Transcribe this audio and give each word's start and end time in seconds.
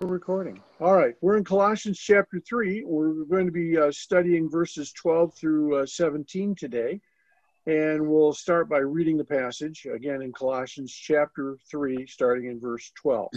We're 0.00 0.08
recording. 0.08 0.58
All 0.80 0.96
right, 0.96 1.14
we're 1.20 1.36
in 1.36 1.44
Colossians 1.44 1.98
chapter 1.98 2.40
3. 2.40 2.84
We're 2.86 3.24
going 3.24 3.44
to 3.44 3.52
be 3.52 3.76
uh, 3.76 3.92
studying 3.92 4.48
verses 4.48 4.92
12 4.92 5.34
through 5.34 5.76
uh, 5.76 5.84
17 5.84 6.54
today. 6.54 7.02
And 7.66 8.08
we'll 8.08 8.32
start 8.32 8.70
by 8.70 8.78
reading 8.78 9.18
the 9.18 9.26
passage 9.26 9.86
again 9.94 10.22
in 10.22 10.32
Colossians 10.32 10.90
chapter 10.90 11.58
3, 11.70 12.06
starting 12.06 12.46
in 12.46 12.58
verse 12.58 12.90
12. 12.94 13.28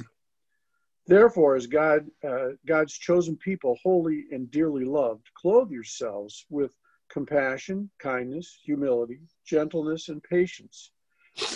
Therefore, 1.05 1.57
as 1.57 1.67
God, 1.67 2.07
uh, 2.25 2.51
God's 2.65 2.97
chosen 2.97 3.35
people, 3.35 3.77
holy 3.83 4.23
and 4.31 4.49
dearly 4.49 4.85
loved, 4.85 5.27
clothe 5.35 5.69
yourselves 5.69 6.45
with 6.49 6.73
compassion, 7.09 7.89
kindness, 7.99 8.57
humility, 8.63 9.19
gentleness, 9.45 10.07
and 10.07 10.23
patience. 10.23 10.91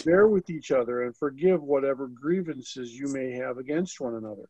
Bear 0.04 0.28
with 0.28 0.50
each 0.50 0.72
other 0.72 1.04
and 1.04 1.16
forgive 1.16 1.64
whatever 1.64 2.10
grievances 2.10 2.94
you 2.94 3.08
may 3.08 3.32
have 3.32 3.58
against 3.58 4.02
one 4.02 4.16
another 4.16 4.50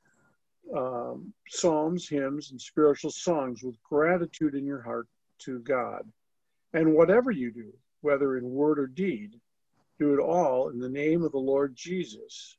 um, 0.75 1.33
psalms, 1.49 2.07
hymns, 2.07 2.51
and 2.51 2.61
spiritual 2.61 3.11
songs 3.11 3.63
with 3.63 3.81
gratitude 3.83 4.55
in 4.55 4.65
your 4.65 4.81
heart 4.81 5.07
to 5.39 5.59
God. 5.59 6.03
And 6.73 6.93
whatever 6.93 7.31
you 7.31 7.51
do, 7.51 7.73
whether 8.01 8.37
in 8.37 8.49
word 8.49 8.79
or 8.79 8.87
deed, 8.87 9.39
do 9.99 10.13
it 10.13 10.19
all 10.19 10.69
in 10.69 10.79
the 10.79 10.89
name 10.89 11.23
of 11.23 11.31
the 11.31 11.37
Lord 11.37 11.75
Jesus, 11.75 12.57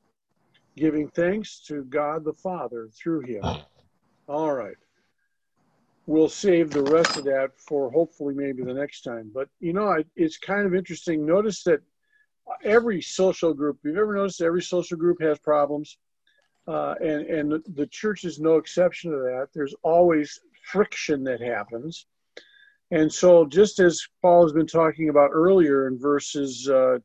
giving 0.76 1.08
thanks 1.08 1.60
to 1.66 1.84
God 1.84 2.24
the 2.24 2.34
Father 2.34 2.88
through 2.92 3.22
him. 3.22 3.42
All 4.28 4.52
right. 4.52 4.76
We'll 6.06 6.28
save 6.28 6.70
the 6.70 6.82
rest 6.82 7.16
of 7.16 7.24
that 7.24 7.50
for 7.56 7.90
hopefully 7.90 8.34
maybe 8.34 8.62
the 8.64 8.74
next 8.74 9.02
time. 9.02 9.30
But 9.32 9.48
you 9.60 9.72
know, 9.72 10.02
it's 10.16 10.38
kind 10.38 10.66
of 10.66 10.74
interesting. 10.74 11.24
Notice 11.24 11.62
that 11.64 11.80
every 12.64 13.00
social 13.00 13.54
group, 13.54 13.78
you've 13.84 13.96
ever 13.96 14.14
noticed 14.14 14.40
every 14.40 14.62
social 14.62 14.98
group 14.98 15.20
has 15.20 15.38
problems? 15.38 15.98
Uh, 16.68 16.94
and 17.00 17.26
and 17.26 17.62
the 17.74 17.86
church 17.88 18.24
is 18.24 18.38
no 18.38 18.56
exception 18.56 19.10
to 19.10 19.18
that. 19.18 19.48
There's 19.54 19.74
always 19.82 20.38
friction 20.70 21.24
that 21.24 21.40
happens, 21.40 22.06
and 22.90 23.12
so 23.12 23.44
just 23.46 23.80
as 23.80 24.00
Paul 24.20 24.44
has 24.44 24.52
been 24.52 24.66
talking 24.66 25.08
about 25.08 25.30
earlier 25.32 25.88
in 25.88 25.98
verses 25.98 26.68
uh, 26.68 26.98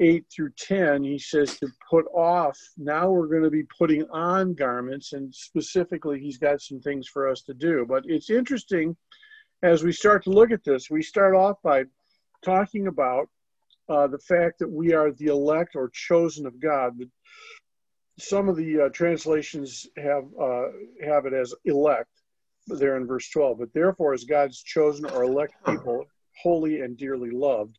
eight 0.00 0.26
through 0.34 0.50
ten, 0.58 1.04
he 1.04 1.18
says 1.18 1.58
to 1.60 1.68
put 1.88 2.06
off. 2.14 2.58
Now 2.76 3.10
we're 3.10 3.28
going 3.28 3.44
to 3.44 3.50
be 3.50 3.64
putting 3.78 4.04
on 4.10 4.54
garments, 4.54 5.12
and 5.12 5.32
specifically, 5.34 6.18
he's 6.20 6.38
got 6.38 6.60
some 6.60 6.80
things 6.80 7.06
for 7.06 7.28
us 7.28 7.42
to 7.42 7.54
do. 7.54 7.86
But 7.88 8.04
it's 8.06 8.30
interesting 8.30 8.96
as 9.62 9.82
we 9.82 9.92
start 9.92 10.24
to 10.24 10.30
look 10.30 10.50
at 10.50 10.64
this. 10.64 10.90
We 10.90 11.02
start 11.02 11.34
off 11.34 11.56
by 11.62 11.84
talking 12.44 12.88
about 12.88 13.28
uh, 13.88 14.06
the 14.06 14.18
fact 14.18 14.58
that 14.58 14.70
we 14.70 14.92
are 14.92 15.12
the 15.12 15.26
elect 15.26 15.76
or 15.76 15.90
chosen 15.90 16.46
of 16.46 16.60
God. 16.60 16.98
Some 18.18 18.48
of 18.48 18.56
the 18.56 18.82
uh, 18.82 18.88
translations 18.90 19.86
have 19.96 20.24
uh, 20.40 20.66
have 21.04 21.26
it 21.26 21.32
as 21.32 21.54
elect 21.64 22.08
there 22.66 22.96
in 22.96 23.06
verse 23.06 23.28
12 23.30 23.58
but 23.58 23.72
therefore 23.74 24.14
as 24.14 24.24
god's 24.24 24.62
chosen 24.62 25.06
or 25.10 25.24
elect 25.24 25.54
people 25.66 26.06
holy 26.42 26.80
and 26.80 26.96
dearly 26.96 27.30
loved 27.30 27.78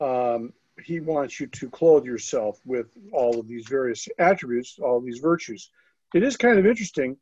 um, 0.00 0.52
he 0.84 1.00
wants 1.00 1.38
you 1.38 1.46
to 1.46 1.68
clothe 1.68 2.04
yourself 2.04 2.58
with 2.64 2.86
all 3.12 3.38
of 3.38 3.46
these 3.46 3.66
various 3.68 4.08
attributes 4.18 4.78
all 4.82 5.00
these 5.00 5.18
virtues. 5.18 5.70
It 6.14 6.22
is 6.22 6.36
kind 6.36 6.58
of 6.58 6.66
interesting 6.66 7.16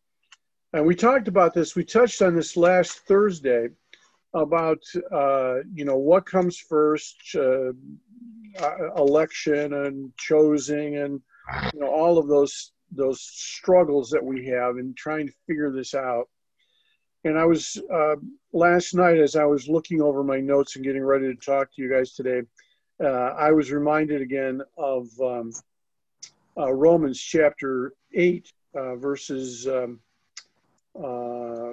and 0.72 0.86
we 0.86 0.94
talked 0.94 1.28
about 1.28 1.54
this 1.54 1.74
we 1.74 1.84
touched 1.84 2.22
on 2.22 2.34
this 2.34 2.56
last 2.56 3.00
thursday 3.06 3.68
about 4.34 4.82
uh, 5.12 5.56
you 5.74 5.84
know 5.84 5.96
what 5.96 6.26
comes 6.26 6.58
first 6.58 7.16
uh, 7.34 7.72
uh, 8.60 8.94
election 8.96 9.74
and 9.74 10.12
choosing 10.16 10.96
and 10.96 11.20
you 11.72 11.80
know 11.80 11.88
all 11.88 12.18
of 12.18 12.28
those 12.28 12.72
those 12.90 13.20
struggles 13.20 14.10
that 14.10 14.24
we 14.24 14.46
have 14.46 14.78
in 14.78 14.94
trying 14.94 15.26
to 15.26 15.34
figure 15.46 15.70
this 15.70 15.94
out. 15.94 16.28
And 17.24 17.38
I 17.38 17.44
was 17.44 17.80
uh, 17.92 18.16
last 18.52 18.94
night 18.94 19.18
as 19.18 19.36
I 19.36 19.44
was 19.44 19.68
looking 19.68 20.00
over 20.00 20.24
my 20.24 20.40
notes 20.40 20.76
and 20.76 20.84
getting 20.84 21.04
ready 21.04 21.26
to 21.26 21.34
talk 21.34 21.68
to 21.74 21.82
you 21.82 21.90
guys 21.90 22.14
today, 22.14 22.42
uh, 23.02 23.34
I 23.36 23.52
was 23.52 23.70
reminded 23.70 24.22
again 24.22 24.62
of 24.78 25.08
um, 25.20 25.52
uh, 26.56 26.72
Romans 26.72 27.20
chapter 27.20 27.92
eight, 28.14 28.52
uh, 28.74 28.96
verses 28.96 29.66
um, 29.68 30.00
uh, 30.98 31.72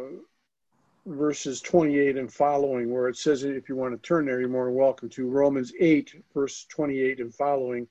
verses 1.05 1.61
28 1.61 2.17
and 2.17 2.31
following, 2.31 2.91
where 2.91 3.07
it 3.07 3.17
says, 3.17 3.43
if 3.43 3.69
you 3.69 3.75
want 3.75 3.93
to 3.93 4.07
turn 4.07 4.25
there, 4.25 4.39
you're 4.39 4.49
more 4.49 4.65
than 4.65 4.75
welcome 4.75 5.09
to 5.09 5.29
Romans 5.29 5.71
8, 5.79 6.23
verse 6.33 6.65
28 6.69 7.19
and 7.19 7.33
following. 7.33 7.87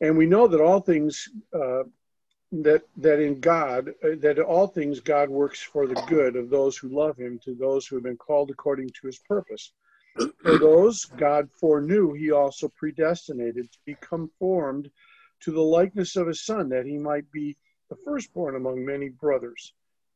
And 0.00 0.16
we 0.16 0.26
know 0.26 0.46
that 0.48 0.60
all 0.60 0.80
things 0.80 1.28
uh, 1.54 1.84
that 2.52 2.82
that 2.98 3.18
in 3.18 3.40
God 3.40 3.88
uh, 4.04 4.16
that 4.20 4.38
all 4.38 4.66
things 4.66 5.00
God 5.00 5.30
works 5.30 5.60
for 5.60 5.86
the 5.86 6.00
good 6.06 6.36
of 6.36 6.50
those 6.50 6.76
who 6.76 6.88
love 6.88 7.16
Him, 7.16 7.38
to 7.44 7.54
those 7.54 7.86
who 7.86 7.96
have 7.96 8.04
been 8.04 8.16
called 8.16 8.50
according 8.50 8.90
to 8.90 9.06
His 9.06 9.18
purpose. 9.18 9.72
For 10.42 10.58
those 10.58 11.06
God 11.06 11.48
foreknew, 11.58 12.12
He 12.12 12.30
also 12.30 12.68
predestinated 12.68 13.72
to 13.72 13.78
be 13.86 13.96
conformed 14.00 14.90
to 15.40 15.50
the 15.50 15.62
likeness 15.62 16.16
of 16.16 16.26
His 16.26 16.44
Son, 16.44 16.68
that 16.68 16.84
He 16.84 16.98
might 16.98 17.30
be 17.32 17.56
the 17.88 17.96
firstborn 18.04 18.56
among 18.56 18.84
many 18.84 19.08
brothers. 19.08 19.72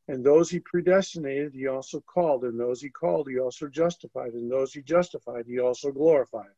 And 0.09 0.25
those 0.25 0.51
He 0.51 0.61
predestinated, 0.61 1.55
He 1.55 1.67
also 1.67 2.01
called, 2.01 2.45
and 2.45 2.61
those 2.61 2.83
He 2.83 2.91
called, 2.91 3.29
He 3.29 3.39
also 3.39 3.69
justified, 3.69 4.35
and 4.35 4.51
those 4.51 4.75
He 4.75 4.83
justified, 4.83 5.47
He 5.47 5.59
also 5.59 5.91
glorified. 5.91 6.53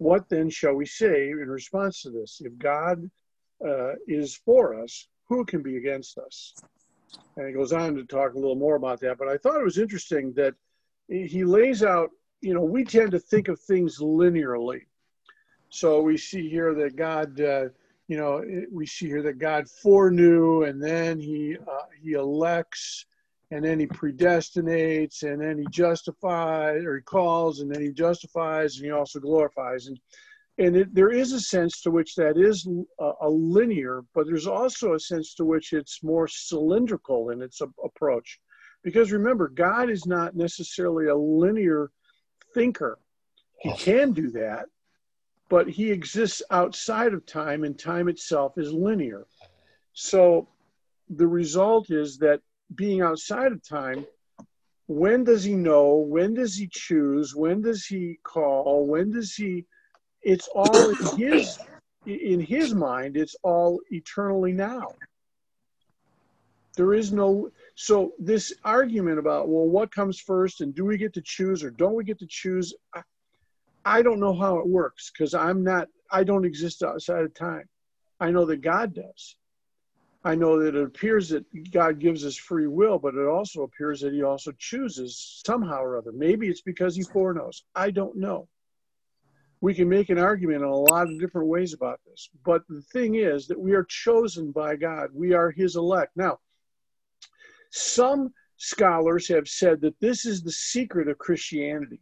What 0.00 0.30
then 0.30 0.48
shall 0.48 0.72
we 0.72 0.86
say 0.86 1.28
in 1.28 1.50
response 1.50 2.00
to 2.02 2.10
this? 2.10 2.40
If 2.42 2.56
God 2.56 3.10
uh, 3.62 3.92
is 4.08 4.34
for 4.34 4.82
us, 4.82 5.06
who 5.28 5.44
can 5.44 5.62
be 5.62 5.76
against 5.76 6.16
us? 6.16 6.54
And 7.36 7.46
he 7.46 7.52
goes 7.52 7.74
on 7.74 7.96
to 7.96 8.04
talk 8.04 8.32
a 8.32 8.38
little 8.38 8.56
more 8.56 8.76
about 8.76 9.00
that. 9.00 9.18
But 9.18 9.28
I 9.28 9.36
thought 9.36 9.60
it 9.60 9.64
was 9.64 9.76
interesting 9.76 10.32
that 10.36 10.54
he 11.06 11.44
lays 11.44 11.82
out, 11.82 12.08
you 12.40 12.54
know, 12.54 12.62
we 12.62 12.82
tend 12.82 13.10
to 13.10 13.18
think 13.18 13.48
of 13.48 13.60
things 13.60 13.98
linearly. 13.98 14.86
So 15.68 16.00
we 16.00 16.16
see 16.16 16.48
here 16.48 16.74
that 16.76 16.96
God, 16.96 17.38
uh, 17.38 17.64
you 18.08 18.16
know, 18.16 18.42
we 18.72 18.86
see 18.86 19.06
here 19.06 19.22
that 19.24 19.38
God 19.38 19.68
foreknew 19.68 20.62
and 20.62 20.82
then 20.82 21.20
he, 21.20 21.58
uh, 21.58 21.86
he 22.02 22.12
elects 22.12 23.04
and 23.50 23.64
then 23.64 23.80
he 23.80 23.86
predestinates 23.86 25.22
and 25.22 25.40
then 25.40 25.58
he 25.58 25.66
justifies 25.70 26.84
or 26.84 26.96
he 26.96 27.02
calls 27.02 27.60
and 27.60 27.72
then 27.72 27.82
he 27.82 27.90
justifies 27.90 28.76
and 28.76 28.84
he 28.84 28.90
also 28.90 29.20
glorifies. 29.20 29.86
And 29.86 29.98
and 30.58 30.76
it, 30.76 30.94
there 30.94 31.10
is 31.10 31.32
a 31.32 31.40
sense 31.40 31.80
to 31.82 31.90
which 31.90 32.14
that 32.16 32.36
is 32.36 32.68
a, 32.98 33.12
a, 33.22 33.30
linear 33.30 34.02
but 34.14 34.26
there's 34.26 34.46
also 34.46 34.94
a 34.94 35.00
sense 35.00 35.34
to 35.34 35.44
which 35.44 35.72
it's 35.72 36.02
more 36.02 36.28
cylindrical 36.28 37.30
in 37.30 37.40
its 37.40 37.60
a, 37.60 37.66
approach. 37.84 38.38
Because 38.82 39.12
remember 39.12 39.48
god 39.48 39.90
is 39.90 40.06
not 40.06 40.36
necessarily 40.36 41.06
a 41.06 41.16
linear 41.16 41.90
thinker. 42.54 42.98
He 43.60 43.72
can 43.74 44.12
do 44.12 44.30
that 44.32 44.66
but 45.50 45.68
he 45.68 45.90
exists 45.90 46.42
outside 46.50 47.12
of 47.12 47.26
time 47.26 47.64
and 47.64 47.76
time 47.78 48.08
itself 48.08 48.56
is 48.56 48.72
linear. 48.72 49.26
So 49.92 50.48
the 51.10 51.26
result 51.26 51.90
is 51.90 52.16
that 52.18 52.40
being 52.74 53.00
outside 53.02 53.52
of 53.52 53.66
time, 53.66 54.06
when 54.86 55.24
does 55.24 55.44
he 55.44 55.54
know? 55.54 55.94
When 55.94 56.34
does 56.34 56.56
he 56.56 56.68
choose? 56.70 57.34
When 57.34 57.62
does 57.62 57.86
he 57.86 58.18
call? 58.24 58.86
When 58.86 59.10
does 59.10 59.34
he? 59.34 59.64
It's 60.22 60.48
all 60.48 60.88
in 60.88 60.96
his 61.16 61.58
in 62.06 62.40
his 62.40 62.74
mind. 62.74 63.16
It's 63.16 63.36
all 63.42 63.80
eternally 63.90 64.52
now. 64.52 64.94
There 66.76 66.94
is 66.94 67.12
no 67.12 67.50
so 67.74 68.12
this 68.18 68.52
argument 68.64 69.18
about 69.18 69.48
well, 69.48 69.66
what 69.66 69.94
comes 69.94 70.18
first, 70.20 70.60
and 70.60 70.74
do 70.74 70.84
we 70.84 70.96
get 70.96 71.14
to 71.14 71.22
choose 71.22 71.62
or 71.62 71.70
don't 71.70 71.94
we 71.94 72.04
get 72.04 72.18
to 72.18 72.26
choose? 72.28 72.74
I, 72.94 73.02
I 73.84 74.02
don't 74.02 74.20
know 74.20 74.34
how 74.34 74.58
it 74.58 74.66
works 74.66 75.10
because 75.10 75.34
I'm 75.34 75.62
not. 75.62 75.88
I 76.10 76.24
don't 76.24 76.44
exist 76.44 76.82
outside 76.82 77.24
of 77.24 77.34
time. 77.34 77.68
I 78.18 78.30
know 78.30 78.44
that 78.46 78.60
God 78.60 78.94
does. 78.94 79.36
I 80.22 80.34
know 80.34 80.58
that 80.62 80.74
it 80.74 80.82
appears 80.82 81.30
that 81.30 81.44
God 81.70 81.98
gives 81.98 82.26
us 82.26 82.36
free 82.36 82.66
will, 82.66 82.98
but 82.98 83.14
it 83.14 83.26
also 83.26 83.62
appears 83.62 84.00
that 84.00 84.12
He 84.12 84.22
also 84.22 84.52
chooses 84.58 85.40
somehow 85.46 85.82
or 85.82 85.96
other. 85.96 86.12
Maybe 86.12 86.48
it's 86.48 86.60
because 86.60 86.94
He 86.94 87.02
foreknows. 87.02 87.64
I 87.74 87.90
don't 87.90 88.16
know. 88.16 88.46
We 89.62 89.74
can 89.74 89.88
make 89.88 90.10
an 90.10 90.18
argument 90.18 90.62
in 90.62 90.68
a 90.68 90.74
lot 90.74 91.08
of 91.08 91.18
different 91.18 91.48
ways 91.48 91.72
about 91.72 92.00
this. 92.06 92.28
But 92.44 92.62
the 92.68 92.82
thing 92.92 93.14
is 93.16 93.46
that 93.46 93.58
we 93.58 93.72
are 93.72 93.84
chosen 93.84 94.52
by 94.52 94.76
God, 94.76 95.10
we 95.14 95.32
are 95.32 95.50
His 95.50 95.76
elect. 95.76 96.12
Now, 96.16 96.38
some 97.70 98.32
scholars 98.58 99.26
have 99.28 99.48
said 99.48 99.80
that 99.80 99.98
this 100.00 100.26
is 100.26 100.42
the 100.42 100.52
secret 100.52 101.08
of 101.08 101.16
Christianity 101.16 102.00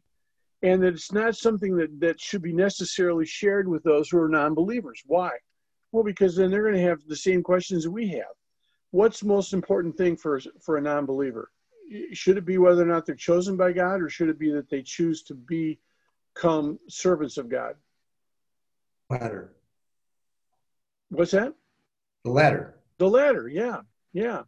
and 0.63 0.83
that 0.83 0.95
it's 0.95 1.13
not 1.13 1.37
something 1.37 1.77
that, 1.77 2.01
that 2.01 2.21
should 2.21 2.43
be 2.43 2.53
necessarily 2.53 3.27
shared 3.27 3.69
with 3.69 3.85
those 3.85 4.11
who 4.11 4.19
are 4.19 4.29
non 4.29 4.55
believers. 4.55 5.03
Why? 5.07 5.31
Well, 5.93 6.05
because 6.05 6.37
then 6.37 6.51
they're 6.51 6.63
going 6.63 6.75
to 6.75 6.89
have 6.89 7.01
the 7.07 7.17
same 7.17 7.43
questions 7.43 7.85
that 7.85 7.91
we 7.91 8.09
have. 8.09 8.35
What's 8.91 9.21
the 9.21 9.27
most 9.27 9.53
important 9.53 9.97
thing 9.97 10.17
for, 10.17 10.41
for 10.61 10.77
a 10.77 10.81
non 10.81 11.07
believer? 11.07 11.51
Should 12.13 12.37
it 12.37 12.45
be 12.45 12.59
whether 12.59 12.83
or 12.83 12.87
not 12.87 13.07
they're 13.07 13.15
chosen 13.15 13.57
by 13.57 13.73
God, 13.73 14.03
or 14.03 14.09
should 14.09 14.29
it 14.29 14.39
be 14.39 14.51
that 14.53 14.69
they 14.69 14.83
choose 14.83 15.23
to 15.25 15.35
become 15.35 16.79
servants 16.89 17.39
of 17.39 17.49
God? 17.49 17.75
Latter. 19.09 19.55
What's 21.11 21.31
that? 21.31 21.55
The 22.25 22.31
latter. 22.31 22.79
The 22.99 23.09
latter, 23.09 23.49
yeah, 23.49 23.81
yeah. 24.13 24.43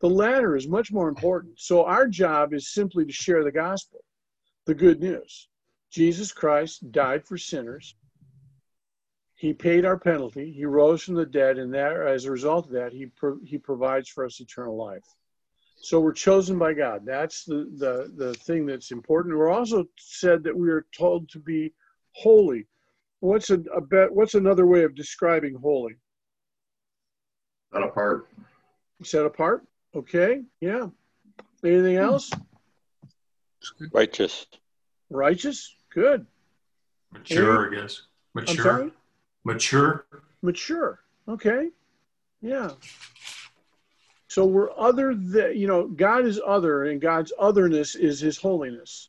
The 0.00 0.08
latter 0.08 0.56
is 0.56 0.66
much 0.66 0.90
more 0.90 1.08
important. 1.08 1.60
So 1.60 1.84
our 1.84 2.08
job 2.08 2.54
is 2.54 2.72
simply 2.72 3.04
to 3.04 3.12
share 3.12 3.44
the 3.44 3.52
gospel, 3.52 4.00
the 4.66 4.74
good 4.74 5.00
news. 5.00 5.48
Jesus 5.90 6.32
Christ 6.32 6.90
died 6.90 7.26
for 7.26 7.36
sinners. 7.36 7.94
He 9.42 9.52
paid 9.52 9.84
our 9.84 9.98
penalty. 9.98 10.52
He 10.52 10.64
rose 10.64 11.02
from 11.02 11.16
the 11.16 11.26
dead, 11.26 11.58
and 11.58 11.74
that, 11.74 11.96
as 11.96 12.26
a 12.26 12.30
result 12.30 12.66
of 12.66 12.72
that, 12.74 12.92
he 12.92 13.06
pro- 13.06 13.40
he 13.44 13.58
provides 13.58 14.08
for 14.08 14.24
us 14.24 14.38
eternal 14.38 14.76
life. 14.76 15.02
So 15.78 15.98
we're 15.98 16.12
chosen 16.12 16.60
by 16.60 16.74
God. 16.74 17.02
That's 17.04 17.44
the 17.44 17.68
the 17.76 18.12
the 18.16 18.34
thing 18.34 18.66
that's 18.66 18.92
important. 18.92 19.36
We're 19.36 19.50
also 19.50 19.86
said 19.98 20.44
that 20.44 20.56
we 20.56 20.70
are 20.70 20.86
told 20.96 21.28
to 21.30 21.40
be 21.40 21.74
holy. 22.12 22.68
What's 23.18 23.50
a, 23.50 23.58
a 23.74 23.80
bet? 23.80 24.12
What's 24.12 24.34
another 24.34 24.64
way 24.64 24.84
of 24.84 24.94
describing 24.94 25.56
holy? 25.56 25.96
Set 27.72 27.82
apart. 27.82 28.28
Set 29.02 29.26
apart. 29.26 29.66
Okay. 29.92 30.42
Yeah. 30.60 30.86
Anything 31.64 31.96
hmm. 31.96 32.04
else? 32.04 32.30
Righteous. 33.92 34.46
Righteous. 35.10 35.74
Good. 35.92 36.26
Mature, 37.10 37.66
I 37.66 37.80
guess. 37.80 38.02
I'm 38.36 38.44
Mature. 38.44 38.92
Mature. 39.44 40.06
Mature. 40.42 41.00
Okay. 41.28 41.70
Yeah. 42.40 42.70
So 44.28 44.46
we're 44.46 44.70
other 44.78 45.14
than 45.14 45.56
you 45.56 45.66
know, 45.66 45.86
God 45.86 46.24
is 46.24 46.40
other, 46.44 46.84
and 46.84 47.00
God's 47.00 47.32
otherness 47.38 47.94
is 47.94 48.20
His 48.20 48.38
holiness, 48.38 49.08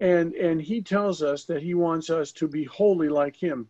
and 0.00 0.32
and 0.34 0.62
He 0.62 0.80
tells 0.80 1.22
us 1.22 1.44
that 1.44 1.62
He 1.62 1.74
wants 1.74 2.10
us 2.10 2.32
to 2.32 2.48
be 2.48 2.64
holy 2.64 3.08
like 3.08 3.36
Him. 3.36 3.68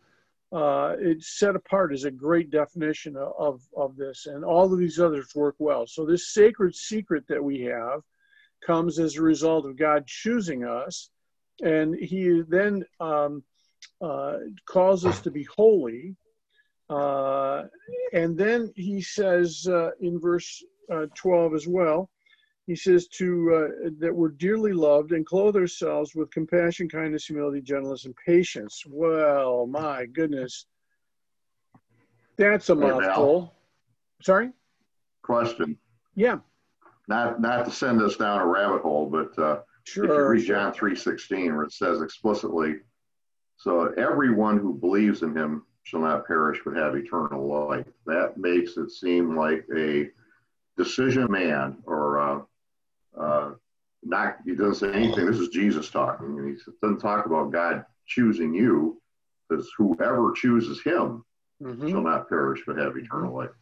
Uh, 0.52 0.94
it's 0.98 1.38
set 1.38 1.56
apart 1.56 1.94
is 1.94 2.04
a 2.04 2.10
great 2.10 2.50
definition 2.50 3.16
of 3.16 3.66
of 3.76 3.96
this, 3.96 4.26
and 4.26 4.44
all 4.44 4.72
of 4.72 4.78
these 4.78 5.00
others 5.00 5.34
work 5.34 5.56
well. 5.58 5.86
So 5.86 6.06
this 6.06 6.32
sacred 6.32 6.74
secret 6.74 7.26
that 7.26 7.42
we 7.42 7.60
have 7.62 8.02
comes 8.64 8.98
as 8.98 9.16
a 9.16 9.22
result 9.22 9.66
of 9.66 9.76
God 9.76 10.06
choosing 10.06 10.64
us, 10.64 11.10
and 11.62 11.96
He 11.96 12.42
then 12.46 12.84
um, 13.00 13.42
uh, 14.00 14.38
calls 14.66 15.04
us 15.04 15.20
to 15.20 15.30
be 15.30 15.44
holy. 15.54 16.16
Uh, 16.90 17.64
and 18.12 18.36
then 18.36 18.72
he 18.76 19.00
says 19.00 19.66
uh, 19.68 19.90
in 20.00 20.20
verse 20.20 20.62
uh, 20.92 21.06
12 21.14 21.54
as 21.54 21.66
well, 21.66 22.10
he 22.66 22.76
says 22.76 23.08
to 23.08 23.54
uh, 23.54 23.90
that 23.98 24.14
we're 24.14 24.28
dearly 24.28 24.72
loved 24.72 25.12
and 25.12 25.26
clothe 25.26 25.56
ourselves 25.56 26.14
with 26.14 26.30
compassion, 26.30 26.88
kindness, 26.88 27.26
humility, 27.26 27.60
gentleness, 27.60 28.04
and 28.04 28.14
patience. 28.24 28.84
Well, 28.86 29.66
my 29.66 30.06
goodness, 30.06 30.66
that's 32.36 32.70
a 32.70 32.74
Hey, 32.74 32.80
Val. 32.80 33.00
mouthful. 33.00 33.54
Sorry. 34.22 34.50
Question. 35.22 35.76
Yeah. 36.14 36.38
Not 37.08 37.40
not 37.40 37.64
to 37.64 37.70
send 37.70 38.00
us 38.00 38.16
down 38.16 38.40
a 38.40 38.46
rabbit 38.46 38.82
hole, 38.82 39.10
but 39.10 39.36
uh, 39.42 39.60
if 39.86 39.96
you 39.96 40.04
read 40.04 40.46
John 40.46 40.72
three 40.72 40.94
sixteen, 40.94 41.54
where 41.54 41.64
it 41.64 41.72
says 41.72 42.00
explicitly, 42.00 42.76
so 43.62 43.92
everyone 43.96 44.58
who 44.58 44.74
believes 44.74 45.22
in 45.22 45.36
him 45.36 45.62
shall 45.84 46.00
not 46.00 46.26
perish 46.26 46.58
but 46.64 46.74
have 46.74 46.96
eternal 46.96 47.68
life. 47.68 47.86
That 48.06 48.36
makes 48.36 48.76
it 48.76 48.90
seem 48.90 49.36
like 49.36 49.64
a 49.76 50.10
decision 50.76 51.30
man 51.30 51.78
or 51.84 52.18
uh, 52.18 52.40
uh, 53.16 53.50
not. 54.02 54.38
He 54.44 54.56
doesn't 54.56 54.74
say 54.74 54.92
anything. 54.92 55.26
This 55.26 55.38
is 55.38 55.48
Jesus 55.48 55.90
talking, 55.90 56.38
and 56.38 56.48
he 56.48 56.72
doesn't 56.82 56.98
talk 56.98 57.26
about 57.26 57.52
God 57.52 57.84
choosing 58.06 58.52
you, 58.52 59.00
because 59.48 59.70
whoever 59.78 60.32
chooses 60.32 60.82
him 60.82 61.24
Mhm. 61.62 61.88
shall 61.88 62.02
not 62.02 62.28
perish 62.28 62.64
but 62.66 62.76
have 62.78 62.96
eternal 62.96 63.32
life. 63.32 63.54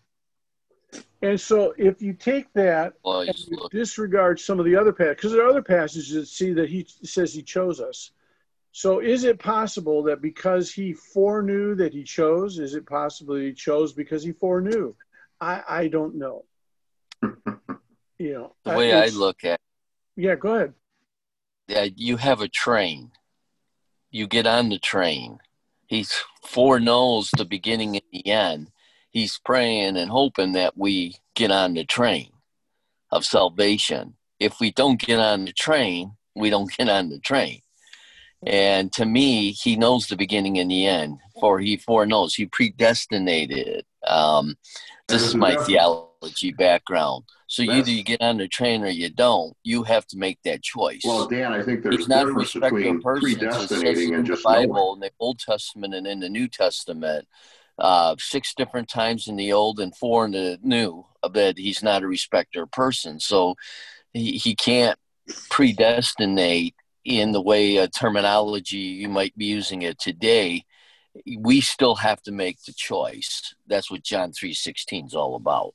And 1.21 1.39
so 1.39 1.75
if 1.77 2.01
you 2.01 2.15
take 2.15 2.51
that 2.55 2.95
Well, 3.05 3.21
and 3.21 3.39
you 3.49 3.69
disregard 3.71 4.41
some 4.41 4.59
of 4.59 4.65
the 4.65 4.75
other 4.77 4.93
passages, 4.95 5.17
because 5.17 5.33
there 5.33 5.45
are 5.45 5.51
other 5.51 5.63
passages 5.63 6.15
that 6.15 6.27
see 6.27 6.55
that 6.55 6.71
he 6.71 6.87
says 7.03 7.35
he 7.35 7.43
chose 7.43 7.79
us. 7.81 8.13
So 8.73 9.01
is 9.01 9.25
it 9.25 9.39
possible 9.39 10.05
that 10.05 10.23
because 10.23 10.73
he 10.73 10.93
foreknew 10.93 11.75
that 11.77 11.93
he 11.93 12.05
chose, 12.05 12.59
is 12.59 12.75
it 12.75 12.87
possible 12.87 13.35
he 13.35 13.53
chose 13.53 13.93
because 13.93 14.23
he 14.23 14.33
foreknew? 14.33 14.95
I, 15.41 15.63
I 15.69 15.89
don't 15.89 16.17
know. 16.17 16.45
You 18.19 18.35
know, 18.35 18.55
the 18.65 18.77
way 18.77 18.93
I 18.93 19.09
look 19.09 19.45
at 19.45 19.59
Yeah, 20.15 20.35
go 20.35 20.55
ahead. 20.55 20.75
it, 21.69 21.95
you 21.97 22.19
have 22.19 22.43
a 22.43 22.49
train. 22.49 23.13
You 24.11 24.27
get 24.27 24.47
on 24.47 24.69
the 24.69 24.79
train. 24.79 25.39
He 25.87 26.05
foreknows 26.45 27.31
the 27.31 27.47
beginning 27.47 27.97
and 27.97 28.05
the 28.13 28.27
end. 28.27 28.73
He's 29.11 29.39
praying 29.39 29.97
and 29.97 30.11
hoping 30.11 30.53
that 30.53 30.77
we 30.77 31.17
get 31.35 31.51
on 31.51 31.73
the 31.73 31.85
train 31.87 32.31
of 33.11 33.25
salvation. 33.25 34.17
If 34.39 34.61
we 34.61 34.71
don't 34.71 35.01
get 35.01 35.19
on 35.19 35.47
the 35.47 35.53
train, 35.55 36.13
we 36.37 36.51
don't 36.51 36.71
get 36.77 36.91
on 36.91 37.09
the 37.09 37.21
train. 37.21 37.63
And 38.47 38.91
to 38.95 39.05
me, 39.05 39.53
he 39.53 39.77
knows 39.77 40.07
the 40.07 40.17
beginning 40.17 40.59
and 40.59 40.71
the 40.71 40.87
end, 40.87 41.19
for 41.39 41.59
he 41.59 41.77
foreknows. 41.77 42.35
He 42.35 42.47
predestinated. 42.47 43.85
Um, 44.07 44.57
this 45.09 45.23
is 45.23 45.35
my 45.35 45.57
theology 45.57 46.53
background. 46.53 47.25
So 47.49 47.63
That's- 47.63 47.81
either 47.81 47.91
you 47.91 48.03
get 48.03 48.23
on 48.23 48.39
the 48.39 48.49
train 48.49 48.83
or 48.83 48.89
you 48.89 49.11
don't. 49.11 49.55
You 49.63 49.83
have 49.83 50.07
to 50.09 50.17
make 50.17 50.39
that 50.45 50.63
choice. 50.63 51.03
Well, 51.05 51.27
Dan, 51.27 51.53
I 51.53 51.63
think 51.63 51.83
there's 51.83 51.97
He's 51.97 52.09
not 52.09 52.23
a 52.23 52.27
difference 52.27 52.55
respecter 52.55 52.77
between 52.77 52.97
of 52.97 53.03
persons. 53.03 53.35
It 53.35 53.41
says 53.41 53.69
predestinating 53.69 54.09
in 54.09 54.15
and 54.15 54.25
the 54.25 54.33
just 54.33 54.45
knowing. 54.47 54.69
Bible, 54.69 54.95
in 54.95 55.01
the 55.01 55.11
Old 55.19 55.39
Testament 55.41 55.95
and 55.95 56.07
in 56.07 56.21
the 56.21 56.29
New 56.29 56.49
Testament, 56.49 57.27
uh, 57.79 58.15
six 58.19 58.55
different 58.55 58.89
times 58.89 59.27
in 59.27 59.37
the 59.37 59.53
Old 59.53 59.81
and 59.81 59.95
four 59.97 60.25
in 60.27 60.31
the 60.31 60.59
New, 60.63 61.05
that 61.29 61.59
he's 61.59 61.83
not 61.83 62.03
a 62.03 62.07
respecter 62.07 62.63
of 62.63 62.71
persons. 62.71 63.25
So 63.25 63.57
he, 64.13 64.33
he 64.39 64.55
can't 64.55 64.99
predestinate 65.51 66.75
in 67.05 67.33
the 67.33 67.43
way 67.43 67.79
uh, 67.79 67.89
terminology 67.89 68.77
you 68.77 69.09
might 69.09 69.37
be 69.37 69.47
using 69.47 69.83
it 69.83 69.99
today. 69.99 70.65
We 71.39 71.61
still 71.61 71.97
have 71.97 72.23
to 72.23 72.33
make 72.33 72.63
the 72.63 72.73
choice. 72.73 73.55
That's 73.67 73.91
what 73.91 74.03
John 74.03 74.33
three 74.33 74.55
sixteen 74.55 75.07
is 75.07 75.15
all 75.15 75.35
about. 75.35 75.75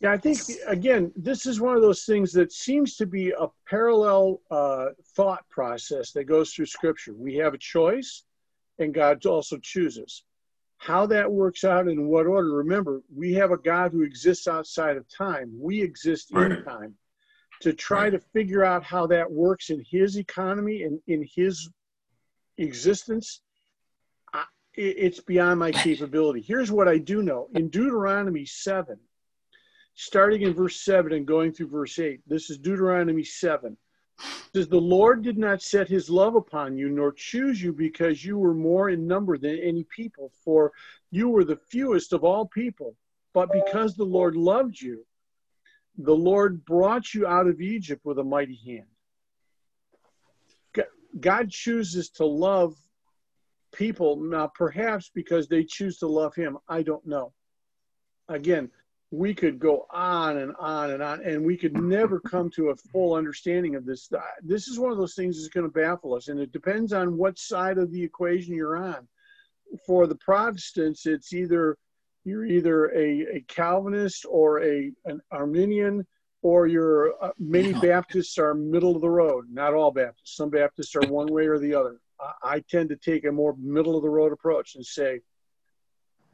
Yeah, 0.00 0.12
I 0.12 0.16
think 0.18 0.38
again, 0.66 1.12
this 1.14 1.46
is 1.46 1.60
one 1.60 1.76
of 1.76 1.82
those 1.82 2.04
things 2.04 2.32
that 2.32 2.52
seems 2.52 2.96
to 2.96 3.06
be 3.06 3.30
a 3.30 3.48
parallel 3.68 4.40
uh, 4.50 4.86
thought 5.14 5.44
process 5.50 6.12
that 6.12 6.24
goes 6.24 6.52
through 6.52 6.66
Scripture. 6.66 7.14
We 7.14 7.36
have 7.36 7.54
a 7.54 7.58
choice, 7.58 8.24
and 8.78 8.94
God 8.94 9.24
also 9.26 9.58
chooses. 9.58 10.24
How 10.78 11.04
that 11.06 11.30
works 11.30 11.64
out 11.64 11.88
in 11.88 12.08
what 12.08 12.26
order? 12.26 12.52
Remember, 12.52 13.02
we 13.14 13.34
have 13.34 13.50
a 13.50 13.58
God 13.58 13.92
who 13.92 14.00
exists 14.00 14.48
outside 14.48 14.96
of 14.96 15.04
time. 15.08 15.52
We 15.54 15.82
exist 15.82 16.30
in 16.30 16.64
time. 16.64 16.94
To 17.60 17.72
try 17.72 18.04
Right. 18.04 18.10
to 18.12 18.18
figure 18.18 18.64
out 18.64 18.82
how 18.84 19.06
that 19.08 19.30
works 19.30 19.70
in 19.70 19.84
His 19.88 20.16
economy 20.16 20.82
and 20.82 21.00
in 21.06 21.26
His 21.34 21.68
existence, 22.58 23.42
I, 24.32 24.44
it's 24.74 25.20
beyond 25.20 25.60
my 25.60 25.70
capability. 25.88 26.40
Here's 26.40 26.72
what 26.72 26.88
I 26.88 26.98
do 26.98 27.22
know: 27.22 27.48
in 27.54 27.68
Deuteronomy 27.68 28.46
seven 28.46 28.98
starting 30.00 30.42
in 30.42 30.54
verse 30.54 30.80
7 30.80 31.12
and 31.12 31.26
going 31.26 31.52
through 31.52 31.68
verse 31.68 31.98
8. 31.98 32.20
This 32.26 32.48
is 32.48 32.56
Deuteronomy 32.58 33.22
7. 33.22 33.76
It 34.18 34.26
says, 34.54 34.68
The 34.68 34.78
Lord 34.78 35.22
did 35.22 35.36
not 35.36 35.60
set 35.60 35.88
his 35.88 36.08
love 36.08 36.36
upon 36.36 36.78
you, 36.78 36.88
nor 36.88 37.12
choose 37.12 37.62
you 37.62 37.72
because 37.72 38.24
you 38.24 38.38
were 38.38 38.54
more 38.54 38.88
in 38.88 39.06
number 39.06 39.36
than 39.36 39.58
any 39.58 39.84
people, 39.94 40.32
for 40.42 40.72
you 41.10 41.28
were 41.28 41.44
the 41.44 41.60
fewest 41.70 42.14
of 42.14 42.24
all 42.24 42.46
people. 42.46 42.94
But 43.34 43.52
because 43.52 43.94
the 43.94 44.04
Lord 44.04 44.36
loved 44.36 44.80
you, 44.80 45.04
the 45.98 46.14
Lord 46.14 46.64
brought 46.64 47.12
you 47.14 47.26
out 47.26 47.46
of 47.46 47.60
Egypt 47.60 48.04
with 48.04 48.18
a 48.18 48.24
mighty 48.24 48.58
hand. 48.66 48.86
God 51.18 51.50
chooses 51.50 52.10
to 52.10 52.24
love 52.24 52.76
people, 53.72 54.16
now 54.16 54.46
perhaps 54.54 55.10
because 55.12 55.48
they 55.48 55.64
choose 55.64 55.98
to 55.98 56.06
love 56.06 56.34
him. 56.34 56.58
I 56.68 56.82
don't 56.82 57.04
know. 57.06 57.32
Again, 58.28 58.70
we 59.10 59.34
could 59.34 59.58
go 59.58 59.86
on 59.90 60.38
and 60.38 60.52
on 60.60 60.92
and 60.92 61.02
on, 61.02 61.24
and 61.24 61.44
we 61.44 61.56
could 61.56 61.76
never 61.76 62.20
come 62.20 62.48
to 62.50 62.70
a 62.70 62.76
full 62.76 63.14
understanding 63.14 63.74
of 63.74 63.84
this. 63.84 64.08
Uh, 64.12 64.20
this 64.42 64.68
is 64.68 64.78
one 64.78 64.92
of 64.92 64.98
those 64.98 65.14
things 65.14 65.36
that's 65.36 65.52
going 65.52 65.66
to 65.66 65.72
baffle 65.72 66.14
us, 66.14 66.28
and 66.28 66.38
it 66.38 66.52
depends 66.52 66.92
on 66.92 67.16
what 67.16 67.38
side 67.38 67.78
of 67.78 67.90
the 67.90 68.02
equation 68.02 68.54
you're 68.54 68.76
on. 68.76 69.08
For 69.86 70.06
the 70.06 70.16
Protestants, 70.16 71.06
it's 71.06 71.32
either 71.32 71.76
you're 72.24 72.44
either 72.44 72.86
a, 72.90 73.36
a 73.36 73.44
Calvinist 73.48 74.26
or 74.28 74.62
a 74.62 74.92
an 75.04 75.20
Arminian 75.30 76.06
or 76.42 76.66
you're 76.66 77.14
uh, 77.22 77.30
many 77.38 77.72
Baptists 77.72 78.38
are 78.38 78.54
middle 78.54 78.94
of 78.94 79.02
the 79.02 79.08
road. 79.08 79.46
Not 79.50 79.74
all 79.74 79.90
Baptists. 79.90 80.36
Some 80.36 80.50
Baptists 80.50 80.96
are 80.96 81.06
one 81.08 81.32
way 81.32 81.46
or 81.46 81.58
the 81.58 81.74
other. 81.74 82.00
I, 82.20 82.56
I 82.56 82.64
tend 82.70 82.88
to 82.90 82.96
take 82.96 83.24
a 83.24 83.32
more 83.32 83.54
middle 83.58 83.96
of 83.96 84.02
the 84.02 84.10
road 84.10 84.32
approach 84.32 84.74
and 84.74 84.84
say 84.84 85.20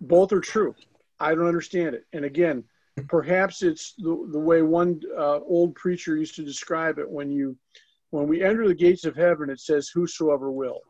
both 0.01 0.33
are 0.33 0.41
true. 0.41 0.75
I 1.19 1.35
don't 1.35 1.47
understand 1.47 1.95
it. 1.95 2.05
And 2.13 2.25
again, 2.25 2.65
perhaps 3.09 3.63
it's 3.63 3.95
the, 3.99 4.29
the 4.33 4.39
way 4.39 4.63
one 4.63 5.01
uh, 5.17 5.41
old 5.41 5.75
preacher 5.75 6.17
used 6.17 6.37
to 6.37 6.45
describe 6.45 6.99
it 6.99 7.09
when 7.09 7.31
you 7.31 7.57
when 8.11 8.27
we 8.27 8.43
enter 8.43 8.67
the 8.67 8.75
gates 8.75 9.05
of 9.05 9.15
heaven 9.17 9.51
it 9.51 9.61
says 9.61 9.89
whosoever 9.89 10.51
will 10.51 10.81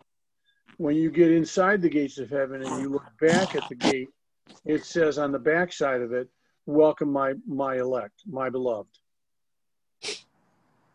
when 0.76 0.94
you 0.94 1.10
get 1.10 1.32
inside 1.32 1.82
the 1.82 1.88
gates 1.88 2.18
of 2.18 2.30
heaven 2.30 2.62
and 2.62 2.80
you 2.80 2.88
look 2.88 3.06
back 3.20 3.56
at 3.56 3.68
the 3.68 3.74
gate 3.74 4.08
it 4.64 4.84
says 4.84 5.18
on 5.18 5.32
the 5.32 5.38
back 5.38 5.72
side 5.72 6.00
of 6.00 6.12
it 6.12 6.28
welcome 6.66 7.10
my 7.10 7.34
my 7.46 7.76
elect 7.76 8.22
my 8.28 8.50
beloved. 8.50 8.90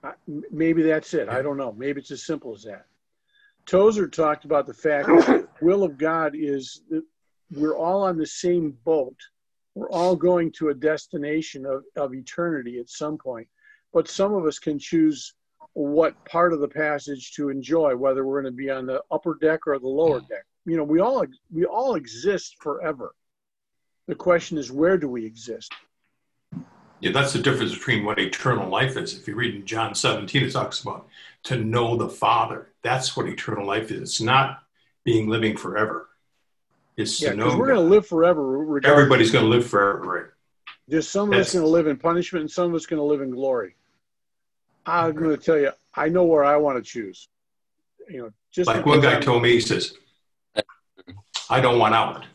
I- 0.04 0.14
maybe 0.52 0.82
that's 0.82 1.14
it. 1.14 1.30
I 1.30 1.42
don't 1.42 1.58
know. 1.58 1.72
Maybe 1.74 2.02
it's 2.02 2.12
as 2.12 2.26
simple 2.26 2.54
as 2.54 2.64
that. 2.64 2.86
Tozer 3.66 4.08
talked 4.08 4.46
about 4.46 4.66
the 4.66 4.74
fact 4.74 5.08
that 5.08 5.26
the 5.28 5.48
will 5.66 5.84
of 5.84 5.98
god 5.98 6.34
is 6.36 6.82
that 6.90 7.04
we're 7.52 7.78
all 7.78 8.04
on 8.04 8.18
the 8.18 8.26
same 8.26 8.78
boat. 8.84 9.16
We're 9.76 9.92
all 9.92 10.16
going 10.16 10.52
to 10.54 10.70
a 10.70 10.74
destination 10.74 11.66
of, 11.66 11.84
of 11.96 12.14
eternity 12.14 12.80
at 12.80 12.90
some 12.90 13.18
point. 13.18 13.48
But 13.94 14.10
some 14.10 14.34
of 14.34 14.46
us 14.46 14.60
can 14.60 14.80
choose 14.80 15.34
what 15.74 16.24
part 16.26 16.52
of 16.54 16.60
the 16.60 16.68
passage 16.68 17.34
to 17.34 17.50
enjoy 17.50 17.96
whether 17.96 18.26
we're 18.26 18.42
going 18.42 18.52
to 18.52 18.58
be 18.58 18.70
on 18.70 18.86
the 18.86 19.02
upper 19.12 19.38
deck 19.40 19.68
or 19.68 19.80
the 19.80 19.88
lower 19.88 20.20
deck. 20.22 20.46
You 20.66 20.78
know 20.78 20.84
we 20.84 21.00
all 21.00 21.26
we 21.54 21.66
all 21.66 21.96
exist 21.96 22.58
forever 22.60 23.14
the 24.12 24.16
question 24.16 24.58
is 24.58 24.70
where 24.70 24.98
do 24.98 25.08
we 25.08 25.26
exist 25.26 25.72
Yeah, 27.00 27.12
that's 27.14 27.32
the 27.32 27.40
difference 27.40 27.74
between 27.74 28.04
what 28.04 28.20
eternal 28.20 28.68
life 28.68 28.98
is. 28.98 29.18
If 29.18 29.26
you 29.26 29.36
read 29.36 29.56
in 29.56 29.66
John 29.66 29.96
17, 29.96 30.44
it 30.44 30.52
talks 30.52 30.82
about 30.82 31.08
to 31.44 31.56
know 31.56 31.96
the 31.96 32.10
Father. 32.10 32.68
That's 32.84 33.16
what 33.16 33.26
eternal 33.28 33.66
life 33.66 33.90
is. 33.90 34.02
It's 34.02 34.22
not 34.22 34.64
being 35.06 35.30
living 35.30 35.56
forever. 35.56 36.10
It's 36.98 37.22
yeah 37.22 37.30
to 37.30 37.38
know 37.38 37.58
we're 37.58 37.68
going 37.74 37.86
to 37.88 37.90
live 37.96 38.06
forever 38.06 38.44
regardless. 38.46 38.92
everybody's 38.92 39.32
going 39.32 39.46
to 39.46 39.50
live 39.50 39.66
forever, 39.66 40.02
right? 40.02 40.30
Just 40.90 41.10
some 41.14 41.32
of 41.32 41.40
us 41.40 41.54
going 41.54 41.64
to 41.64 41.70
live 41.72 41.88
in 41.88 41.96
punishment 41.96 42.42
and 42.42 42.52
some 42.52 42.68
of 42.68 42.76
us 42.76 42.86
going 42.86 43.00
to 43.00 43.10
live 43.14 43.22
in 43.22 43.32
glory. 43.32 43.76
I'm 44.86 45.16
going 45.16 45.30
to 45.38 45.38
tell 45.38 45.58
you, 45.58 45.72
I 45.96 46.10
know 46.10 46.26
where 46.26 46.44
I 46.44 46.58
want 46.58 46.84
to 46.84 46.84
choose. 46.84 47.30
You 48.10 48.24
know, 48.24 48.30
just 48.52 48.68
Like 48.68 48.86
one 48.86 49.00
guy 49.00 49.14
I'm- 49.14 49.22
told 49.22 49.42
me, 49.42 49.54
he 49.54 49.62
says, 49.62 49.94
I 51.50 51.62
don't 51.62 51.80
want 51.80 51.96
out. 51.96 52.26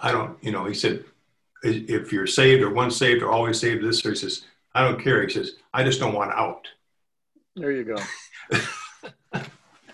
I 0.00 0.12
don't, 0.12 0.42
you 0.42 0.52
know, 0.52 0.64
he 0.64 0.74
said, 0.74 1.04
if 1.62 2.12
you're 2.12 2.26
saved 2.26 2.62
or 2.62 2.70
once 2.70 2.96
saved 2.96 3.22
or 3.22 3.30
always 3.30 3.58
saved, 3.58 3.84
this, 3.84 4.04
or 4.04 4.10
he 4.10 4.16
says, 4.16 4.44
I 4.74 4.84
don't 4.84 5.02
care. 5.02 5.22
He 5.22 5.32
says, 5.32 5.56
I 5.74 5.82
just 5.82 5.98
don't 5.98 6.14
want 6.14 6.32
out. 6.32 6.68
There 7.56 7.72
you 7.72 7.84
go. 7.84 7.96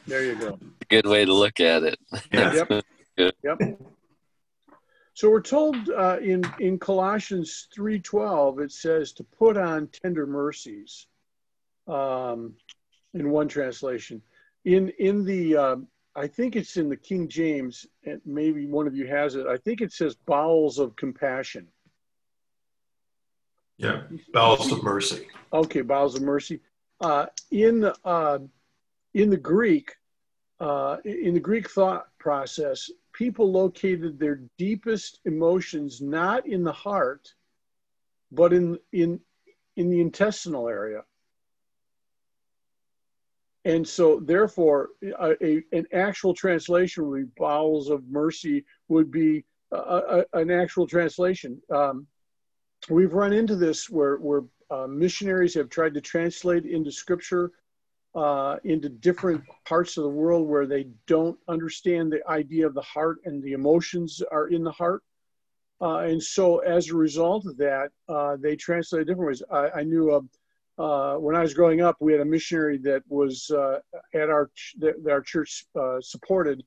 there 0.07 0.25
you 0.25 0.35
go. 0.35 0.59
Good 0.91 1.07
way 1.07 1.25
to 1.25 1.33
look 1.33 1.61
at 1.61 1.83
it. 1.83 1.99
Yeah. 2.33 2.65
Yep. 3.17 3.35
Yep. 3.43 3.81
So 5.15 5.31
we're 5.31 5.41
told 5.41 5.77
uh, 5.91 6.19
in 6.21 6.43
in 6.59 6.79
Colossians 6.79 7.69
three 7.73 8.01
twelve 8.01 8.59
it 8.59 8.73
says 8.73 9.13
to 9.13 9.25
put 9.25 9.57
on 9.57 9.87
tender 9.87 10.27
mercies. 10.27 11.07
Um, 11.87 12.55
in 13.15 13.31
one 13.31 13.47
translation, 13.47 14.21
in 14.65 14.89
in 14.99 15.25
the 15.25 15.57
um, 15.57 15.87
I 16.17 16.27
think 16.27 16.55
it's 16.55 16.77
in 16.77 16.89
the 16.89 16.97
King 16.97 17.29
James, 17.29 17.87
and 18.05 18.21
maybe 18.25 18.67
one 18.67 18.87
of 18.87 18.95
you 18.95 19.07
has 19.07 19.35
it. 19.35 19.47
I 19.47 19.57
think 19.57 19.81
it 19.81 19.93
says 19.93 20.15
bowels 20.15 20.79
of 20.79 20.95
compassion. 20.95 21.67
Yeah. 23.77 24.03
Bowels 24.33 24.71
of 24.71 24.85
mercy. 24.85 25.27
Okay, 25.53 25.81
bowels 25.81 26.15
of 26.15 26.23
mercy. 26.23 26.61
Uh, 27.01 27.27
in 27.51 27.91
uh, 28.05 28.39
in 29.15 29.31
the 29.31 29.37
Greek, 29.37 29.97
uh, 30.61 30.99
in 31.05 31.35
the 31.35 31.41
Greek 31.41 31.69
thought 31.69 32.07
process, 32.19 32.89
people 33.13 33.51
located 33.51 34.19
their 34.19 34.43
deepest 34.59 35.21
emotions 35.25 36.01
not 36.01 36.47
in 36.47 36.63
the 36.63 36.73
heart, 36.73 37.35
but 38.31 38.53
in 38.53 38.79
in 38.93 39.21
in 39.77 39.91
the 39.91 40.01
intestinal 40.01 40.69
area. 40.69 41.03
And 43.65 43.87
so, 43.87 44.21
therefore, 44.21 44.91
a, 45.03 45.35
a, 45.43 45.63
an 45.73 45.87
actual 45.93 46.35
translation 46.35 47.09
would 47.09 47.27
be 47.27 47.33
bowels 47.39 47.89
of 47.89 48.05
mercy 48.09 48.65
would 48.89 49.11
be 49.11 49.45
a, 49.73 49.77
a, 49.77 50.25
an 50.35 50.51
actual 50.51 50.87
translation. 50.87 51.61
Um, 51.71 52.07
we've 52.91 53.15
run 53.15 53.33
into 53.33 53.57
this 53.57 53.89
where, 53.89 54.17
where 54.17 54.43
uh, 54.71 54.87
missionaries 54.87 55.55
have 55.55 55.71
tried 55.71 55.95
to 55.95 56.01
translate 56.01 56.67
into 56.67 56.93
scripture 56.93 57.53
uh, 58.15 58.57
into 58.65 58.89
different 58.89 59.43
parts 59.65 59.97
of 59.97 60.05
the 60.05 60.11
world 60.11 60.49
where 60.49 60.67
they 60.67 60.87
don't 61.07 61.39
understand 61.49 62.13
the 62.13 62.27
idea 62.31 62.67
of 62.67 62.75
the 62.75 62.83
heart 62.83 63.19
and 63.25 63.43
the 63.43 63.53
emotions 63.53 64.23
are 64.31 64.49
in 64.49 64.63
the 64.63 64.71
heart. 64.71 65.03
Uh, 65.81 65.99
and 65.99 66.23
so, 66.23 66.59
as 66.59 66.89
a 66.89 66.97
result 66.97 67.45
of 67.47 67.57
that, 67.57 67.91
uh, 68.09 68.37
they 68.41 68.55
translate 68.55 69.07
different 69.07 69.29
ways. 69.29 69.43
I, 69.51 69.81
I 69.81 69.83
knew 69.83 70.13
uh, 70.13 70.21
uh, 70.79 71.15
when 71.17 71.37
I 71.37 71.43
was 71.43 71.55
growing 71.55 71.81
up, 71.81 71.97
we 72.01 72.13
had 72.13 72.21
a 72.21 72.25
missionary 72.25 72.79
that 72.79 73.03
was 73.09 73.51
uh, 73.51 73.79
at 74.15 74.29
our 74.31 74.51
ch- 74.55 74.75
that 74.79 74.95
our 75.09 75.21
church 75.21 75.67
uh, 75.79 76.01
supported 76.01 76.65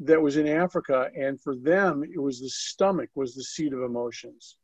that 0.00 0.20
was 0.20 0.36
in 0.36 0.46
Africa, 0.46 1.10
and 1.16 1.40
for 1.40 1.56
them, 1.56 2.04
it 2.04 2.20
was 2.20 2.40
the 2.40 2.50
stomach 2.50 3.08
was 3.14 3.34
the 3.34 3.42
seat 3.42 3.72
of 3.72 3.82
emotions. 3.82 4.56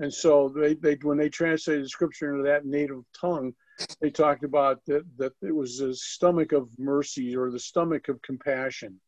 And 0.00 0.12
so 0.12 0.50
they, 0.54 0.74
they 0.74 0.98
when 1.02 1.16
they 1.16 1.30
translated 1.30 1.88
scripture 1.88 2.30
into 2.32 2.44
that 2.44 2.66
native 2.66 3.02
tongue, 3.18 3.54
they 4.02 4.10
talked 4.10 4.44
about 4.44 4.80
that, 4.86 5.04
that 5.16 5.32
it 5.40 5.54
was 5.54 5.78
the 5.78 5.94
stomach 5.94 6.52
of 6.52 6.68
mercy 6.78 7.34
or 7.34 7.50
the 7.50 7.58
stomach 7.58 8.08
of 8.08 8.20
compassion, 8.20 9.00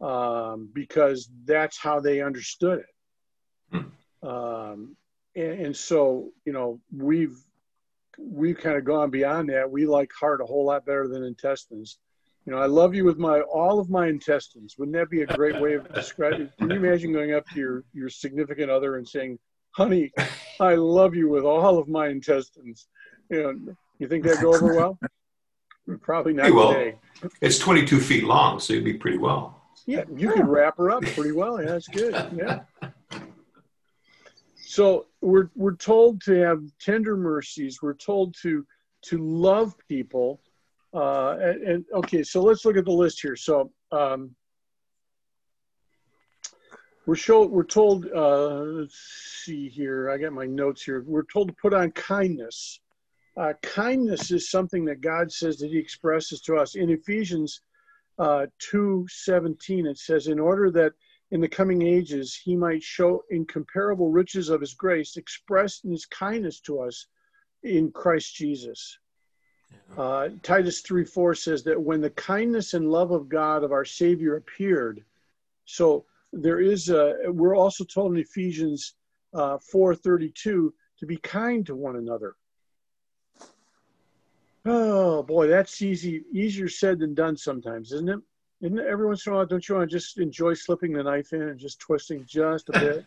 um, 0.00 0.70
because 0.72 1.28
that's 1.44 1.78
how 1.78 1.98
they 1.98 2.20
understood 2.20 2.78
it. 2.80 3.84
Um, 4.22 4.96
and, 5.34 5.60
and 5.66 5.76
so, 5.76 6.30
you 6.44 6.52
know, 6.52 6.80
we've 6.96 7.36
we've 8.18 8.58
kind 8.58 8.76
of 8.76 8.84
gone 8.84 9.10
beyond 9.10 9.48
that. 9.50 9.70
We 9.70 9.86
like 9.86 10.10
heart 10.18 10.40
a 10.40 10.44
whole 10.44 10.64
lot 10.66 10.84
better 10.84 11.08
than 11.08 11.22
intestines. 11.24 11.98
You 12.46 12.52
know, 12.52 12.58
I 12.58 12.66
love 12.66 12.94
you 12.94 13.04
with 13.04 13.18
my 13.18 13.40
all 13.40 13.78
of 13.78 13.90
my 13.90 14.08
intestines. 14.08 14.76
Wouldn't 14.78 14.96
that 14.96 15.10
be 15.10 15.22
a 15.22 15.26
great 15.26 15.60
way 15.60 15.74
of 15.74 15.92
describing? 15.92 16.50
Can 16.58 16.70
you 16.70 16.76
imagine 16.76 17.12
going 17.12 17.34
up 17.34 17.46
to 17.48 17.58
your 17.58 17.84
your 17.92 18.08
significant 18.08 18.70
other 18.70 18.96
and 18.96 19.06
saying, 19.06 19.38
"Honey, 19.72 20.10
I 20.60 20.74
love 20.74 21.14
you 21.14 21.28
with 21.28 21.44
all 21.44 21.78
of 21.78 21.88
my 21.88 22.08
intestines"? 22.08 22.88
You 23.28 23.42
know, 23.42 23.74
you 23.98 24.08
think 24.08 24.24
that'd 24.24 24.40
go 24.40 24.54
over 24.54 24.74
well? 24.74 24.98
Probably 26.00 26.32
not 26.32 26.42
Pretty 26.42 26.56
well. 26.56 26.72
today. 26.72 26.98
It's 27.40 27.58
22 27.58 28.00
feet 28.00 28.24
long, 28.24 28.60
so 28.60 28.72
you'd 28.72 28.84
be 28.84 28.94
pretty 28.94 29.18
well. 29.18 29.62
Yeah, 29.86 30.04
you 30.14 30.30
could 30.32 30.46
wrap 30.46 30.76
her 30.78 30.90
up 30.90 31.02
pretty 31.02 31.32
well. 31.32 31.60
Yeah, 31.60 31.72
that's 31.72 31.88
good. 31.88 32.14
Yeah. 32.36 32.60
So 34.70 35.06
we're 35.20 35.50
we're 35.56 35.74
told 35.74 36.22
to 36.22 36.34
have 36.34 36.62
tender 36.78 37.16
mercies. 37.16 37.82
We're 37.82 37.94
told 37.94 38.36
to 38.42 38.64
to 39.06 39.18
love 39.18 39.74
people. 39.88 40.40
Uh, 40.94 41.36
and, 41.40 41.62
and 41.62 41.84
okay, 41.92 42.22
so 42.22 42.40
let's 42.40 42.64
look 42.64 42.76
at 42.76 42.84
the 42.84 42.92
list 42.92 43.20
here. 43.20 43.34
So 43.34 43.72
um, 43.90 44.30
we're 47.04 47.16
show, 47.16 47.46
we're 47.46 47.64
told. 47.64 48.06
Uh, 48.14 48.60
let's 48.78 49.42
see 49.44 49.68
here. 49.68 50.08
I 50.08 50.18
got 50.18 50.32
my 50.32 50.46
notes 50.46 50.84
here. 50.84 51.02
We're 51.04 51.24
told 51.24 51.48
to 51.48 51.54
put 51.60 51.74
on 51.74 51.90
kindness. 51.90 52.78
Uh, 53.36 53.54
kindness 53.62 54.30
is 54.30 54.50
something 54.50 54.84
that 54.84 55.00
God 55.00 55.32
says 55.32 55.58
that 55.58 55.70
He 55.70 55.78
expresses 55.78 56.40
to 56.42 56.54
us 56.54 56.76
in 56.76 56.90
Ephesians 56.90 57.60
uh, 58.20 58.46
two 58.60 59.04
seventeen. 59.10 59.86
It 59.86 59.98
says, 59.98 60.28
"In 60.28 60.38
order 60.38 60.70
that 60.70 60.92
in 61.30 61.40
the 61.40 61.48
coming 61.48 61.82
ages 61.82 62.34
He 62.34 62.56
might 62.56 62.82
show 62.82 63.24
incomparable 63.30 64.10
riches 64.10 64.48
of 64.48 64.60
His 64.60 64.74
grace, 64.74 65.16
expressed 65.16 65.84
in 65.84 65.90
His 65.90 66.06
kindness 66.06 66.60
to 66.62 66.80
us 66.80 67.06
in 67.62 67.90
Christ 67.92 68.34
Jesus." 68.34 68.98
Uh, 69.96 70.30
Titus 70.42 70.80
3 70.80 71.04
4 71.04 71.34
says 71.34 71.62
that 71.64 71.80
when 71.80 72.00
the 72.00 72.10
kindness 72.10 72.74
and 72.74 72.90
love 72.90 73.10
of 73.10 73.28
God 73.28 73.64
of 73.64 73.72
our 73.72 73.84
Savior 73.84 74.36
appeared, 74.36 75.04
so 75.64 76.06
there 76.32 76.60
is 76.60 76.90
a, 76.90 77.16
we're 77.28 77.56
also 77.56 77.84
told 77.84 78.12
in 78.12 78.20
Ephesians 78.20 78.94
uh, 79.34 79.58
4:32 79.58 80.32
to 80.34 80.72
be 81.06 81.16
kind 81.16 81.66
to 81.66 81.74
one 81.74 81.96
another. 81.96 82.36
Oh 84.64 85.22
boy, 85.22 85.48
that's 85.48 85.80
easy, 85.82 86.24
easier 86.32 86.68
said 86.68 86.98
than 86.98 87.14
done 87.14 87.36
sometimes, 87.36 87.92
isn't 87.92 88.08
it? 88.08 88.20
Isn't 88.62 88.78
it? 88.78 88.86
Every 88.86 89.06
once 89.06 89.26
in 89.26 89.32
a 89.32 89.36
while, 89.36 89.46
don't 89.46 89.66
you 89.66 89.74
want 89.74 89.90
to 89.90 89.96
just 89.96 90.18
enjoy 90.18 90.54
slipping 90.54 90.92
the 90.92 91.02
knife 91.02 91.32
in 91.32 91.42
and 91.42 91.58
just 91.58 91.80
twisting 91.80 92.24
just 92.26 92.68
a 92.70 93.04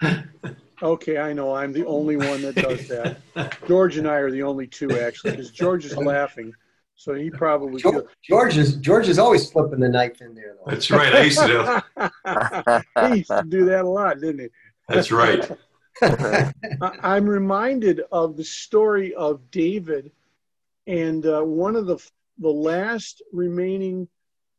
bit? 0.00 0.24
Okay, 0.80 1.18
I 1.18 1.32
know 1.32 1.54
I'm 1.54 1.72
the 1.72 1.84
only 1.86 2.16
one 2.16 2.40
that 2.42 2.54
does 2.54 2.86
that. 2.88 3.18
George 3.66 3.96
and 3.96 4.06
I 4.06 4.14
are 4.14 4.30
the 4.30 4.42
only 4.42 4.66
two 4.66 5.00
actually, 5.00 5.32
because 5.32 5.50
George 5.50 5.84
is 5.84 5.96
laughing, 5.96 6.52
so 6.94 7.14
he 7.14 7.30
probably. 7.30 7.82
George, 7.82 8.04
George 8.22 8.56
is 8.56 8.76
George 8.76 9.08
is 9.08 9.18
always 9.18 9.50
flipping 9.50 9.80
the 9.80 9.88
knife 9.88 10.20
in 10.20 10.34
there 10.34 10.54
though. 10.54 10.70
That's 10.70 10.90
right. 10.90 11.12
I 11.12 11.22
used 11.24 11.40
to 11.40 11.82
do. 11.96 13.08
he 13.08 13.16
used 13.18 13.30
to 13.30 13.44
do 13.48 13.64
that 13.64 13.84
a 13.84 13.88
lot, 13.88 14.20
didn't 14.20 14.40
he? 14.40 14.48
That's 14.88 15.10
right. 15.10 15.50
I'm 17.02 17.28
reminded 17.28 18.02
of 18.12 18.36
the 18.36 18.44
story 18.44 19.14
of 19.14 19.50
David 19.50 20.12
and 20.86 21.26
uh, 21.26 21.42
one 21.42 21.74
of 21.74 21.86
the 21.86 21.98
the 22.38 22.48
last 22.48 23.20
remaining 23.32 24.06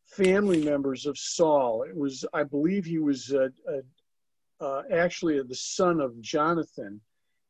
family 0.09 0.63
members 0.63 1.05
of 1.05 1.17
Saul. 1.17 1.83
It 1.83 1.95
was, 1.95 2.25
I 2.33 2.43
believe, 2.43 2.85
he 2.85 2.99
was 2.99 3.33
uh, 3.33 3.49
uh, 3.67 4.63
uh 4.63 4.83
actually 4.91 5.41
the 5.41 5.55
son 5.55 5.99
of 6.01 6.19
Jonathan. 6.21 7.01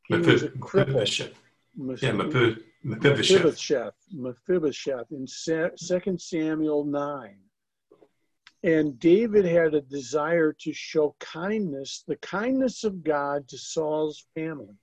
He 0.07 0.17
was 0.17 0.43
a 0.43 0.49
cripple. 0.49 1.31
Yeah, 2.01 2.11
Mephibosheth. 2.83 3.93
Mephibosheth 4.11 5.11
in 5.11 5.27
Second 5.27 6.19
Samuel 6.19 6.83
nine. 6.83 7.37
And 8.63 8.99
David 8.99 9.45
had 9.45 9.73
a 9.73 9.81
desire 9.81 10.51
to 10.51 10.73
show 10.73 11.15
kindness, 11.19 12.03
the 12.07 12.17
kindness 12.17 12.83
of 12.83 13.03
God 13.03 13.47
to 13.47 13.57
Saul's 13.57 14.25
family 14.35 14.75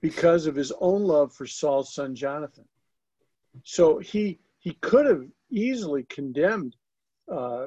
because 0.00 0.46
of 0.46 0.54
his 0.54 0.72
own 0.80 1.02
love 1.02 1.32
for 1.32 1.46
Saul's 1.46 1.94
son 1.94 2.14
Jonathan. 2.14 2.66
So 3.64 3.98
he 3.98 4.38
he 4.58 4.74
could 4.74 5.06
have 5.06 5.24
easily 5.52 6.04
condemned 6.04 6.74
uh, 7.30 7.66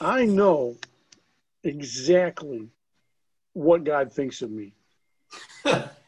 I 0.01 0.25
know 0.25 0.77
exactly 1.63 2.69
what 3.53 3.83
God 3.83 4.11
thinks 4.11 4.41
of 4.41 4.51
me. 4.51 4.73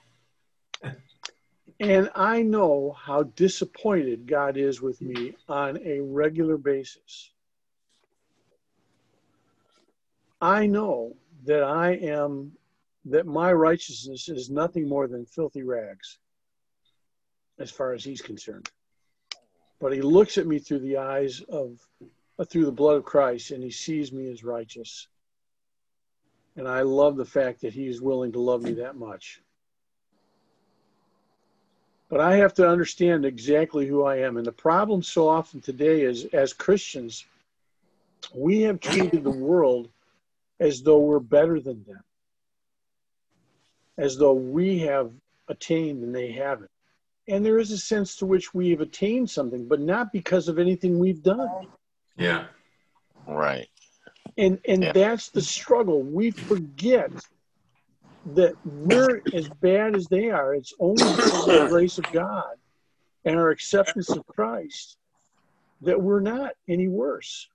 And 1.82 2.12
I 2.14 2.44
know 2.44 2.92
how 2.92 3.24
disappointed 3.24 4.28
God 4.28 4.56
is 4.56 4.84
with 4.84 5.02
me 5.02 5.34
on 5.50 5.80
a 5.84 6.00
regular 6.00 6.56
basis. 6.56 7.32
I 10.40 10.68
know 10.68 11.16
that 11.46 11.64
I 11.64 11.94
am, 11.94 12.52
that 13.06 13.26
my 13.26 13.52
righteousness 13.52 14.30
is 14.30 14.52
nothing 14.52 14.88
more 14.88 15.08
than 15.08 15.26
filthy 15.26 15.64
rags 15.64 16.20
as 17.58 17.72
far 17.72 17.94
as 17.94 18.04
he's 18.04 18.22
concerned. 18.22 18.70
But 19.80 19.92
he 19.92 20.04
looks 20.04 20.38
at 20.38 20.46
me 20.46 20.60
through 20.60 20.82
the 20.82 20.98
eyes 20.98 21.42
of, 21.50 21.80
uh, 22.38 22.46
through 22.46 22.66
the 22.66 22.72
blood 22.72 22.98
of 22.98 23.06
Christ, 23.06 23.50
and 23.50 23.64
he 23.64 23.72
sees 23.72 24.12
me 24.12 24.30
as 24.30 24.44
righteous. 24.44 25.08
And 26.56 26.68
I 26.68 26.82
love 26.82 27.18
the 27.18 27.26
fact 27.26 27.62
that 27.62 27.74
he 27.74 27.88
is 27.88 28.04
willing 28.04 28.34
to 28.34 28.40
love 28.40 28.62
me 28.62 28.74
that 28.74 28.98
much. 28.98 29.42
But 32.12 32.20
I 32.20 32.36
have 32.36 32.54
to 32.56 32.68
understand 32.68 33.26
exactly 33.26 33.88
who 33.88 34.04
I 34.04 34.18
am. 34.18 34.36
And 34.36 34.46
the 34.46 34.52
problem 34.52 35.02
so 35.02 35.30
often 35.30 35.62
today 35.62 36.02
is 36.02 36.26
as 36.34 36.52
Christians, 36.52 37.26
we 38.36 38.62
have 38.64 38.82
treated 38.82 39.24
the 39.24 39.32
world 39.32 39.88
as 40.60 40.84
though 40.84 41.00
we're 41.00 41.20
better 41.20 41.62
than 41.62 41.86
them, 41.86 42.04
as 43.98 44.18
though 44.18 44.34
we 44.34 44.80
have 44.80 45.10
attained 45.48 46.04
and 46.04 46.14
they 46.14 46.34
haven't. 46.34 46.70
And 47.30 47.46
there 47.46 47.60
is 47.60 47.72
a 47.72 47.78
sense 47.78 48.18
to 48.18 48.26
which 48.26 48.54
we 48.54 48.72
have 48.72 48.82
attained 48.82 49.30
something, 49.30 49.66
but 49.66 49.80
not 49.80 50.12
because 50.12 50.50
of 50.50 50.60
anything 50.60 51.00
we've 51.00 51.24
done. 51.24 51.70
Yeah. 52.18 52.48
Right. 53.26 53.70
And 54.38 54.60
and 54.68 54.84
yeah. 54.84 54.92
that's 54.92 55.30
the 55.30 55.42
struggle. 55.42 56.04
We 56.04 56.32
forget 56.32 57.12
that 58.26 58.54
we're 58.66 59.22
as 59.34 59.50
bad 59.50 59.96
as 59.96 60.08
they 60.08 60.30
are. 60.30 60.54
It's 60.54 60.74
only 60.80 61.04
the 61.04 61.68
grace 61.70 61.98
of 61.98 62.12
God 62.12 62.56
and 63.26 63.38
our 63.38 63.50
acceptance 63.50 64.10
of 64.10 64.26
Christ 64.28 64.98
that 65.82 66.02
we're 66.02 66.20
not 66.20 66.54
any 66.68 66.88
worse. 66.88 67.48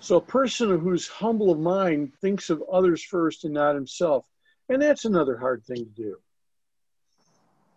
So, 0.00 0.16
a 0.16 0.20
person 0.20 0.80
who's 0.80 1.06
humble 1.06 1.50
of 1.50 1.60
mind 1.60 2.12
thinks 2.20 2.50
of 2.50 2.62
others 2.72 3.04
first 3.04 3.44
and 3.44 3.54
not 3.54 3.74
himself. 3.74 4.26
And 4.68 4.80
that's 4.82 5.04
another 5.04 5.36
hard 5.36 5.64
thing 5.64 5.84
to 5.84 5.84
do. 5.84 6.16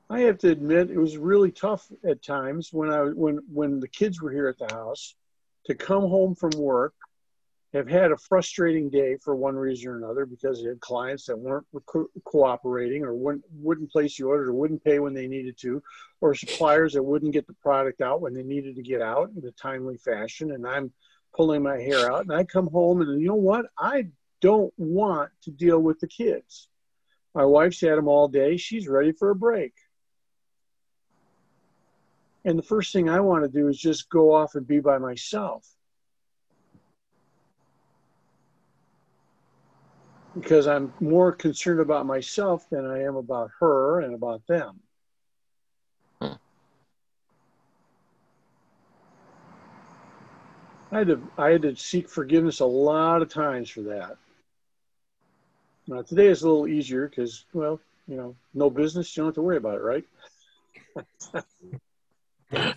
I 0.10 0.21
have 0.21 0.38
to 0.39 0.49
admit, 0.49 0.91
it 0.91 0.97
was 0.97 1.17
really 1.17 1.51
tough 1.51 1.91
at 2.08 2.23
times 2.23 2.71
when 2.71 2.91
I 2.91 3.01
when 3.01 3.39
when 3.51 3.80
the 3.80 3.88
kids 3.88 4.21
were 4.21 4.32
here 4.32 4.47
at 4.47 4.58
the 4.58 4.73
house 4.73 5.15
to 5.65 5.75
come 5.75 6.04
home 6.04 6.36
from 6.36 6.51
work 6.51 6.93
have 7.75 7.89
had 7.89 8.13
a 8.13 8.17
frustrating 8.17 8.89
day 8.89 9.17
for 9.17 9.35
one 9.35 9.55
reason 9.55 9.89
or 9.89 9.97
another 9.97 10.25
because 10.25 10.61
they 10.61 10.69
had 10.69 10.79
clients 10.79 11.25
that 11.25 11.38
weren't 11.38 11.65
co- 11.85 12.09
cooperating 12.23 13.03
or 13.03 13.13
wouldn't, 13.13 13.43
wouldn't 13.51 13.91
place 13.91 14.15
the 14.15 14.23
order 14.23 14.49
or 14.49 14.53
wouldn't 14.53 14.83
pay 14.83 14.99
when 14.99 15.13
they 15.13 15.27
needed 15.27 15.57
to, 15.59 15.83
or 16.21 16.33
suppliers 16.33 16.93
that 16.93 17.03
wouldn't 17.03 17.33
get 17.33 17.45
the 17.47 17.53
product 17.55 17.99
out 17.99 18.21
when 18.21 18.33
they 18.33 18.43
needed 18.43 18.77
to 18.77 18.81
get 18.81 19.01
out 19.01 19.29
in 19.35 19.45
a 19.45 19.51
timely 19.51 19.97
fashion. 19.97 20.51
And 20.51 20.65
I'm 20.65 20.93
pulling 21.35 21.63
my 21.63 21.77
hair 21.77 22.09
out. 22.09 22.21
And 22.21 22.31
I 22.31 22.45
come 22.45 22.67
home 22.67 23.01
and 23.01 23.19
you 23.19 23.27
know 23.27 23.35
what? 23.35 23.65
I 23.77 24.07
don't 24.39 24.73
want 24.77 25.31
to 25.43 25.51
deal 25.51 25.79
with 25.79 25.99
the 25.99 26.07
kids. 26.07 26.69
My 27.33 27.43
wife's 27.43 27.81
had 27.81 27.97
them 27.97 28.07
all 28.07 28.29
day. 28.29 28.55
She's 28.55 28.88
ready 28.88 29.11
for 29.11 29.31
a 29.31 29.35
break. 29.35 29.73
And 32.45 32.57
the 32.57 32.63
first 32.63 32.93
thing 32.93 33.09
I 33.09 33.19
want 33.19 33.43
to 33.43 33.49
do 33.49 33.67
is 33.67 33.77
just 33.77 34.09
go 34.09 34.33
off 34.33 34.55
and 34.55 34.65
be 34.65 34.79
by 34.79 34.97
myself 34.97 35.67
because 40.35 40.67
I'm 40.67 40.93
more 40.99 41.31
concerned 41.31 41.79
about 41.79 42.05
myself 42.05 42.69
than 42.69 42.85
I 42.85 43.03
am 43.03 43.15
about 43.15 43.49
her 43.59 44.01
and 44.01 44.13
about 44.13 44.45
them. 44.47 44.79
Hmm. 46.21 46.33
I 50.91 50.99
had 50.99 51.07
to 51.07 51.21
I 51.37 51.49
had 51.51 51.61
to 51.63 51.75
seek 51.75 52.09
forgiveness 52.09 52.59
a 52.59 52.65
lot 52.65 53.21
of 53.21 53.29
times 53.29 53.69
for 53.69 53.81
that. 53.83 54.17
Now 55.87 56.01
today 56.01 56.27
is 56.27 56.43
a 56.43 56.47
little 56.47 56.67
easier 56.67 57.07
because 57.07 57.45
well, 57.53 57.79
you 58.07 58.17
know, 58.17 58.35
no 58.53 58.69
business, 58.69 59.15
you 59.15 59.21
don't 59.21 59.29
have 59.29 59.35
to 59.35 59.41
worry 59.41 59.57
about 59.57 59.75
it, 59.75 59.81
right? 59.81 60.05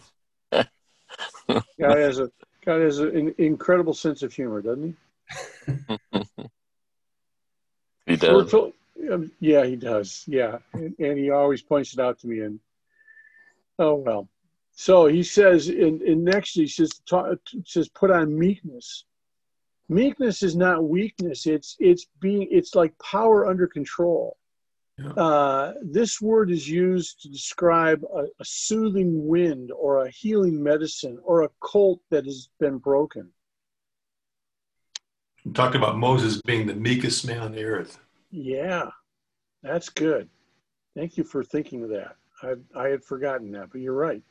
God 1.80 1.98
has 1.98 2.18
a 2.18 2.30
God 2.64 2.80
has 2.82 2.98
an 2.98 3.34
incredible 3.38 3.94
sense 3.94 4.22
of 4.22 4.32
humor, 4.32 4.62
doesn't 4.62 4.96
he? 5.66 5.98
He 8.08 8.16
does. 8.16 8.54
Um, 9.12 9.30
yeah, 9.38 9.64
he 9.64 9.76
does. 9.76 10.24
Yeah, 10.26 10.58
and, 10.72 10.94
and, 10.98 11.18
he 11.18 11.30
always 11.30 11.62
points 11.62 11.92
it 11.92 12.00
out 12.00 12.18
to 12.20 12.26
me. 12.26 12.40
And 12.40 12.58
oh 13.78 13.94
well. 13.94 14.28
So 14.72 15.06
he 15.06 15.22
says 15.22 15.68
in, 15.68 16.00
in 16.04 16.24
next 16.24 16.54
he 16.54 16.66
says 16.66 16.90
says 17.64 17.88
put 17.88 18.10
on 18.10 18.36
meekness. 18.36 19.04
Meekness 19.88 20.42
is 20.42 20.56
not 20.56 20.88
weakness. 20.88 21.46
It's 21.46 21.76
it's 21.78 22.06
being 22.20 22.48
it's 22.50 22.74
like 22.74 22.98
power 22.98 23.46
under 23.46 23.66
control. 23.66 24.36
Yeah. 24.98 25.10
Uh, 25.10 25.74
this 25.82 26.20
word 26.20 26.50
is 26.50 26.68
used 26.68 27.20
to 27.22 27.28
describe 27.28 28.02
a, 28.12 28.24
a 28.40 28.44
soothing 28.44 29.28
wind 29.28 29.70
or 29.70 30.04
a 30.04 30.10
healing 30.10 30.60
medicine 30.60 31.18
or 31.22 31.42
a 31.42 31.50
colt 31.60 32.00
that 32.10 32.24
has 32.24 32.48
been 32.58 32.78
broken. 32.78 33.30
Talked 35.54 35.74
about 35.74 35.96
Moses 35.96 36.40
being 36.42 36.66
the 36.66 36.74
meekest 36.74 37.26
man 37.26 37.40
on 37.40 37.52
the 37.52 37.64
earth. 37.64 37.98
Yeah, 38.30 38.88
that's 39.62 39.88
good. 39.88 40.28
Thank 40.96 41.16
you 41.16 41.24
for 41.24 41.42
thinking 41.42 41.82
of 41.84 41.90
that. 41.90 42.16
I, 42.42 42.54
I 42.78 42.88
had 42.88 43.04
forgotten 43.04 43.52
that, 43.52 43.70
but 43.70 43.80
you're 43.80 43.94
right. 43.94 44.22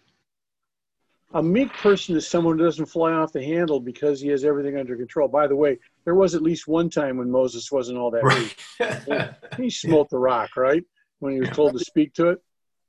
A 1.34 1.43
meek 1.43 1.73
person 1.73 2.15
is 2.15 2.27
someone 2.27 2.58
who 2.58 2.63
doesn't 2.63 2.86
fly 2.86 3.12
off 3.12 3.34
the 3.34 3.43
handle 3.43 3.82
because 3.82 4.21
he 4.21 4.30
has 4.30 4.45
everything 4.45 4.77
under 4.77 4.95
control. 4.95 5.27
By 5.27 5.47
the 5.47 5.56
way, 5.56 5.77
there 6.06 6.15
was 6.15 6.36
at 6.36 6.41
least 6.41 6.67
one 6.67 6.89
time 6.89 7.17
when 7.17 7.30
Moses 7.30 7.69
wasn't 7.69 7.97
all 7.97 8.12
that 8.12 8.23
right. 8.23 8.56
meek. 8.80 9.58
he 9.58 9.69
smote 9.69 10.10
the 10.10 10.17
rock, 10.17 10.56
right? 10.56 10.84
When 11.19 11.34
he 11.34 11.41
was 11.41 11.49
told 11.49 11.73
to 11.73 11.80
speak 11.80 12.13
to 12.13 12.30
it. 12.30 12.41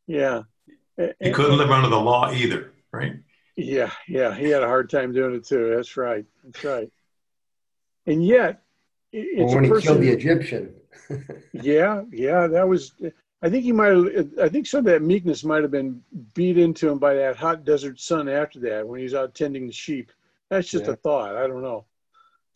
Yeah. 0.06 0.42
He 1.20 1.32
couldn't 1.32 1.58
live 1.58 1.70
under 1.70 1.88
the 1.88 2.00
law 2.00 2.32
either, 2.32 2.72
right? 2.92 3.14
Yeah, 3.56 3.90
yeah. 4.08 4.34
He 4.34 4.48
had 4.48 4.62
a 4.62 4.66
hard 4.66 4.88
time 4.88 5.12
doing 5.12 5.34
it 5.34 5.44
too. 5.44 5.74
That's 5.74 5.96
right. 5.96 6.24
That's 6.44 6.64
right. 6.64 6.88
And 8.08 8.24
yet, 8.24 8.62
it's 9.12 9.54
when 9.54 9.64
he 9.64 9.70
person, 9.70 9.88
killed 9.88 10.02
the 10.02 10.08
Egyptian. 10.08 10.74
yeah, 11.52 12.02
yeah, 12.10 12.46
that 12.46 12.66
was. 12.66 12.92
I 13.42 13.50
think 13.50 13.64
he 13.64 13.72
might 13.72 13.88
have. 13.88 14.30
I 14.42 14.48
think 14.48 14.66
some 14.66 14.78
of 14.78 14.84
that 14.86 15.02
meekness 15.02 15.44
might 15.44 15.60
have 15.60 15.70
been 15.70 16.02
beat 16.32 16.56
into 16.56 16.88
him 16.88 16.98
by 16.98 17.14
that 17.14 17.36
hot 17.36 17.64
desert 17.66 18.00
sun 18.00 18.26
after 18.26 18.58
that 18.60 18.86
when 18.86 18.98
he's 19.00 19.14
out 19.14 19.34
tending 19.34 19.66
the 19.66 19.72
sheep. 19.72 20.10
That's 20.48 20.68
just 20.68 20.86
yeah. 20.86 20.92
a 20.92 20.96
thought. 20.96 21.36
I 21.36 21.46
don't 21.46 21.62
know. 21.62 21.84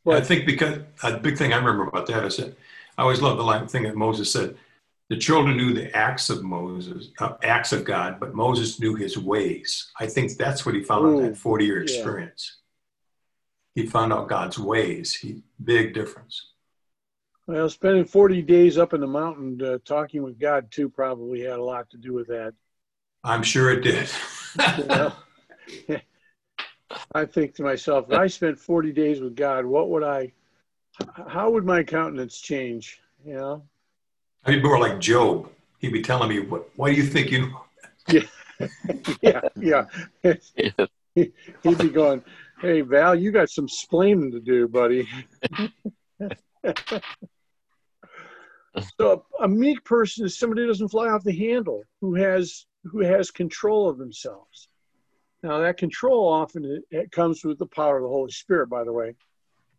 But, 0.06 0.16
I 0.16 0.20
think 0.22 0.46
because 0.46 0.78
a 1.02 1.18
big 1.18 1.36
thing 1.36 1.52
I 1.52 1.56
remember 1.56 1.84
about 1.84 2.06
that 2.06 2.24
is 2.24 2.38
that 2.38 2.56
I 2.96 3.02
always 3.02 3.20
love 3.20 3.36
the 3.36 3.68
thing 3.68 3.84
that 3.84 3.94
Moses 3.94 4.32
said. 4.32 4.56
The 5.10 5.18
children 5.18 5.58
knew 5.58 5.74
the 5.74 5.94
acts 5.94 6.30
of 6.30 6.42
Moses, 6.42 7.10
uh, 7.18 7.34
acts 7.42 7.74
of 7.74 7.84
God, 7.84 8.18
but 8.18 8.34
Moses 8.34 8.80
knew 8.80 8.94
his 8.94 9.18
ways. 9.18 9.90
I 10.00 10.06
think 10.06 10.38
that's 10.38 10.64
what 10.64 10.74
he 10.74 10.82
found 10.82 11.04
Ooh, 11.04 11.18
in 11.18 11.26
that 11.26 11.36
40 11.36 11.66
year 11.66 11.82
experience. 11.82 12.61
Yeah. 13.74 13.82
He 13.82 13.88
found 13.88 14.12
out 14.12 14.28
God's 14.28 14.58
ways. 14.58 15.14
He, 15.14 15.42
big 15.62 15.94
difference. 15.94 16.50
Well, 17.46 17.68
spending 17.68 18.04
40 18.04 18.42
days 18.42 18.78
up 18.78 18.94
in 18.94 19.00
the 19.00 19.06
mountain 19.06 19.60
uh, 19.62 19.78
talking 19.84 20.22
with 20.22 20.38
God, 20.38 20.70
too, 20.70 20.88
probably 20.88 21.40
had 21.40 21.58
a 21.58 21.64
lot 21.64 21.90
to 21.90 21.96
do 21.96 22.12
with 22.12 22.28
that. 22.28 22.54
I'm 23.24 23.42
sure 23.42 23.70
it 23.70 23.82
did. 23.82 24.08
I 27.14 27.24
think 27.24 27.54
to 27.56 27.62
myself, 27.62 28.06
if 28.10 28.18
I 28.18 28.26
spent 28.26 28.58
40 28.58 28.92
days 28.92 29.20
with 29.20 29.34
God, 29.34 29.64
what 29.64 29.88
would 29.90 30.02
I, 30.02 30.32
how 31.26 31.50
would 31.50 31.64
my 31.64 31.82
countenance 31.82 32.40
change? 32.40 33.00
You 33.24 33.34
know? 33.34 33.62
I'd 34.44 34.52
be 34.52 34.62
more 34.62 34.78
like 34.78 35.00
Job. 35.00 35.48
He'd 35.78 35.92
be 35.92 36.02
telling 36.02 36.28
me, 36.28 36.40
what, 36.40 36.68
why 36.76 36.90
do 36.90 36.96
you 36.96 37.06
think 37.06 37.30
you 37.30 37.48
know? 37.48 37.64
yeah, 39.20 39.40
yeah, 39.56 39.84
yeah. 40.22 40.86
He'd 41.14 41.32
be 41.78 41.88
going, 41.88 42.22
hey, 42.62 42.80
Val, 42.80 43.14
you 43.14 43.30
got 43.32 43.50
some 43.50 43.66
splaining 43.66 44.30
to 44.30 44.40
do, 44.40 44.68
buddy. 44.68 45.08
so 48.98 49.26
a 49.40 49.48
meek 49.48 49.84
person 49.84 50.24
is 50.24 50.38
somebody 50.38 50.62
who 50.62 50.68
doesn't 50.68 50.88
fly 50.88 51.08
off 51.08 51.24
the 51.24 51.36
handle, 51.36 51.82
who 52.00 52.14
has 52.14 52.64
who 52.84 53.00
has 53.00 53.30
control 53.30 53.88
of 53.88 53.98
themselves. 53.98 54.68
Now 55.42 55.58
that 55.58 55.76
control 55.76 56.28
often 56.28 56.64
it, 56.64 56.84
it 56.90 57.10
comes 57.10 57.44
with 57.44 57.58
the 57.58 57.66
power 57.66 57.96
of 57.96 58.04
the 58.04 58.08
Holy 58.08 58.30
Spirit, 58.30 58.68
by 58.68 58.84
the 58.84 58.92
way. 58.92 59.14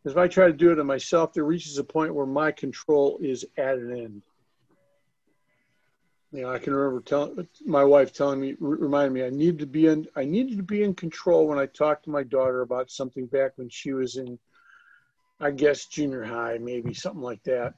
Because 0.03 0.15
if 0.15 0.17
I 0.17 0.27
try 0.27 0.47
to 0.47 0.53
do 0.53 0.71
it 0.71 0.79
on 0.79 0.85
myself, 0.85 1.31
there 1.33 1.45
reaches 1.45 1.77
a 1.77 1.83
point 1.83 2.13
where 2.13 2.25
my 2.25 2.51
control 2.51 3.17
is 3.21 3.45
at 3.57 3.77
an 3.77 3.91
end. 3.97 4.21
Know, 6.33 6.51
I 6.51 6.57
can 6.57 6.73
remember 6.73 7.01
telling 7.01 7.47
my 7.65 7.83
wife 7.83 8.11
telling 8.11 8.39
me, 8.41 8.55
reminding 8.59 9.13
me, 9.13 9.23
I 9.23 9.29
needed 9.29 9.59
to 9.59 9.67
be 9.67 9.85
in, 9.85 10.07
I 10.15 10.25
needed 10.25 10.57
to 10.57 10.63
be 10.63 10.83
in 10.83 10.95
control 10.95 11.47
when 11.47 11.59
I 11.59 11.67
talked 11.67 12.05
to 12.05 12.09
my 12.09 12.23
daughter 12.23 12.61
about 12.61 12.89
something 12.89 13.27
back 13.27 13.51
when 13.55 13.69
she 13.69 13.93
was 13.93 14.17
in, 14.17 14.39
I 15.39 15.51
guess 15.51 15.85
junior 15.85 16.23
high, 16.23 16.57
maybe 16.59 16.93
something 16.93 17.21
like 17.21 17.43
that 17.43 17.75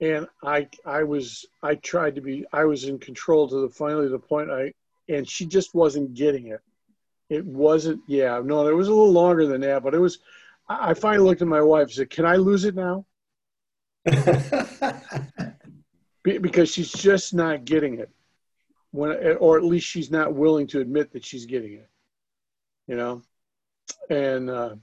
and 0.00 0.26
I 0.42 0.68
I 0.84 1.02
was 1.04 1.44
I 1.62 1.74
tried 1.76 2.14
to 2.16 2.20
be 2.20 2.44
I 2.52 2.64
was 2.64 2.84
in 2.84 2.98
control 2.98 3.48
to 3.48 3.62
the 3.62 3.68
finally 3.68 4.08
the 4.08 4.18
point 4.18 4.50
I 4.50 4.72
and 5.08 5.28
she 5.28 5.46
just 5.46 5.74
wasn't 5.74 6.14
getting 6.14 6.48
it. 6.48 6.60
It 7.28 7.44
wasn't 7.44 8.00
yeah 8.06 8.40
no 8.44 8.66
it 8.66 8.72
was 8.74 8.88
a 8.88 8.94
little 8.94 9.12
longer 9.12 9.46
than 9.46 9.60
that 9.62 9.82
but 9.82 9.94
it 9.94 9.98
was 9.98 10.18
I 10.68 10.94
finally 10.94 11.28
looked 11.28 11.42
at 11.42 11.48
my 11.48 11.62
wife 11.62 11.88
and 11.88 11.92
said 11.92 12.10
can 12.10 12.24
I 12.24 12.36
lose 12.36 12.64
it 12.64 12.74
now 12.74 13.04
because 16.22 16.70
she's 16.70 16.92
just 16.92 17.34
not 17.34 17.64
getting 17.64 17.98
it 17.98 18.10
when 18.92 19.10
or 19.38 19.56
at 19.56 19.64
least 19.64 19.86
she's 19.86 20.10
not 20.10 20.34
willing 20.34 20.66
to 20.66 20.80
admit 20.80 21.12
that 21.12 21.24
she's 21.24 21.46
getting 21.46 21.74
it 21.74 21.88
you 22.86 22.96
know 22.96 23.22
and 24.10 24.50
uh, 24.50 24.74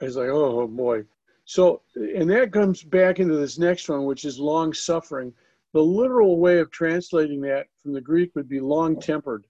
I 0.00 0.04
was 0.04 0.16
like 0.16 0.28
oh 0.28 0.66
boy 0.66 1.04
so, 1.46 1.82
and 1.94 2.28
that 2.30 2.52
comes 2.52 2.82
back 2.82 3.20
into 3.20 3.36
this 3.36 3.56
next 3.56 3.88
one, 3.88 4.04
which 4.04 4.24
is 4.24 4.38
long 4.38 4.74
suffering. 4.74 5.32
The 5.72 5.82
literal 5.82 6.40
way 6.40 6.58
of 6.58 6.72
translating 6.72 7.40
that 7.42 7.68
from 7.82 7.92
the 7.92 8.00
Greek 8.00 8.34
would 8.34 8.48
be 8.48 8.58
long 8.58 8.98
tempered. 8.98 9.46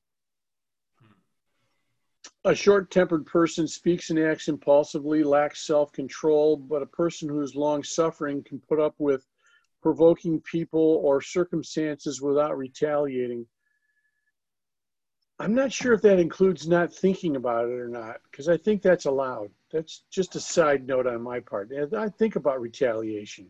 A 2.44 2.54
short 2.54 2.90
tempered 2.90 3.24
person 3.24 3.66
speaks 3.66 4.10
and 4.10 4.18
acts 4.18 4.48
impulsively, 4.48 5.24
lacks 5.24 5.66
self 5.66 5.90
control, 5.90 6.58
but 6.58 6.82
a 6.82 6.86
person 6.86 7.30
who 7.30 7.40
is 7.40 7.56
long 7.56 7.82
suffering 7.82 8.44
can 8.44 8.60
put 8.60 8.78
up 8.78 8.94
with 8.98 9.26
provoking 9.86 10.40
people 10.40 11.00
or 11.04 11.20
circumstances 11.20 12.20
without 12.20 12.58
retaliating. 12.58 13.46
I'm 15.38 15.54
not 15.54 15.72
sure 15.72 15.92
if 15.92 16.02
that 16.02 16.18
includes 16.18 16.66
not 16.66 16.92
thinking 16.92 17.36
about 17.36 17.66
it 17.66 17.78
or 17.78 17.86
not, 17.86 18.16
because 18.28 18.48
I 18.48 18.56
think 18.56 18.82
that's 18.82 19.04
allowed. 19.04 19.50
That's 19.72 20.02
just 20.10 20.34
a 20.34 20.40
side 20.40 20.88
note 20.88 21.06
on 21.06 21.22
my 21.22 21.38
part. 21.38 21.70
I 21.96 22.08
think 22.08 22.34
about 22.34 22.60
retaliation. 22.60 23.46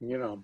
You 0.00 0.16
know, 0.16 0.42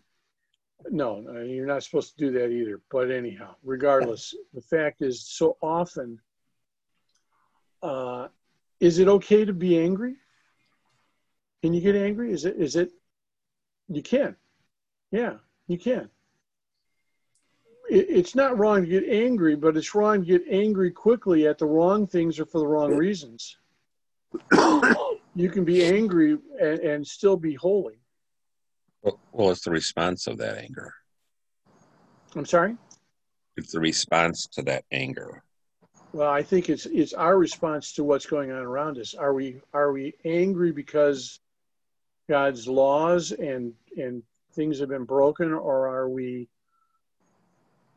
no, 0.90 1.22
you're 1.40 1.64
not 1.64 1.84
supposed 1.84 2.18
to 2.18 2.26
do 2.26 2.38
that 2.38 2.50
either. 2.50 2.82
But 2.90 3.10
anyhow, 3.10 3.54
regardless, 3.64 4.34
the 4.52 4.60
fact 4.60 5.00
is, 5.00 5.26
so 5.26 5.56
often, 5.62 6.20
uh, 7.82 8.28
is 8.78 8.98
it 8.98 9.08
okay 9.08 9.46
to 9.46 9.54
be 9.54 9.78
angry? 9.78 10.16
Can 11.62 11.72
you 11.72 11.80
get 11.80 11.96
angry? 11.96 12.30
Is 12.30 12.44
it? 12.44 12.56
Is 12.58 12.76
it? 12.76 12.90
You 13.88 14.02
can. 14.02 14.36
Yeah, 15.10 15.34
you 15.66 15.78
can 15.78 16.10
it's 17.90 18.34
not 18.34 18.58
wrong 18.58 18.82
to 18.82 18.86
get 18.86 19.08
angry, 19.08 19.56
but 19.56 19.76
it's 19.76 19.94
wrong 19.94 20.20
to 20.20 20.26
get 20.26 20.42
angry 20.50 20.90
quickly 20.90 21.46
at 21.46 21.58
the 21.58 21.66
wrong 21.66 22.06
things 22.06 22.38
or 22.38 22.44
for 22.44 22.58
the 22.58 22.66
wrong 22.66 22.94
reasons. 22.94 23.56
you 25.34 25.50
can 25.50 25.64
be 25.64 25.84
angry 25.84 26.36
and, 26.60 26.78
and 26.80 27.06
still 27.06 27.36
be 27.36 27.54
holy. 27.54 27.98
Well, 29.02 29.18
well, 29.32 29.50
it's 29.50 29.64
the 29.64 29.70
response 29.70 30.26
of 30.26 30.38
that 30.38 30.58
anger. 30.58 30.92
I'm 32.36 32.44
sorry. 32.44 32.76
It's 33.56 33.72
the 33.72 33.80
response 33.80 34.46
to 34.52 34.62
that 34.62 34.84
anger. 34.92 35.42
Well, 36.12 36.30
I 36.30 36.42
think 36.42 36.68
it's 36.68 36.86
it's 36.86 37.12
our 37.12 37.38
response 37.38 37.92
to 37.94 38.04
what's 38.04 38.26
going 38.26 38.50
on 38.50 38.58
around 38.62 38.98
us. 38.98 39.14
Are 39.14 39.34
we 39.34 39.60
are 39.72 39.92
we 39.92 40.14
angry 40.24 40.72
because 40.72 41.40
God's 42.28 42.66
laws 42.66 43.32
and 43.32 43.72
and 43.96 44.22
things 44.52 44.80
have 44.80 44.88
been 44.88 45.04
broken, 45.04 45.52
or 45.52 45.88
are 45.88 46.08
we 46.08 46.48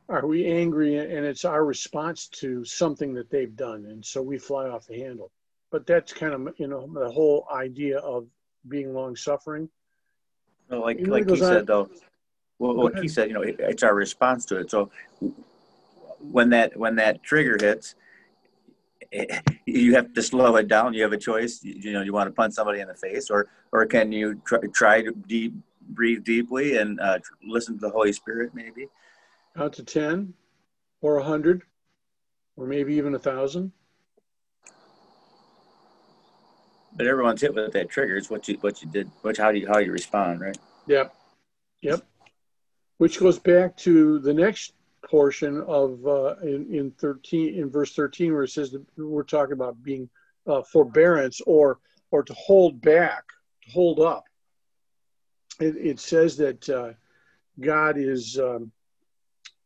are 0.09 0.25
we 0.27 0.45
angry? 0.45 0.97
And 0.97 1.25
it's 1.25 1.45
our 1.45 1.63
response 1.63 2.27
to 2.27 2.65
something 2.65 3.13
that 3.13 3.29
they've 3.29 3.55
done. 3.55 3.85
And 3.85 4.05
so 4.05 4.21
we 4.21 4.37
fly 4.37 4.67
off 4.67 4.85
the 4.85 4.99
handle. 4.99 5.31
But 5.71 5.87
that's 5.87 6.11
kind 6.11 6.33
of 6.33 6.53
you 6.57 6.67
know 6.67 6.87
the 6.93 7.09
whole 7.09 7.47
idea 7.53 7.99
of 7.99 8.27
being 8.67 8.93
long 8.93 9.15
suffering. 9.15 9.69
Well, 10.69 10.81
like 10.81 10.99
like 11.01 11.29
he 11.29 11.37
said 11.37 11.67
though 11.67 11.89
well 12.59 12.75
what 12.75 12.99
he 12.99 13.07
said 13.07 13.27
you 13.27 13.33
know 13.33 13.43
it's 13.43 13.83
our 13.83 13.95
response 13.95 14.45
to 14.47 14.57
it. 14.57 14.69
So 14.69 14.91
when 16.19 16.49
that 16.49 16.77
when 16.77 16.95
that 16.97 17.23
trigger 17.23 17.57
hits 17.59 17.95
you 19.65 19.95
have 19.95 20.13
to 20.13 20.21
slow 20.21 20.55
it 20.55 20.67
down. 20.67 20.93
You 20.93 21.03
have 21.03 21.11
a 21.11 21.17
choice. 21.17 21.63
You, 21.63 21.73
you 21.75 21.93
know 21.93 22.01
you 22.01 22.13
want 22.13 22.27
to 22.27 22.31
punch 22.31 22.53
somebody 22.53 22.79
in 22.79 22.87
the 22.87 22.95
face 22.95 23.29
or 23.29 23.47
or 23.71 23.85
can 23.85 24.11
you 24.11 24.41
try, 24.45 24.59
try 24.73 25.01
to 25.01 25.11
deep 25.11 25.53
breathe 25.93 26.23
deeply 26.23 26.77
and 26.77 26.99
uh, 26.99 27.19
listen 27.43 27.75
to 27.75 27.81
the 27.81 27.89
holy 27.89 28.13
spirit 28.13 28.53
maybe 28.53 28.87
out 29.57 29.73
to 29.73 29.83
10 29.83 30.33
or 31.01 31.15
100 31.15 31.63
or 32.55 32.67
maybe 32.67 32.95
even 32.95 33.13
a 33.13 33.17
1,000. 33.17 33.71
But 36.93 37.07
everyone's 37.07 37.41
hit 37.41 37.53
with 37.53 37.71
that 37.73 37.89
trigger. 37.89 38.17
It's 38.17 38.29
what 38.29 38.47
you 38.49 38.57
what 38.59 38.81
you 38.81 38.89
did, 38.89 39.09
which 39.21 39.37
how 39.37 39.51
do 39.53 39.59
you 39.59 39.67
how 39.67 39.77
you 39.77 39.93
respond, 39.93 40.41
right? 40.41 40.57
Yep. 40.87 41.15
Yep. 41.81 42.01
which 42.97 43.19
goes 43.19 43.39
back 43.39 43.75
to 43.77 44.19
the 44.19 44.33
next 44.33 44.73
portion 45.09 45.61
of 45.61 46.05
uh, 46.05 46.35
in, 46.43 46.67
in 46.71 46.91
13 46.99 47.55
in 47.55 47.71
verse 47.71 47.93
13 47.95 48.33
where 48.33 48.43
it 48.43 48.49
says 48.49 48.71
that 48.71 48.85
we're 48.97 49.23
talking 49.23 49.53
about 49.53 49.81
being 49.81 50.09
uh, 50.47 50.61
forbearance 50.61 51.41
or 51.47 51.79
or 52.11 52.23
to 52.23 52.33
hold 52.33 52.81
back 52.81 53.23
to 53.63 53.71
hold 53.71 53.99
up 53.99 54.25
it, 55.59 55.75
it 55.77 55.99
says 55.99 56.37
that 56.37 56.69
uh, 56.69 56.93
god 57.59 57.97
is 57.97 58.39
um, 58.39 58.71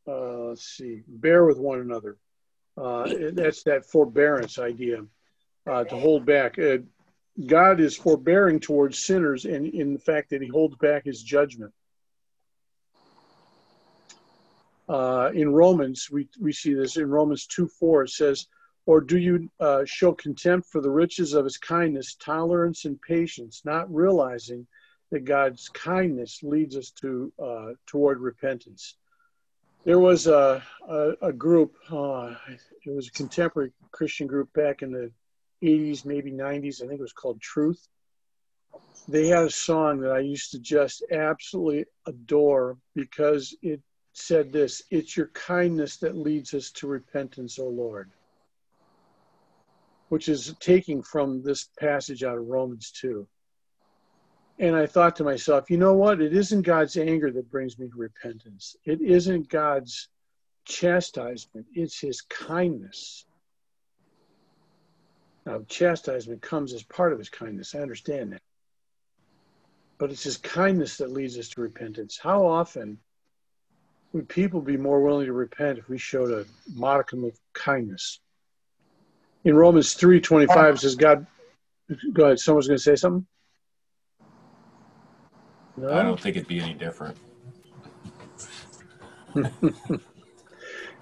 uh, 0.08 0.50
let's 0.50 0.68
see 0.68 1.04
bear 1.08 1.46
with 1.46 1.58
one 1.58 1.80
another. 1.80 2.18
Uh, 2.78 3.08
that's 3.34 3.64
that 3.64 3.86
forbearance 3.86 4.60
idea 4.60 5.04
uh, 5.68 5.84
to 5.86 5.96
hold 5.96 6.26
back. 6.26 6.58
God 7.48 7.80
is 7.80 7.96
forbearing 7.96 8.60
towards 8.60 9.00
sinners 9.00 9.46
and 9.46 9.68
in 9.68 9.94
the 9.94 10.00
fact 10.00 10.30
that 10.30 10.42
he 10.42 10.48
holds 10.48 10.76
back 10.78 11.06
his 11.06 11.22
judgment. 11.22 11.74
Uh, 14.88 15.32
in 15.34 15.52
Romans, 15.52 16.10
we, 16.12 16.30
we 16.40 16.54
see 16.54 16.74
this 16.74 16.98
in 16.98 17.10
Romans 17.10 17.48
2 17.48 17.68
4, 17.68 18.04
it 18.04 18.10
says, 18.10 18.48
Or 18.86 19.02
do 19.02 19.18
you 19.18 19.50
uh, 19.60 19.84
show 19.86 20.14
contempt 20.14 20.70
for 20.70 20.80
the 20.80 20.92
riches 20.92 21.34
of 21.34 21.44
his 21.44 21.58
kindness, 21.58 22.16
tolerance, 22.16 22.86
and 22.86 23.02
patience, 23.02 23.64
not 23.66 23.94
realizing 23.94 24.68
that 25.12 25.26
God's 25.26 25.70
kindness 25.70 26.42
leads 26.44 26.76
us 26.76 26.92
to 27.02 27.32
uh, 27.42 27.68
toward 27.86 28.20
repentance? 28.20 28.96
There 29.84 30.00
was 30.00 30.26
a, 30.26 30.64
a, 30.88 31.14
a 31.22 31.34
group, 31.34 31.76
uh, 31.92 32.34
it 32.86 32.96
was 32.96 33.08
a 33.08 33.12
contemporary 33.12 33.72
Christian 33.92 34.26
group 34.26 34.52
back 34.54 34.82
in 34.82 34.92
the 34.92 35.12
80s, 35.64 36.06
maybe 36.06 36.32
90s, 36.32 36.84
I 36.84 36.88
think 36.88 37.00
it 37.00 37.04
was 37.04 37.14
called 37.14 37.40
Truth. 37.40 37.88
They 39.08 39.28
had 39.28 39.44
a 39.44 39.50
song 39.50 40.00
that 40.00 40.12
I 40.12 40.20
used 40.20 40.52
to 40.52 40.60
just 40.60 41.04
absolutely 41.12 41.86
adore 42.08 42.78
because 42.96 43.56
it 43.62 43.80
said 44.14 44.52
this 44.52 44.82
It's 44.90 45.16
your 45.16 45.28
kindness 45.28 45.98
that 45.98 46.18
leads 46.18 46.54
us 46.54 46.72
to 46.72 46.88
repentance, 46.88 47.60
O 47.60 47.68
Lord, 47.68 48.12
which 50.10 50.30
is 50.30 50.56
taking 50.60 51.04
from 51.04 51.44
this 51.44 51.70
passage 51.80 52.24
out 52.24 52.38
of 52.38 52.48
Romans 52.48 52.92
2. 52.92 53.28
And 54.58 54.76
I 54.76 54.86
thought 54.86 55.18
to 55.18 55.24
myself, 55.24 55.70
you 55.70 55.78
know 55.78 55.94
what? 55.94 56.22
It 56.22 56.34
isn't 56.34 56.62
God's 56.62 56.96
anger 56.96 57.30
that 57.32 57.52
brings 57.52 57.78
me 57.78 57.90
to 57.90 57.98
repentance, 57.98 58.76
it 58.86 59.02
isn't 59.02 59.50
God's 59.50 60.10
chastisement, 60.66 61.66
it's 61.74 62.00
His 62.00 62.22
kindness. 62.22 63.26
Now, 65.46 65.62
chastisement 65.68 66.42
comes 66.42 66.74
as 66.74 66.84
part 66.84 67.14
of 67.14 67.20
His 67.20 67.30
kindness. 67.30 67.76
I 67.76 67.80
understand 67.80 68.34
that. 68.34 68.42
But 70.00 70.12
it's 70.12 70.24
His 70.24 70.38
kindness 70.38 70.98
that 70.98 71.12
leads 71.12 71.38
us 71.38 71.50
to 71.50 71.62
repentance. 71.62 72.18
How 72.18 72.48
often 72.48 72.98
would 74.14 74.28
people 74.28 74.62
be 74.62 74.78
more 74.78 75.02
willing 75.02 75.28
to 75.28 75.34
repent 75.34 75.78
if 75.78 75.90
we 75.90 75.98
showed 75.98 76.32
a 76.32 76.46
modicum 76.74 77.26
of 77.26 77.38
kindness? 77.54 78.20
In 79.44 79.56
Romans 79.56 79.94
3.25 79.96 80.74
it 80.74 80.80
says, 80.80 80.96
God, 80.96 81.28
go 82.14 82.26
ahead, 82.26 82.40
someone's 82.40 82.68
going 82.68 82.78
to 82.78 82.84
say 82.84 82.96
something? 82.96 83.28
No? 85.78 85.94
I 85.94 86.04
don't 86.04 86.20
think 86.20 86.38
it'd 86.38 86.48
be 86.48 86.60
any 86.62 86.74
different. 86.74 87.18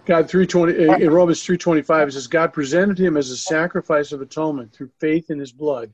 God 0.06 0.30
320 0.30 0.74
eh, 0.74 0.98
in 1.06 1.12
Romans 1.12 1.46
3:25 1.46 2.08
it 2.08 2.14
says 2.14 2.28
God 2.28 2.52
presented 2.52 3.00
him 3.00 3.16
as 3.16 3.30
a 3.30 3.38
sacrifice 3.38 4.12
of 4.12 4.22
atonement 4.22 4.74
through 4.74 4.90
faith 5.00 5.30
in 5.30 5.40
his 5.40 5.52
blood. 5.52 5.94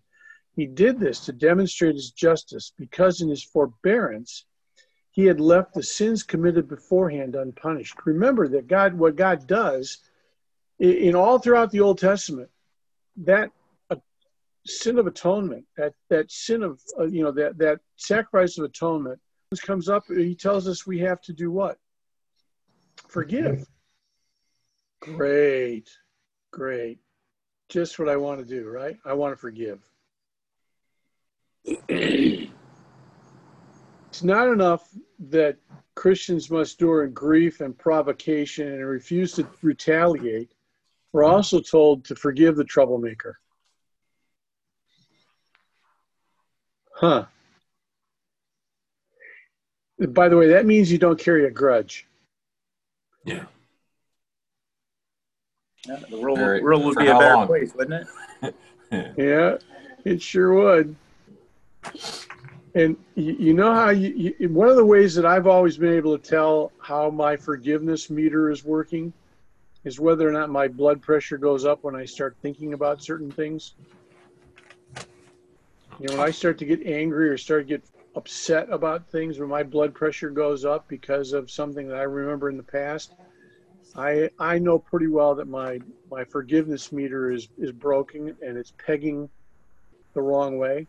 He 0.56 0.65
did 0.65 1.00
this 1.00 1.26
to 1.26 1.34
demonstrate 1.34 1.96
his 1.96 2.12
justice 2.12 2.72
because 2.78 3.22
in 3.22 3.30
his 3.30 3.44
forbearance 3.44 4.46
he 5.12 5.26
had 5.26 5.39
left 5.39 5.74
the 5.74 5.84
sins 5.84 6.24
committed 6.24 6.68
beforehand 6.68 7.36
unpunished. 7.36 7.96
Remember 8.06 8.48
that 8.48 8.68
God, 8.68 8.94
what 8.94 9.15
God 9.15 9.48
does 9.48 9.98
in 10.80 11.15
all 11.15 11.39
throughout 11.39 11.72
the 11.72 11.82
Old 11.82 12.00
Testament, 12.00 12.50
that 13.18 13.52
sin 14.69 14.99
of 14.99 15.08
atonement, 15.08 15.65
that 15.77 15.93
that 16.10 16.32
sin 16.32 16.63
of 16.63 16.82
uh, 16.99 17.05
you 17.05 17.23
know 17.23 17.32
that 17.32 17.58
that 17.58 17.79
sacrifice 17.97 18.58
of 18.58 18.65
atonement 18.65 19.19
comes 19.65 19.89
up. 19.89 20.03
He 20.08 20.36
tells 20.36 20.67
us 20.67 20.86
we 20.86 20.99
have 20.99 21.21
to 21.21 21.34
do 21.34 21.51
what? 21.51 21.77
Forgive. 23.08 23.65
Great, 25.01 25.89
great. 26.51 26.99
Just 27.69 27.99
what 27.99 28.10
I 28.10 28.17
want 28.17 28.39
to 28.39 28.45
do, 28.45 28.69
right? 28.69 28.97
I 29.05 29.13
want 29.13 29.34
to 29.34 29.38
forgive. 29.38 29.79
It's 34.10 34.23
not 34.23 34.47
enough 34.47 34.89
that 35.29 35.55
Christians 35.95 36.49
must 36.49 36.82
endure 36.82 37.08
grief 37.08 37.62
and 37.62 37.77
provocation 37.77 38.67
and 38.67 38.86
refuse 38.86 39.34
to 39.34 39.47
retaliate. 39.62 40.51
We're 41.13 41.23
also 41.23 41.60
told 41.60 42.03
to 42.05 42.15
forgive 42.15 42.55
the 42.55 42.63
troublemaker. 42.63 43.39
Huh. 47.00 47.26
By 50.10 50.28
the 50.28 50.36
way, 50.36 50.50
that 50.50 50.66
means 50.66 50.92
you 50.92 50.98
don't 50.98 51.18
carry 51.18 51.46
a 51.46 51.50
grudge. 51.50 52.06
Yeah. 53.24 53.46
yeah 55.88 55.96
the 56.10 56.20
world, 56.20 56.40
Very, 56.40 56.62
world 56.62 56.84
would 56.84 56.98
be 56.98 57.08
a 57.08 57.14
better 57.14 57.36
long? 57.36 57.48
place, 57.48 57.74
wouldn't 57.74 58.06
it? 58.42 58.56
yeah, 59.18 59.58
it 60.04 60.22
sure 60.22 60.54
would. 60.54 60.94
And 62.76 62.98
you, 63.16 63.36
you 63.40 63.54
know 63.54 63.74
how 63.74 63.92
you, 63.92 64.36
you, 64.38 64.50
one 64.50 64.68
of 64.68 64.76
the 64.76 64.86
ways 64.86 65.16
that 65.16 65.26
I've 65.26 65.48
always 65.48 65.78
been 65.78 65.94
able 65.94 66.18
to 66.18 66.30
tell 66.30 66.74
how 66.80 67.10
my 67.10 67.38
forgiveness 67.38 68.10
meter 68.10 68.52
is 68.52 68.66
working 68.66 69.14
is 69.86 70.02
whether 70.02 70.28
or 70.28 70.34
not 70.34 70.50
my 70.50 70.68
blood 70.68 71.02
pressure 71.02 71.38
goes 71.38 71.64
up 71.64 71.82
when 71.84 71.96
I 71.96 72.04
start 72.04 72.36
thinking 72.42 72.74
about 72.74 73.02
certain 73.02 73.32
things. 73.32 73.74
You 76.00 76.08
know, 76.08 76.18
when 76.18 76.28
I 76.28 76.32
start 76.32 76.58
to 76.60 76.66
get 76.66 76.86
angry 76.86 77.30
or 77.30 77.38
start 77.38 77.68
to 77.68 77.78
get 77.78 77.84
upset 78.16 78.72
about 78.72 79.10
things, 79.10 79.38
when 79.38 79.50
my 79.50 79.64
blood 79.64 79.94
pressure 79.94 80.30
goes 80.30 80.64
up 80.64 80.88
because 80.88 81.34
of 81.34 81.52
something 81.52 81.90
that 81.90 81.98
I 81.98 82.04
remember 82.04 82.50
in 82.50 82.56
the 82.56 82.64
past, 82.64 83.16
I 83.96 84.30
I 84.40 84.60
know 84.60 84.80
pretty 84.80 85.08
well 85.08 85.36
that 85.36 85.48
my 85.48 85.80
my 86.10 86.24
forgiveness 86.24 86.94
meter 86.94 87.32
is 87.32 87.50
is 87.58 87.74
broken 87.74 88.36
and 88.42 88.58
it's 88.58 88.72
pegging 88.84 89.30
the 90.14 90.22
wrong 90.22 90.58
way. 90.58 90.88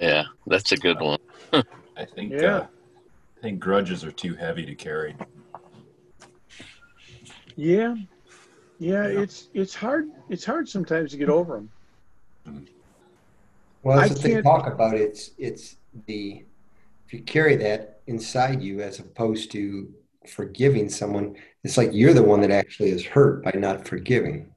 Yeah, 0.00 0.24
that's 0.46 0.72
a 0.72 0.76
good 0.76 1.00
one. 1.00 1.18
I 1.52 2.04
think. 2.04 2.32
Yeah. 2.32 2.56
Uh, 2.56 2.66
I 3.36 3.40
think 3.40 3.60
grudges 3.60 4.04
are 4.04 4.10
too 4.10 4.34
heavy 4.34 4.64
to 4.64 4.74
carry. 4.74 5.14
Yeah. 7.56 7.94
yeah, 8.78 9.06
yeah. 9.08 9.20
It's 9.20 9.48
it's 9.52 9.74
hard. 9.74 10.08
It's 10.30 10.44
hard 10.44 10.68
sometimes 10.68 11.10
to 11.10 11.18
get 11.18 11.28
over 11.28 11.54
them. 11.56 11.70
Mm-hmm. 12.48 12.64
Well, 13.82 14.00
as 14.00 14.20
they 14.20 14.42
talk 14.42 14.66
about 14.66 14.94
it's 14.94 15.30
it's 15.38 15.76
the 16.06 16.44
if 17.06 17.12
you 17.12 17.20
carry 17.22 17.56
that 17.56 18.00
inside 18.06 18.62
you 18.62 18.80
as 18.80 18.98
opposed 18.98 19.50
to 19.52 19.92
forgiving 20.26 20.88
someone, 20.88 21.36
it's 21.64 21.78
like 21.78 21.90
you're 21.92 22.12
the 22.12 22.22
one 22.22 22.40
that 22.42 22.50
actually 22.50 22.90
is 22.90 23.04
hurt 23.04 23.42
by 23.42 23.52
not 23.54 23.86
forgiving. 23.86 24.52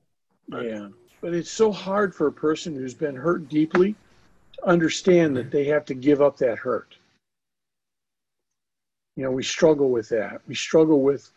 Yeah, 0.50 0.90
but 1.22 1.34
it's 1.34 1.52
so 1.52 1.72
hard 1.72 2.14
for 2.14 2.28
a 2.28 2.32
person 2.32 2.76
who's 2.76 2.94
been 2.94 3.16
hurt 3.16 3.48
deeply 3.48 3.96
to 4.54 4.68
understand 4.68 5.38
that 5.38 5.52
they 5.52 5.66
have 5.66 5.86
to 5.86 5.94
give 5.94 6.22
up 6.22 6.38
that 6.38 6.58
hurt. 6.58 6.96
You 9.16 9.24
know, 9.24 9.32
we 9.32 9.44
struggle 9.44 9.92
with 9.92 10.10
that. 10.10 10.42
We 10.48 10.56
struggle 10.56 11.02
with 11.02 11.32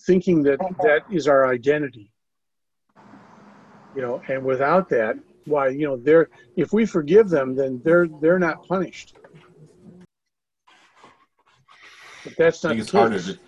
thinking 0.00 0.42
that 0.42 0.58
that 0.82 1.04
is 1.10 1.26
our 1.26 1.50
identity. 1.50 2.10
You 3.94 4.02
know, 4.02 4.22
and 4.28 4.44
without 4.44 4.88
that, 4.90 5.18
why, 5.48 5.68
you 5.68 5.86
know, 5.86 5.96
they're 5.96 6.28
if 6.56 6.72
we 6.72 6.86
forgive 6.86 7.28
them, 7.28 7.54
then 7.54 7.80
they're 7.84 8.08
they're 8.20 8.38
not 8.38 8.66
punished. 8.66 9.16
But 12.24 12.36
that's 12.36 12.62
not. 12.62 12.70
I 12.70 12.72
think 12.72 12.82
it's 12.82 12.92
harder 12.92 13.20
to, 13.20 13.38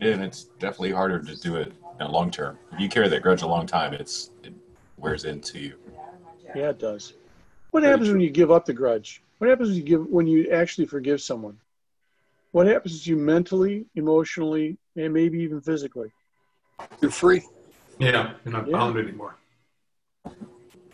and 0.00 0.22
it's 0.22 0.44
definitely 0.58 0.92
harder 0.92 1.22
to 1.22 1.36
do 1.36 1.56
it 1.56 1.72
in 2.00 2.10
long 2.10 2.30
term. 2.30 2.58
If 2.72 2.80
you 2.80 2.88
carry 2.88 3.08
that 3.08 3.22
grudge 3.22 3.42
a 3.42 3.46
long 3.46 3.66
time, 3.66 3.94
it's 3.94 4.30
it 4.42 4.52
wears 4.96 5.24
into 5.24 5.58
you. 5.58 5.74
Yeah, 6.54 6.70
it 6.70 6.78
does. 6.78 7.14
What 7.70 7.82
happens 7.82 8.08
when 8.08 8.20
you 8.20 8.30
give 8.30 8.50
up 8.50 8.64
the 8.64 8.72
grudge? 8.72 9.22
What 9.38 9.50
happens 9.50 9.68
when 9.68 9.76
you 9.76 9.82
give 9.82 10.06
when 10.06 10.26
you 10.26 10.50
actually 10.50 10.86
forgive 10.86 11.20
someone? 11.20 11.58
What 12.52 12.66
happens 12.66 13.04
to 13.04 13.10
you 13.10 13.16
mentally, 13.16 13.84
emotionally, 13.96 14.78
and 14.96 15.12
maybe 15.12 15.40
even 15.40 15.60
physically? 15.60 16.10
You're 17.02 17.10
free. 17.10 17.42
Yeah, 17.98 18.32
you're 18.44 18.52
not 18.52 18.66
yeah. 18.66 18.72
bound 18.72 18.96
anymore. 18.98 19.36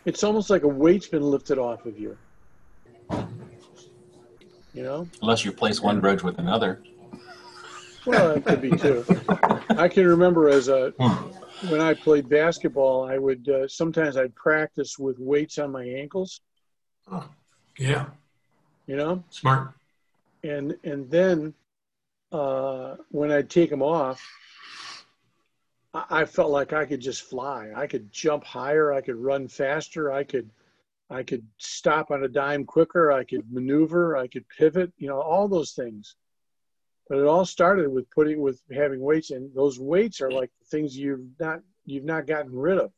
It's 0.04 0.24
almost 0.24 0.50
like 0.50 0.62
a 0.64 0.68
weight's 0.68 1.06
been 1.08 1.22
lifted 1.22 1.58
off 1.58 1.86
of 1.86 1.98
you. 1.98 2.16
You 4.74 4.82
know? 4.82 5.08
Unless 5.20 5.44
you 5.44 5.52
place 5.52 5.80
one 5.80 6.00
grudge 6.00 6.22
with 6.22 6.38
another. 6.38 6.82
Well, 8.06 8.34
that 8.34 8.44
could 8.44 8.60
be 8.62 8.70
too. 8.70 9.04
I 9.78 9.86
can 9.88 10.06
remember 10.06 10.48
as 10.48 10.68
a 10.68 10.92
when 11.68 11.80
I 11.80 11.94
played 11.94 12.28
basketball, 12.28 13.04
I 13.08 13.18
would 13.18 13.48
uh, 13.48 13.68
sometimes 13.68 14.16
I'd 14.16 14.34
practice 14.34 14.98
with 14.98 15.18
weights 15.20 15.58
on 15.58 15.70
my 15.70 15.84
ankles 15.84 16.40
Oh, 17.10 17.28
yeah. 17.78 18.06
You 18.86 18.96
know? 18.96 19.22
Smart. 19.30 19.72
and 20.42 20.74
and 20.82 21.08
then 21.10 21.54
uh, 22.32 22.96
when 23.10 23.30
I'd 23.30 23.50
take 23.50 23.70
them 23.70 23.82
off, 23.82 24.20
I, 25.94 26.24
felt 26.24 26.50
like 26.50 26.72
I 26.72 26.86
could 26.86 27.00
just 27.00 27.22
fly. 27.22 27.70
I 27.74 27.86
could 27.86 28.10
jump 28.10 28.44
higher. 28.44 28.92
I 28.92 29.02
could 29.02 29.16
run 29.16 29.46
faster. 29.48 30.10
I 30.10 30.24
could 30.24 30.50
I 31.10 31.22
could 31.22 31.46
stop 31.58 32.10
on 32.10 32.24
a 32.24 32.28
dime 32.28 32.64
quicker. 32.64 33.12
I 33.12 33.24
could 33.24 33.52
maneuver. 33.52 34.16
I 34.16 34.26
could 34.26 34.48
pivot. 34.48 34.90
You 34.96 35.08
know, 35.08 35.20
all 35.20 35.48
those 35.48 35.72
things. 35.72 36.16
But 37.08 37.18
it 37.18 37.26
all 37.26 37.44
started 37.44 37.92
with 37.92 38.10
putting 38.10 38.40
with 38.40 38.62
having 38.72 39.00
weights, 39.00 39.30
and 39.30 39.54
those 39.54 39.78
weights 39.78 40.22
are 40.22 40.30
like 40.30 40.50
things 40.70 40.96
you've 40.96 41.26
not 41.38 41.60
you've 41.84 42.04
not 42.04 42.26
gotten 42.26 42.54
rid 42.54 42.78
of. 42.78 42.90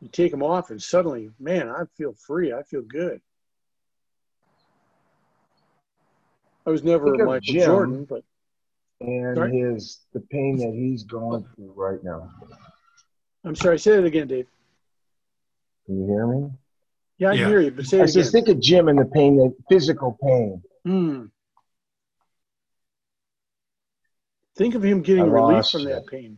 You 0.00 0.08
take 0.08 0.30
them 0.30 0.42
off, 0.42 0.70
and 0.70 0.82
suddenly, 0.82 1.30
man, 1.38 1.68
I 1.68 1.82
feel 1.98 2.14
free. 2.14 2.54
I 2.54 2.62
feel 2.62 2.80
good. 2.80 3.20
I 6.66 6.70
was 6.70 6.82
never 6.82 7.14
Michael 7.16 7.40
Jim 7.40 7.64
Jordan, 7.66 8.04
but 8.04 8.24
and 9.00 9.36
sorry? 9.36 9.58
his 9.58 10.00
the 10.12 10.20
pain 10.20 10.56
that 10.56 10.72
he's 10.74 11.04
going 11.04 11.44
through 11.54 11.72
right 11.74 12.02
now. 12.02 12.30
I'm 13.44 13.56
sorry. 13.56 13.78
Say 13.78 13.92
it 13.92 14.04
again, 14.04 14.26
Dave. 14.28 14.46
Can 15.86 16.00
you 16.00 16.06
hear 16.06 16.26
me? 16.26 16.50
Yeah, 17.18 17.30
I 17.30 17.32
yeah. 17.32 17.48
hear 17.48 17.60
you. 17.60 17.70
But 17.70 17.86
say 17.86 18.00
I 18.00 18.06
just 18.06 18.32
think 18.32 18.48
of 18.48 18.60
Jim 18.60 18.88
and 18.88 18.98
the 18.98 19.06
pain, 19.06 19.36
the 19.36 19.54
physical 19.68 20.18
pain. 20.22 20.62
Hmm. 20.84 21.26
Think 24.56 24.74
of 24.74 24.84
him 24.84 25.00
getting 25.00 25.30
relief 25.30 25.68
from 25.68 25.84
that 25.84 26.06
pain. 26.06 26.36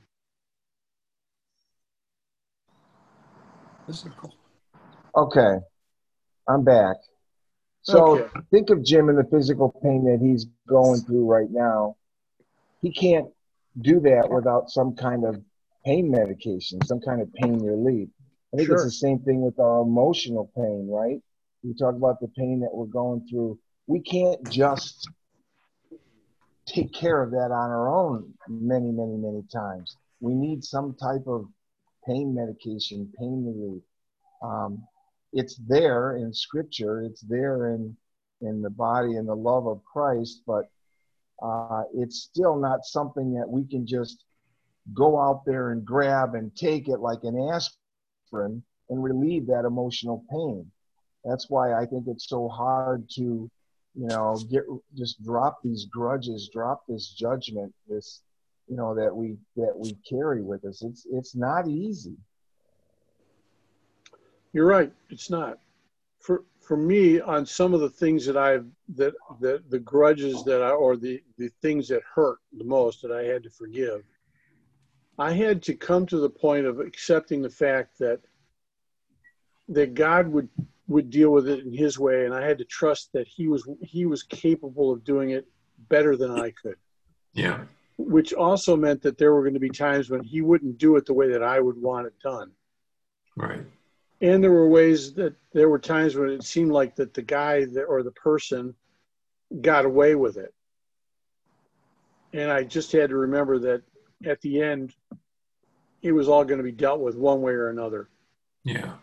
Physical. 3.87 4.33
Okay, 5.17 5.57
I'm 6.49 6.63
back. 6.63 6.97
So 7.83 8.21
okay. 8.21 8.41
think 8.53 8.71
of 8.71 8.85
Jim 8.85 9.09
and 9.09 9.19
the 9.19 9.25
physical 9.25 9.75
pain 9.83 10.05
that 10.05 10.25
he's 10.25 10.47
going 10.69 11.01
through 11.01 11.25
right 11.27 11.51
now. 11.51 11.97
He 12.83 12.93
can't 12.93 13.29
do 13.81 14.01
that 14.01 14.29
without 14.31 14.71
some 14.71 14.95
kind 14.95 15.25
of 15.25 15.41
pain 15.85 16.11
medication, 16.11 16.85
some 16.85 17.01
kind 17.01 17.23
of 17.23 17.33
pain 17.35 17.59
relief. 17.59 18.09
I 18.53 18.59
think 18.59 18.67
sure. 18.67 18.77
it's 18.77 18.85
the 18.85 18.91
same 18.91 19.21
thing 19.21 19.41
with 19.41 19.59
our 19.59 19.81
emotional 19.81 20.51
pain, 20.55 20.89
right? 20.91 21.21
We 21.65 21.75
talk 21.75 21.95
about 21.95 22.21
the 22.21 22.29
pain 22.29 22.61
that 22.61 22.71
we're 22.73 22.87
going 22.87 23.27
through. 23.31 23.59
We 23.87 24.01
can't 24.01 24.49
just 24.51 25.09
take 26.67 26.93
care 26.93 27.23
of 27.23 27.31
that 27.31 27.51
on 27.51 27.71
our 27.71 27.89
own 27.89 28.35
many, 28.49 28.91
many, 28.91 29.17
many 29.17 29.43
times. 29.53 29.97
We 30.21 30.35
need 30.35 30.63
some 30.63 30.95
type 30.95 31.27
of 31.27 31.47
pain 32.07 32.35
medication, 32.35 33.11
pain 33.19 33.45
relief. 33.47 33.83
Um, 34.43 34.85
it's 35.33 35.57
there 35.67 36.17
in 36.17 36.33
scripture 36.33 37.03
it's 37.03 37.23
there 37.23 37.75
in 37.75 37.97
in 38.41 38.61
the 38.61 38.71
body 38.71 39.17
and 39.17 39.29
the 39.29 39.35
love 39.35 39.67
of 39.67 39.83
christ 39.85 40.43
but 40.47 40.71
uh, 41.43 41.83
it's 41.95 42.23
still 42.23 42.57
not 42.57 42.85
something 42.85 43.35
that 43.35 43.49
we 43.49 43.65
can 43.65 43.87
just 43.87 44.25
go 44.95 45.21
out 45.21 45.45
there 45.45 45.71
and 45.71 45.85
grab 45.85 46.35
and 46.35 46.55
take 46.57 46.89
it 46.89 47.01
like 47.01 47.23
an 47.23 47.39
aspirin 47.53 48.63
and 48.91 49.03
relieve 49.03 49.47
that 49.47 49.65
emotional 49.65 50.25
pain 50.31 50.69
that's 51.25 51.49
why 51.49 51.73
i 51.73 51.87
think 51.87 52.05
it's 52.09 52.29
so 52.29 52.49
hard 52.49 53.09
to 53.09 53.49
you 53.95 54.07
know 54.09 54.37
get 54.51 54.65
just 54.97 55.23
drop 55.23 55.61
these 55.63 55.87
grudges 55.87 56.51
drop 56.53 56.83
this 56.89 57.11
judgment 57.11 57.73
this 57.89 58.23
you 58.69 58.77
know 58.77 58.93
that 58.95 59.15
we 59.15 59.37
that 59.55 59.73
we 59.77 59.97
carry 60.09 60.43
with 60.43 60.65
us 60.65 60.83
it's 60.83 61.07
it's 61.13 61.37
not 61.37 61.69
easy 61.69 62.17
you're 64.53 64.67
right. 64.67 64.93
It's 65.09 65.31
not. 65.31 65.59
For 66.23 66.45
for 66.61 66.77
me, 66.77 67.21
on 67.21 67.45
some 67.45 67.75
of 67.75 67.81
the 67.81 67.91
things 67.91 68.25
that 68.27 68.37
I've 68.37 68.67
that 68.95 69.15
that 69.41 69.69
the 69.69 69.81
grudges 69.81 70.45
that 70.45 70.63
I 70.63 70.71
or 70.71 70.97
the 70.97 71.23
the 71.37 71.51
things 71.61 71.89
that 71.89 72.03
hurt 72.15 72.39
the 72.57 72.65
most 72.65 73.03
that 73.03 73.11
I 73.11 73.25
had 73.25 73.43
to 73.43 73.51
forgive, 73.51 74.05
I 75.19 75.33
had 75.33 75.63
to 75.65 75.75
come 75.75 76.07
to 76.07 76.19
the 76.19 76.31
point 76.31 76.67
of 76.67 76.81
accepting 76.81 77.43
the 77.43 77.51
fact 77.51 77.99
that 77.99 78.21
that 79.69 79.95
God 79.95 80.29
would 80.29 80.49
would 80.87 81.11
deal 81.11 81.31
with 81.31 81.49
it 81.49 81.65
in 81.65 81.73
His 81.73 81.99
way, 81.99 82.25
and 82.25 82.35
I 82.35 82.47
had 82.47 82.59
to 82.59 82.65
trust 82.65 83.13
that 83.13 83.27
He 83.27 83.49
was 83.49 83.69
He 83.81 84.07
was 84.07 84.23
capable 84.23 84.93
of 84.93 85.05
doing 85.05 85.31
it 85.31 85.47
better 85.89 86.17
than 86.17 86.31
I 86.31 86.53
could. 86.53 86.77
Yeah. 87.35 87.65
Which 87.99 88.33
also 88.33 88.77
meant 88.77 89.03
that 89.03 89.19
there 89.19 89.35
were 89.35 89.43
going 89.43 89.55
to 89.55 89.61
be 89.61 89.71
times 89.71 90.11
when 90.11 90.23
He 90.23 90.41
wouldn't 90.41 90.79
do 90.79 90.97
it 90.97 91.07
the 91.07 91.15
way 91.15 91.29
that 91.33 91.43
I 91.43 91.59
would 91.59 91.77
want 91.77 92.07
it 92.07 92.15
done. 92.23 92.53
Right 93.37 93.65
and 94.23 94.43
there 94.43 94.53
were 94.53 94.69
ways 94.69 95.13
that 95.15 95.35
there 95.53 95.69
were 95.69 95.81
times 95.81 96.15
when 96.15 96.31
it 96.31 96.45
seemed 96.45 96.71
like 96.71 96.95
that 96.95 97.13
the 97.13 97.23
guy 97.23 97.65
that, 97.65 97.83
or 97.83 98.05
the 98.05 98.13
person 98.13 98.75
got 99.61 99.85
away 99.85 100.15
with 100.15 100.39
it. 100.39 100.55
And 102.33 102.51
i 102.51 102.63
just 102.63 102.93
had 102.93 103.11
to 103.11 103.17
remember 103.17 103.59
that 103.59 103.83
at 104.25 104.41
the 104.41 104.63
end 104.63 104.95
it 106.01 106.13
was 106.13 106.29
all 106.29 106.45
going 106.45 106.59
to 106.59 106.65
be 106.65 106.73
dealt 106.73 107.01
with 107.01 107.17
one 107.17 107.43
way 107.43 107.53
or 107.53 107.69
another. 107.69 108.09
Yeah. 108.65 108.95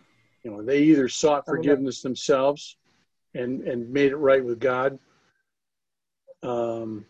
You 0.43 0.51
know 0.51 0.63
they 0.63 0.79
either 0.84 1.10
sought 1.10 1.45
forgiveness 1.45 2.01
themselves 2.01 2.77
and 3.36 3.62
and 3.67 3.91
made 3.91 4.12
it 4.12 4.17
right 4.17 4.43
with 4.43 4.60
god. 4.60 4.97
Um 6.41 7.05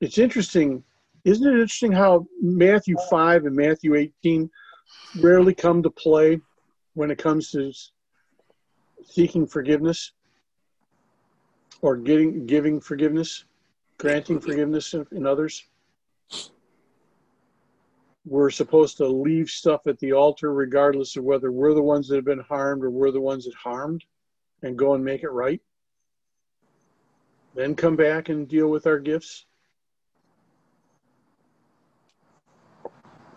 it's 0.00 0.18
interesting 0.18 0.82
isn't 1.24 1.46
it 1.46 1.52
interesting 1.52 1.92
how 1.92 2.26
matthew 2.40 2.96
5 3.10 3.44
and 3.44 3.54
matthew 3.54 3.94
18 3.94 4.50
rarely 5.20 5.54
come 5.54 5.82
to 5.82 5.90
play 5.90 6.40
when 7.00 7.10
it 7.10 7.16
comes 7.16 7.50
to 7.50 7.72
seeking 9.02 9.46
forgiveness 9.46 10.12
or 11.80 11.96
getting 11.96 12.44
giving 12.44 12.78
forgiveness, 12.78 13.46
granting 13.96 14.38
forgiveness 14.38 14.94
in 15.12 15.26
others. 15.26 15.64
We're 18.26 18.50
supposed 18.50 18.98
to 18.98 19.06
leave 19.06 19.48
stuff 19.48 19.86
at 19.86 19.98
the 20.00 20.12
altar 20.12 20.52
regardless 20.52 21.16
of 21.16 21.24
whether 21.24 21.50
we're 21.50 21.72
the 21.72 21.80
ones 21.82 22.06
that 22.08 22.16
have 22.16 22.26
been 22.26 22.44
harmed 22.46 22.84
or 22.84 22.90
we're 22.90 23.12
the 23.12 23.18
ones 23.18 23.46
that 23.46 23.54
harmed 23.54 24.04
and 24.62 24.76
go 24.76 24.92
and 24.92 25.02
make 25.02 25.22
it 25.22 25.30
right. 25.30 25.62
Then 27.54 27.74
come 27.74 27.96
back 27.96 28.28
and 28.28 28.46
deal 28.46 28.68
with 28.68 28.86
our 28.86 28.98
gifts. 28.98 29.46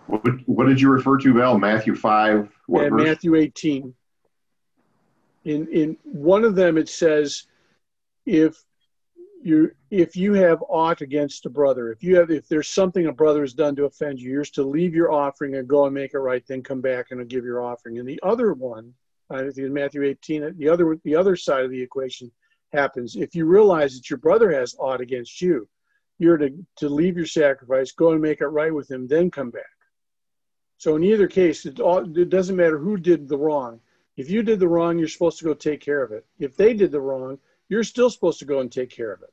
What, 0.07 0.21
what 0.47 0.67
did 0.67 0.79
you 0.79 0.89
refer 0.89 1.17
to, 1.17 1.33
Val? 1.33 1.57
Matthew 1.57 1.95
5? 1.95 2.49
What 2.67 2.91
Matthew 2.91 3.35
18. 3.35 3.93
In, 5.45 5.67
in 5.67 5.97
one 6.03 6.43
of 6.43 6.55
them, 6.55 6.77
it 6.77 6.89
says, 6.89 7.43
if 8.25 8.63
you 9.43 9.71
if 9.91 10.15
you 10.15 10.33
have 10.33 10.63
aught 10.69 11.01
against 11.01 11.45
a 11.45 11.49
brother, 11.49 11.91
if 11.91 12.01
you 12.01 12.15
have 12.15 12.31
if 12.31 12.47
there's 12.47 12.69
something 12.69 13.07
a 13.07 13.11
brother 13.11 13.41
has 13.41 13.53
done 13.53 13.75
to 13.75 13.85
offend 13.85 14.19
you, 14.19 14.31
you're 14.31 14.45
to 14.45 14.63
leave 14.63 14.95
your 14.95 15.11
offering 15.11 15.55
and 15.55 15.67
go 15.67 15.85
and 15.85 15.93
make 15.93 16.13
it 16.13 16.19
right, 16.19 16.43
then 16.47 16.63
come 16.63 16.81
back 16.81 17.07
and 17.11 17.27
give 17.27 17.43
your 17.43 17.61
offering. 17.61 17.99
And 17.99 18.07
the 18.07 18.19
other 18.23 18.53
one, 18.53 18.93
I 19.29 19.39
think 19.39 19.57
in 19.57 19.73
Matthew 19.73 20.03
18, 20.03 20.57
the 20.57 20.69
other 20.69 20.97
the 21.03 21.15
other 21.15 21.35
side 21.35 21.65
of 21.65 21.71
the 21.71 21.81
equation 21.81 22.31
happens. 22.71 23.15
If 23.15 23.35
you 23.35 23.45
realize 23.45 23.95
that 23.95 24.09
your 24.09 24.19
brother 24.19 24.51
has 24.51 24.75
aught 24.79 25.01
against 25.01 25.41
you, 25.41 25.67
you're 26.19 26.37
to, 26.37 26.51
to 26.77 26.89
leave 26.89 27.17
your 27.17 27.25
sacrifice, 27.25 27.91
go 27.91 28.11
and 28.11 28.21
make 28.21 28.41
it 28.41 28.47
right 28.47 28.73
with 28.73 28.89
him, 28.89 29.07
then 29.07 29.29
come 29.29 29.51
back. 29.51 29.63
So 30.83 30.97
in 30.97 31.03
either 31.05 31.29
case, 31.29 31.65
it, 31.65 31.79
all, 31.79 31.99
it 31.99 32.29
doesn't 32.29 32.57
matter 32.57 32.77
who 32.77 32.97
did 32.97 33.29
the 33.29 33.37
wrong. 33.37 33.79
If 34.17 34.29
you 34.29 34.43
did 34.43 34.59
the 34.59 34.67
wrong, 34.67 34.99
you're 34.99 35.07
supposed 35.07 35.37
to 35.37 35.45
go 35.45 35.53
take 35.53 35.79
care 35.79 36.03
of 36.03 36.11
it. 36.11 36.25
If 36.39 36.57
they 36.57 36.73
did 36.73 36.91
the 36.91 36.99
wrong, 36.99 37.39
you're 37.69 37.85
still 37.85 38.09
supposed 38.09 38.39
to 38.39 38.45
go 38.45 38.59
and 38.59 38.69
take 38.69 38.89
care 38.89 39.13
of 39.13 39.21
it. 39.21 39.31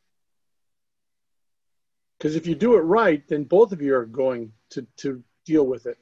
Because 2.17 2.37
if 2.37 2.47
you 2.47 2.55
do 2.55 2.77
it 2.77 2.83
right, 2.83 3.27
then 3.27 3.43
both 3.43 3.73
of 3.73 3.83
you 3.83 3.97
are 3.97 4.07
going 4.07 4.53
to, 4.71 4.87
to 4.99 5.25
deal 5.45 5.67
with 5.67 5.87
it. 5.87 5.99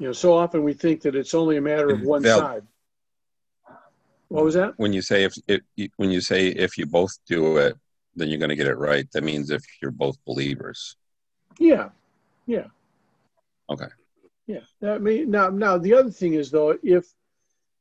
You 0.00 0.08
know, 0.08 0.12
so 0.12 0.36
often 0.36 0.64
we 0.64 0.72
think 0.72 1.02
that 1.02 1.14
it's 1.14 1.32
only 1.32 1.58
a 1.58 1.60
matter 1.60 1.90
of 1.90 2.02
one 2.02 2.24
side. 2.24 2.66
What 4.26 4.42
was 4.42 4.54
that? 4.54 4.74
When 4.78 4.92
you 4.92 5.00
say 5.00 5.22
if, 5.22 5.36
if 5.46 5.92
when 5.96 6.10
you 6.10 6.22
say 6.22 6.48
if 6.48 6.76
you 6.76 6.86
both 6.86 7.16
do 7.28 7.58
it, 7.58 7.76
then 8.16 8.30
you're 8.30 8.40
going 8.40 8.50
to 8.50 8.56
get 8.56 8.66
it 8.66 8.78
right. 8.78 9.06
That 9.12 9.22
means 9.22 9.50
if 9.50 9.62
you're 9.80 9.92
both 9.92 10.16
believers. 10.24 10.96
Yeah, 11.60 11.90
yeah. 12.46 12.66
Okay. 13.68 13.86
Yeah. 14.46 14.60
I 14.82 14.98
mean, 14.98 15.30
now, 15.30 15.50
now 15.50 15.76
the 15.78 15.94
other 15.94 16.10
thing 16.10 16.32
is 16.32 16.50
though, 16.50 16.76
if 16.82 17.06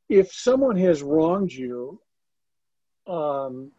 if 0.09 0.33
someone 0.33 0.75
has 0.75 1.01
wronged 1.01 1.51
you, 1.51 1.99
um, 3.07 3.71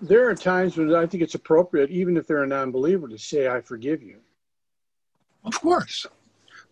there 0.00 0.28
are 0.28 0.34
times 0.34 0.78
when 0.78 0.94
I 0.94 1.06
think 1.06 1.22
it's 1.22 1.34
appropriate, 1.34 1.90
even 1.90 2.16
if 2.16 2.26
they're 2.26 2.42
a 2.42 2.46
non-believer, 2.46 3.06
to 3.08 3.18
say, 3.18 3.48
"I 3.48 3.60
forgive 3.60 4.02
you." 4.02 4.20
Of 5.44 5.60
course. 5.60 6.06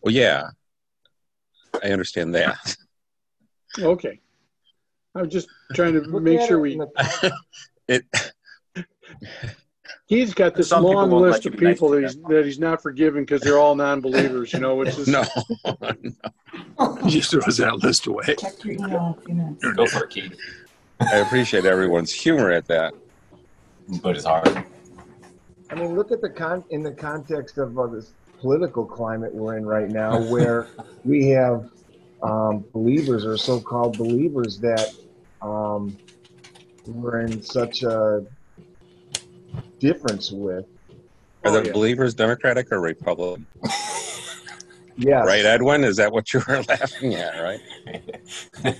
Well, 0.02 0.14
yeah, 0.14 0.50
I 1.82 1.90
understand 1.90 2.34
that. 2.34 2.76
Okay. 3.78 4.18
I'm 5.14 5.28
just 5.28 5.48
trying 5.74 5.92
to 5.94 6.20
make 6.20 6.40
sure 6.40 6.60
we. 6.60 6.80
it 7.88 8.04
He's 10.06 10.34
got 10.34 10.54
this 10.54 10.68
Some 10.68 10.84
long 10.84 11.10
list 11.10 11.44
let 11.44 11.46
of 11.46 11.54
you 11.54 11.60
be 11.60 11.66
nice 11.66 11.74
people 11.74 11.90
that 11.90 12.02
he's, 12.02 12.16
that 12.28 12.44
he's 12.44 12.58
not 12.58 12.82
forgiven 12.82 13.22
because 13.22 13.42
they're 13.42 13.58
all 13.58 13.74
non-believers. 13.74 14.52
You 14.52 14.60
know, 14.60 14.80
it's 14.82 14.96
just, 14.96 15.08
No. 15.08 15.24
He 17.04 17.10
just 17.10 17.30
throws 17.30 17.56
that 17.58 17.76
list 17.82 18.06
away. 18.06 18.36
Check 18.38 18.64
your 18.64 18.74
email 18.74 18.86
in 18.86 18.94
a 18.94 19.26
few 19.26 19.34
minutes. 19.34 19.64
Go 19.74 19.86
for 19.86 20.04
it, 20.04 20.10
Keith. 20.10 20.36
I 21.00 21.16
appreciate 21.16 21.64
everyone's 21.64 22.12
humor 22.12 22.50
at 22.50 22.66
that. 22.66 22.94
But 24.02 24.16
it's 24.16 24.24
hard. 24.24 24.64
I 25.70 25.74
mean, 25.74 25.94
look 25.94 26.12
at 26.12 26.20
the 26.20 26.30
con 26.30 26.64
in 26.70 26.82
the 26.82 26.92
context 26.92 27.58
of 27.58 27.78
uh, 27.78 27.86
this 27.86 28.12
political 28.40 28.84
climate 28.84 29.34
we're 29.34 29.56
in 29.56 29.66
right 29.66 29.88
now, 29.88 30.20
where 30.30 30.68
we 31.04 31.28
have 31.28 31.70
um, 32.22 32.64
believers 32.72 33.24
or 33.24 33.36
so-called 33.36 33.96
believers 33.96 34.58
that 34.58 34.94
um, 35.42 35.96
we're 36.86 37.20
in 37.20 37.42
such 37.42 37.82
a 37.82 38.24
difference 39.78 40.30
with. 40.32 40.64
Are 41.44 41.50
Oh, 41.50 41.60
the 41.60 41.66
yeah. 41.66 41.72
believers 41.72 42.14
Democratic 42.14 42.70
or 42.72 42.80
Republican? 42.80 43.46
Yes. 45.00 45.24
Right, 45.24 45.44
Edwin? 45.44 45.84
Is 45.84 45.96
that 45.98 46.10
what 46.10 46.34
you 46.34 46.42
were 46.48 46.60
laughing 46.68 47.14
at, 47.14 47.40
right? 47.40 47.60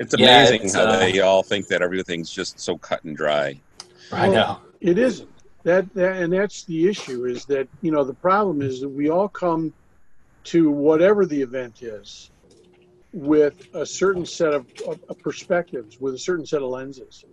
It's 0.00 0.12
Yeah, 0.18 0.40
amazing 0.40 0.62
it's, 0.64 0.74
how 0.74 0.82
uh, 0.82 0.98
they 0.98 1.20
all 1.20 1.42
think 1.44 1.68
that 1.68 1.82
everything's 1.82 2.30
just 2.30 2.58
so 2.60 2.76
cut 2.76 3.02
and 3.04 3.16
dry. 3.16 3.58
I 4.12 4.28
know. 4.28 4.58
it 4.80 4.98
isn't. 4.98 5.30
That, 5.62 5.92
that, 5.94 6.16
and 6.16 6.32
that's 6.32 6.64
the 6.64 6.88
issue 6.88 7.26
is 7.26 7.44
that, 7.46 7.68
you 7.80 7.92
know, 7.92 8.02
the 8.04 8.12
problem 8.14 8.60
is 8.60 8.80
that 8.80 8.88
we 8.88 9.08
all 9.08 9.28
come 9.28 9.72
to 10.44 10.70
whatever 10.70 11.24
the 11.26 11.40
event 11.40 11.80
is 11.82 12.30
with 13.12 13.68
a 13.74 13.86
certain 13.86 14.26
set 14.26 14.52
of, 14.52 14.66
of, 14.86 14.98
of 15.08 15.18
perspectives, 15.20 15.98
with 16.00 16.12
a 16.14 16.18
certain 16.18 16.44
set 16.44 16.60
of 16.60 16.68
lenses. 16.68 17.24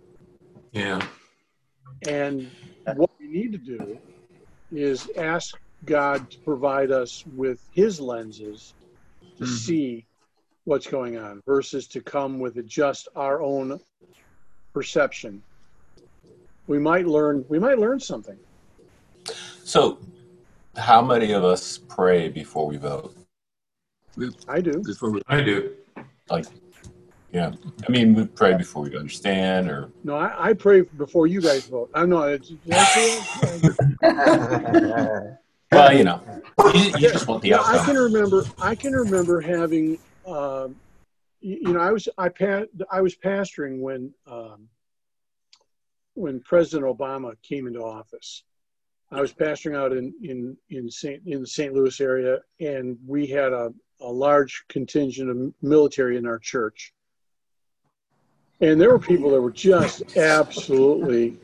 Yeah. 0.72 1.04
And 2.08 2.48
what 2.94 3.10
we 3.18 3.26
need 3.26 3.52
to 3.52 3.58
do 3.58 3.98
is 4.72 5.10
ask 5.16 5.56
God 5.84 6.30
to 6.30 6.38
provide 6.40 6.90
us 6.90 7.24
with 7.34 7.60
His 7.72 8.00
lenses 8.00 8.74
to 9.38 9.44
Mhm. 9.44 9.58
see 9.58 10.06
what's 10.64 10.86
going 10.86 11.16
on 11.18 11.42
versus 11.46 11.86
to 11.88 12.00
come 12.00 12.38
with 12.38 12.66
just 12.66 13.08
our 13.16 13.42
own 13.42 13.80
perception. 14.72 15.42
We 16.66 16.78
might 16.78 17.06
learn. 17.06 17.44
We 17.48 17.58
might 17.58 17.78
learn 17.78 18.00
something. 18.00 18.38
So, 19.64 19.98
how 20.76 21.02
many 21.02 21.32
of 21.32 21.44
us 21.44 21.78
pray 21.78 22.28
before 22.28 22.66
we 22.66 22.76
vote? 22.76 23.14
I 24.48 24.60
do. 24.60 24.82
Before 24.82 25.10
we- 25.10 25.22
I 25.26 25.42
do. 25.42 25.74
Like, 26.30 26.46
yeah. 27.34 27.52
I 27.86 27.90
mean, 27.90 28.14
we 28.14 28.26
pray 28.26 28.56
before 28.56 28.84
we 28.84 28.96
understand, 28.96 29.68
or 29.68 29.90
No, 30.04 30.14
I, 30.14 30.50
I 30.50 30.52
pray 30.52 30.82
before 30.82 31.26
you 31.26 31.40
guys 31.40 31.66
vote. 31.66 31.90
I 31.92 32.06
know. 32.06 32.22
It's, 32.22 32.52
well, 35.72 35.92
you 35.92 36.04
know, 36.04 36.22
you, 36.72 36.80
you 36.80 37.10
just 37.10 37.26
want 37.26 37.42
the 37.42 37.48
Yeah, 37.48 37.60
I 37.60 37.84
can 37.84 37.96
remember. 37.96 38.44
I 38.60 38.76
can 38.76 38.92
remember 38.92 39.40
having. 39.40 39.98
Um, 40.24 40.76
you, 41.40 41.58
you 41.60 41.72
know, 41.72 41.80
I 41.80 41.90
was 41.90 42.08
I 42.16 42.28
pa- 42.28 42.66
I 42.88 43.00
was 43.00 43.16
pastoring 43.16 43.80
when 43.80 44.14
um, 44.28 44.68
when 46.14 46.38
President 46.38 46.86
Obama 46.86 47.34
came 47.42 47.66
into 47.66 47.80
office. 47.80 48.44
I 49.10 49.20
was 49.20 49.32
pastoring 49.32 49.76
out 49.76 49.92
in 49.92 50.14
in 50.22 50.56
in 50.70 50.88
Saint 50.88 51.22
in 51.26 51.40
the 51.40 51.46
St. 51.48 51.74
Louis 51.74 52.00
area, 52.00 52.38
and 52.60 52.96
we 53.04 53.26
had 53.26 53.52
a 53.52 53.74
a 54.00 54.08
large 54.08 54.64
contingent 54.68 55.30
of 55.30 55.52
military 55.62 56.16
in 56.16 56.26
our 56.26 56.38
church. 56.38 56.92
And 58.60 58.80
there 58.80 58.90
were 58.90 58.98
people 58.98 59.30
that 59.30 59.40
were 59.40 59.50
just 59.50 60.16
absolutely, 60.16 61.36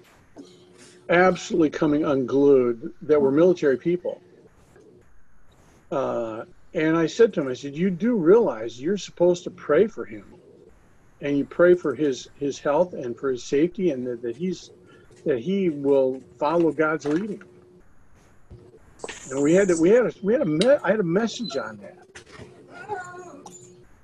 absolutely 1.09 1.71
coming 1.71 2.05
unglued 2.05 2.93
that 3.03 3.21
were 3.21 3.31
military 3.31 3.77
people. 3.77 4.21
Uh, 5.91 6.45
and 6.73 6.97
I 6.97 7.07
said 7.07 7.33
to 7.35 7.41
him, 7.41 7.49
I 7.49 7.55
said, 7.55 7.75
"You 7.75 7.91
do 7.91 8.15
realize 8.15 8.81
you're 8.81 8.97
supposed 8.97 9.43
to 9.45 9.51
pray 9.51 9.89
for 9.89 10.05
him, 10.05 10.25
and 11.21 11.37
you 11.37 11.45
pray 11.45 11.75
for 11.75 11.95
his 11.95 12.29
his 12.39 12.61
health 12.61 12.95
and 12.95 13.17
for 13.17 13.33
his 13.33 13.43
safety, 13.43 13.91
and 13.91 14.07
that, 14.07 14.23
that 14.23 14.37
he's 14.37 14.71
that 15.25 15.41
he 15.41 15.69
will 15.69 16.23
follow 16.39 16.71
God's 16.71 17.07
leading." 17.07 17.43
And 19.31 19.43
we 19.43 19.55
had 19.55 19.69
to, 19.69 19.77
we 19.81 19.91
had 19.91 20.07
a, 20.07 20.13
we 20.23 20.33
had 20.33 20.43
a 20.43 20.47
me- 20.47 20.79
I 20.85 20.91
had 20.91 21.01
a 21.01 21.05
message 21.05 21.57
on 21.57 21.79
that 21.79 22.23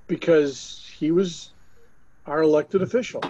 because 0.09 0.91
he 0.99 1.13
was 1.13 1.53
our 2.27 2.43
elected 2.43 2.83
official, 2.83 3.23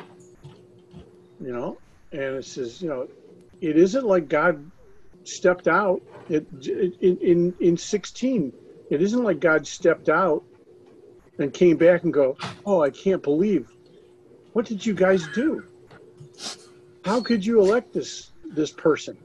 you 1.41 1.53
know, 1.53 1.79
and 2.13 2.23
it 2.23 2.45
says, 2.45 2.81
you 2.81 2.89
know, 2.89 3.09
it 3.61 3.77
isn't 3.77 4.05
like 4.05 4.29
God 4.29 4.71
stepped 5.25 5.69
out 5.69 6.03
it, 6.29 6.47
in, 7.01 7.19
in, 7.19 7.55
in 7.61 7.77
16. 7.77 8.53
It 8.91 9.03
isn't 9.03 9.23
like 9.23 9.41
God 9.41 9.67
stepped 9.67 10.09
out 10.09 10.45
and 11.39 11.53
came 11.53 11.77
back 11.77 12.05
and 12.05 12.13
go, 12.13 12.37
oh, 12.65 12.83
I 12.83 12.91
can't 12.91 13.23
believe. 13.23 13.69
What 14.53 14.65
did 14.65 14.85
you 14.85 14.95
guys 14.95 15.27
do? 15.35 15.65
How 17.05 17.21
could 17.21 17.45
you 17.45 17.61
elect 17.61 17.93
this 17.93 18.31
this 18.45 18.73
person? 18.73 19.17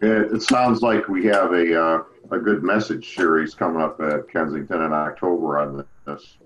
It, 0.00 0.32
it 0.32 0.42
sounds 0.42 0.80
like 0.80 1.08
we 1.08 1.26
have 1.26 1.52
a, 1.52 1.82
uh, 1.82 2.02
a 2.30 2.38
good 2.38 2.62
message 2.62 3.14
series 3.14 3.54
coming 3.54 3.82
up 3.82 4.00
at 4.00 4.28
Kensington 4.30 4.82
in 4.82 4.92
October 4.92 5.58
on 5.58 5.84
this. 6.06 6.36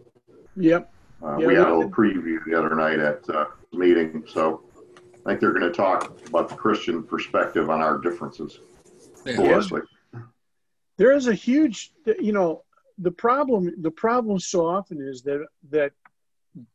Yep. 0.57 0.91
Uh, 1.23 1.37
Yeah, 1.39 1.47
we 1.47 1.55
had 1.55 1.69
a 1.69 1.75
little 1.75 1.91
preview 1.91 2.39
the 2.47 2.55
other 2.55 2.75
night 2.75 2.99
at 2.99 3.29
uh, 3.31 3.47
meeting, 3.73 4.25
so 4.27 4.63
I 5.25 5.31
think 5.31 5.41
they're 5.41 5.53
going 5.53 5.63
to 5.63 5.73
talk 5.73 6.21
about 6.27 6.49
the 6.49 6.55
Christian 6.57 7.03
perspective 7.03 7.71
on 7.71 7.81
our 7.81 7.99
differences. 7.99 8.61
Yeah. 9.27 9.61
There 10.97 11.13
is 11.13 11.27
a 11.29 11.35
huge 11.35 11.93
you 12.21 12.33
know 12.33 12.63
the 12.99 13.11
problem 13.11 13.73
the 13.81 13.91
problem 13.91 14.39
so 14.39 14.67
often 14.67 15.01
is 15.01 15.23
that 15.23 15.45
that 15.71 15.93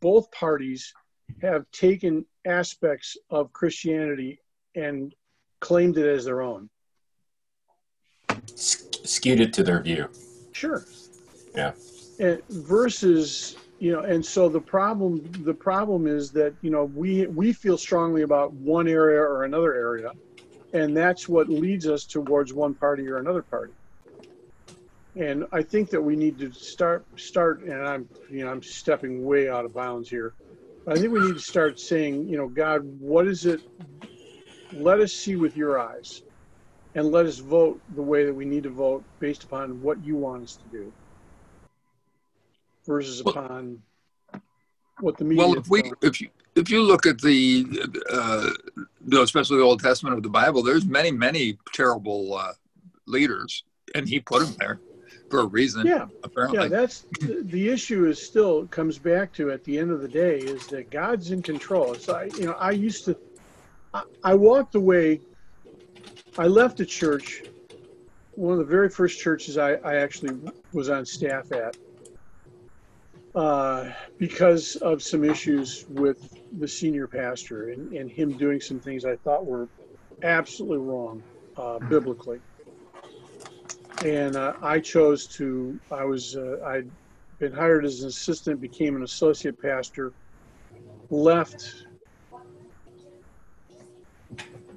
both 0.01 0.29
parties 0.31 0.93
have 1.41 1.69
taken 1.71 2.25
aspects 2.45 3.15
of 3.29 3.53
christianity 3.53 4.41
and 4.75 5.15
claimed 5.61 5.97
it 5.97 6.07
as 6.07 6.25
their 6.25 6.41
own 6.41 6.63
S- 6.63 6.69
skewed 8.59 9.39
it 9.39 9.53
to 9.53 9.63
their 9.63 9.81
view. 9.81 10.07
sure. 10.51 10.85
Yeah. 11.55 11.71
and 12.19 12.41
versus 12.49 13.57
you 13.79 13.91
know 13.91 14.01
and 14.01 14.23
so 14.23 14.49
the 14.49 14.59
problem 14.59 15.31
the 15.43 15.53
problem 15.53 16.05
is 16.05 16.31
that 16.31 16.53
you 16.61 16.69
know 16.69 16.85
we 16.85 17.25
we 17.27 17.53
feel 17.53 17.77
strongly 17.77 18.21
about 18.21 18.53
one 18.53 18.87
area 18.87 19.19
or 19.19 19.45
another 19.45 19.73
area 19.73 20.11
and 20.73 20.95
that's 20.95 21.27
what 21.27 21.49
leads 21.49 21.87
us 21.87 22.05
towards 22.05 22.53
one 22.53 22.75
party 22.75 23.07
or 23.07 23.17
another 23.17 23.41
party. 23.41 23.73
And 25.15 25.45
i 25.51 25.63
think 25.63 25.89
that 25.89 26.01
we 26.01 26.15
need 26.15 26.37
to 26.39 26.51
start 26.51 27.05
start 27.15 27.63
and 27.63 27.81
i'm 27.87 28.07
you 28.29 28.43
know 28.43 28.51
i'm 28.51 28.61
stepping 28.61 29.25
way 29.25 29.49
out 29.49 29.65
of 29.65 29.73
bounds 29.73 30.09
here. 30.09 30.33
But 30.85 30.97
i 30.97 31.01
think 31.01 31.13
we 31.13 31.21
need 31.21 31.35
to 31.35 31.39
start 31.39 31.79
saying 31.79 32.27
you 32.27 32.37
know 32.37 32.47
god 32.47 32.83
what 32.99 33.27
is 33.27 33.45
it? 33.45 33.61
Let 34.73 34.99
us 34.99 35.13
see 35.13 35.35
with 35.35 35.57
your 35.57 35.79
eyes 35.79 36.21
and 36.95 37.11
let 37.11 37.25
us 37.25 37.37
vote 37.37 37.79
the 37.95 38.01
way 38.01 38.25
that 38.25 38.33
we 38.33 38.45
need 38.45 38.63
to 38.63 38.69
vote 38.69 39.03
based 39.19 39.43
upon 39.43 39.81
what 39.81 40.03
you 40.03 40.15
want 40.15 40.43
us 40.43 40.55
to 40.57 40.77
do 40.77 40.91
versus 42.85 43.23
Well- 43.23 43.35
upon 43.35 43.81
what 44.99 45.17
the 45.17 45.23
media 45.23 45.45
Well, 45.47 45.57
if 45.57 45.69
we, 45.69 45.91
if 46.01 46.19
you, 46.19 46.29
if 46.55 46.69
you 46.69 46.81
look 46.81 47.05
at 47.05 47.21
the, 47.21 47.65
uh, 48.09 48.49
the- 49.01 49.21
especially 49.21 49.57
the 49.57 49.63
Old 49.63 49.81
Testament 49.81 50.17
of 50.17 50.23
the 50.23 50.29
Bible, 50.29 50.61
there's 50.61 50.85
many, 50.85 51.11
many 51.11 51.57
terrible 51.73 52.33
uh, 52.33 52.53
leaders, 53.05 53.63
and 53.95 54.07
he 54.07 54.19
put 54.19 54.41
them 54.45 54.55
there 54.59 54.79
for 55.29 55.41
a 55.41 55.45
reason. 55.45 55.85
yeah 55.85 56.07
apparently. 56.23 56.57
yeah 56.59 56.67
that's 56.67 57.05
the, 57.19 57.41
the 57.43 57.69
issue 57.69 58.07
is 58.07 58.19
still 58.19 58.65
comes 58.67 58.97
back 58.97 59.31
to 59.31 59.51
at 59.51 59.63
the 59.63 59.77
end 59.77 59.91
of 59.91 60.01
the 60.01 60.07
day 60.07 60.39
is 60.39 60.65
that 60.67 60.89
god's 60.89 61.29
in 61.29 61.39
control 61.41 61.93
it's 61.93 62.09
I, 62.09 62.25
you 62.39 62.47
know 62.47 62.53
i 62.53 62.71
used 62.71 63.05
to 63.05 63.15
I, 63.93 64.03
I 64.23 64.33
walked 64.33 64.73
away 64.73 65.21
i 66.37 66.47
left 66.47 66.79
a 66.79 66.85
church 66.85 67.43
one 68.31 68.53
of 68.53 68.59
the 68.59 68.65
very 68.65 68.89
first 68.89 69.19
churches 69.19 69.57
i, 69.57 69.73
I 69.73 69.95
actually 69.95 70.37
was 70.73 70.89
on 70.89 71.05
staff 71.05 71.51
at 71.51 71.77
uh, 73.35 73.91
because 74.17 74.75
of 74.77 75.03
some 75.03 75.23
issues 75.23 75.85
with 75.89 76.35
the 76.59 76.67
senior 76.67 77.07
pastor 77.07 77.69
and, 77.69 77.93
and 77.93 78.09
him 78.09 78.37
doing 78.37 78.59
some 78.59 78.79
things 78.79 79.05
i 79.05 79.15
thought 79.17 79.45
were 79.45 79.67
absolutely 80.23 80.79
wrong 80.79 81.21
uh, 81.57 81.79
biblically 81.79 82.39
and 84.05 84.35
uh, 84.35 84.53
I 84.61 84.79
chose 84.79 85.27
to. 85.27 85.79
I 85.91 86.05
was 86.05 86.35
uh, 86.35 86.57
I'd 86.65 86.89
been 87.39 87.51
hired 87.51 87.85
as 87.85 88.01
an 88.01 88.09
assistant, 88.09 88.61
became 88.61 88.95
an 88.95 89.03
associate 89.03 89.61
pastor, 89.61 90.13
left, 91.09 91.85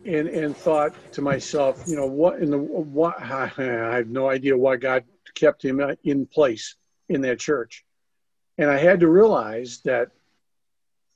and 0.05 0.29
and 0.29 0.57
thought 0.57 0.95
to 1.13 1.23
myself, 1.23 1.85
you 1.87 1.97
know, 1.97 2.07
what 2.07 2.41
in 2.41 2.51
the 2.51 2.59
what? 2.59 3.21
I 3.23 3.47
have 3.47 4.09
no 4.09 4.29
idea 4.29 4.57
why 4.57 4.77
God 4.77 5.05
kept 5.35 5.65
him 5.65 5.81
in 6.05 6.27
place 6.27 6.77
in 7.09 7.21
that 7.23 7.39
church, 7.39 7.85
and 8.59 8.71
I 8.71 8.79
had 8.79 9.01
to 9.01 9.09
realize 9.09 9.81
that 9.85 10.11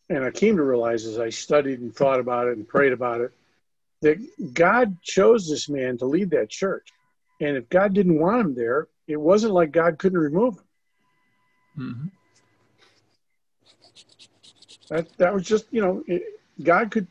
and 0.09 0.25
I 0.25 0.31
came 0.31 0.57
to 0.57 0.63
realize 0.63 1.05
as 1.05 1.19
I 1.19 1.31
studied 1.31 1.81
and 1.81 1.95
thought 1.95 2.21
about 2.21 2.49
it 2.49 2.57
and 2.57 2.67
prayed 2.67 2.93
about 2.93 3.21
it, 3.21 3.33
that 4.03 4.55
God 4.55 5.03
chose 5.03 5.49
this 5.49 5.69
man 5.69 5.99
to 5.99 6.07
lead 6.07 6.31
that 6.31 6.49
church. 6.49 6.89
And 7.41 7.57
if 7.57 7.69
God 7.69 7.93
didn't 7.93 8.19
want 8.19 8.41
him 8.41 8.55
there, 8.55 8.89
it 9.09 9.17
wasn't 9.17 9.55
like 9.55 9.73
God 9.73 9.99
couldn't 9.99 10.19
remove 10.19 10.55
him. 10.55 10.63
Mm-hmm. 11.79 12.07
That 14.89 15.19
that 15.19 15.35
was 15.35 15.45
just 15.45 15.67
you 15.73 15.83
know 15.83 16.05
it, 16.07 16.23
God 16.63 16.91
could. 16.91 17.09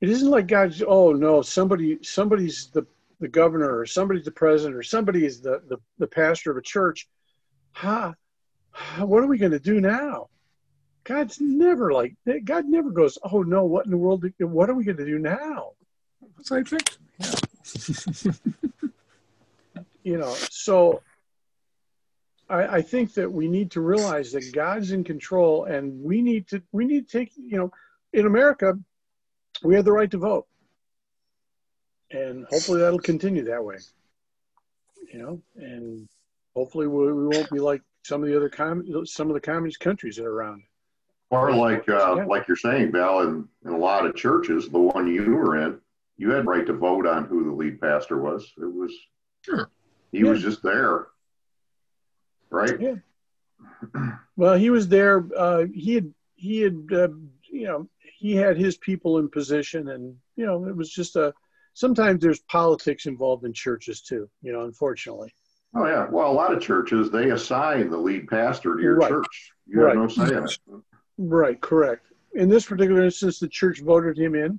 It 0.00 0.08
isn't 0.08 0.30
like 0.30 0.46
God's. 0.46 0.82
Oh 0.86 1.12
no, 1.12 1.42
somebody 1.42 1.98
somebody's 2.02 2.68
the 2.68 2.86
the 3.20 3.28
governor 3.28 3.78
or 3.78 3.86
somebody's 3.86 4.24
the 4.24 4.30
president 4.30 4.76
or 4.76 4.82
somebody 4.82 5.24
is 5.24 5.40
the 5.40 5.62
the, 5.68 5.78
the 5.98 6.06
pastor 6.06 6.50
of 6.50 6.56
a 6.56 6.62
church. 6.62 7.08
Ha, 7.72 8.14
huh, 8.70 9.06
what 9.06 9.22
are 9.22 9.26
we 9.26 9.38
going 9.38 9.52
to 9.52 9.58
do 9.58 9.80
now? 9.80 10.28
God's 11.04 11.40
never 11.40 11.92
like 11.92 12.14
God 12.44 12.66
never 12.66 12.90
goes. 12.90 13.18
Oh 13.32 13.42
no, 13.42 13.64
what 13.64 13.86
in 13.86 13.90
the 13.90 13.96
world? 13.96 14.24
What 14.38 14.70
are 14.70 14.74
we 14.74 14.84
going 14.84 14.98
to 14.98 15.06
do 15.06 15.18
now? 15.18 15.70
That's 16.36 16.52
I 16.52 16.62
think. 16.62 16.96
Yeah. 17.18 18.32
you 20.04 20.18
know, 20.18 20.34
so 20.50 21.02
I, 22.48 22.76
I, 22.76 22.82
think 22.82 23.14
that 23.14 23.30
we 23.30 23.48
need 23.48 23.72
to 23.72 23.80
realize 23.80 24.32
that 24.32 24.52
God's 24.52 24.92
in 24.92 25.04
control, 25.04 25.64
and 25.64 26.02
we 26.02 26.22
need 26.22 26.48
to 26.48 26.62
we 26.72 26.84
need 26.84 27.08
to 27.08 27.18
take 27.18 27.32
you 27.36 27.58
know, 27.58 27.72
in 28.12 28.26
America, 28.26 28.78
we 29.62 29.74
have 29.74 29.84
the 29.84 29.92
right 29.92 30.10
to 30.10 30.18
vote, 30.18 30.46
and 32.10 32.46
hopefully 32.50 32.80
that'll 32.80 32.98
continue 32.98 33.44
that 33.44 33.64
way. 33.64 33.76
You 35.12 35.18
know, 35.18 35.42
and 35.56 36.08
hopefully 36.54 36.86
we, 36.86 37.12
we 37.12 37.26
won't 37.26 37.50
be 37.50 37.60
like 37.60 37.82
some 38.04 38.22
of 38.22 38.28
the 38.28 38.36
other 38.36 38.48
com- 38.48 39.06
some 39.06 39.28
of 39.28 39.34
the 39.34 39.40
communist 39.40 39.80
countries 39.80 40.16
that 40.16 40.24
are 40.24 40.32
around. 40.32 40.62
Or 41.30 41.54
like 41.54 41.88
uh, 41.88 42.16
yeah. 42.16 42.24
like 42.24 42.48
you're 42.48 42.56
saying, 42.56 42.92
Val, 42.92 43.20
in, 43.20 43.48
in 43.64 43.72
a 43.72 43.78
lot 43.78 44.06
of 44.06 44.16
churches, 44.16 44.68
the 44.68 44.78
one 44.78 45.12
you 45.12 45.34
were 45.34 45.62
in, 45.62 45.78
you 46.16 46.30
had 46.30 46.46
right 46.46 46.66
to 46.66 46.72
vote 46.72 47.06
on 47.06 47.24
who 47.24 47.44
the 47.44 47.52
lead 47.52 47.80
pastor 47.80 48.18
was. 48.18 48.50
It 48.56 48.72
was 48.72 48.92
sure. 49.42 49.70
He 50.10 50.20
yeah. 50.20 50.30
was 50.30 50.42
just 50.42 50.62
there 50.62 51.08
right? 52.50 52.80
Yeah. 52.80 52.94
Well, 54.36 54.54
he 54.54 54.70
was 54.70 54.88
there. 54.88 55.26
Uh, 55.36 55.66
he 55.74 55.94
had 55.94 56.14
he 56.36 56.60
had 56.60 56.88
uh, 56.92 57.08
you 57.50 57.66
know 57.66 57.88
he 58.18 58.34
had 58.34 58.56
his 58.56 58.76
people 58.76 59.18
in 59.18 59.28
position, 59.28 59.88
and 59.88 60.16
you 60.36 60.44
know 60.44 60.64
it 60.66 60.76
was 60.76 60.90
just 60.90 61.16
a. 61.16 61.32
Sometimes 61.74 62.20
there's 62.20 62.40
politics 62.40 63.06
involved 63.06 63.44
in 63.44 63.52
churches 63.52 64.00
too. 64.00 64.28
You 64.42 64.52
know, 64.52 64.62
unfortunately. 64.62 65.32
Oh 65.74 65.86
yeah. 65.86 66.08
Well, 66.10 66.30
a 66.30 66.32
lot 66.32 66.52
of 66.52 66.60
churches 66.60 67.10
they 67.10 67.30
assign 67.30 67.90
the 67.90 67.96
lead 67.96 68.26
pastor 68.26 68.74
to 68.74 68.82
your 68.82 68.96
right. 68.96 69.08
church. 69.08 69.52
You 69.66 69.82
right. 69.82 69.96
have 69.96 70.02
no 70.02 70.08
say 70.08 70.36
in 70.36 70.44
it. 70.44 70.58
Right. 71.18 71.60
Correct. 71.60 72.06
In 72.34 72.48
this 72.48 72.66
particular 72.66 73.04
instance, 73.04 73.38
the 73.38 73.48
church 73.48 73.80
voted 73.80 74.18
him 74.18 74.34
in, 74.34 74.58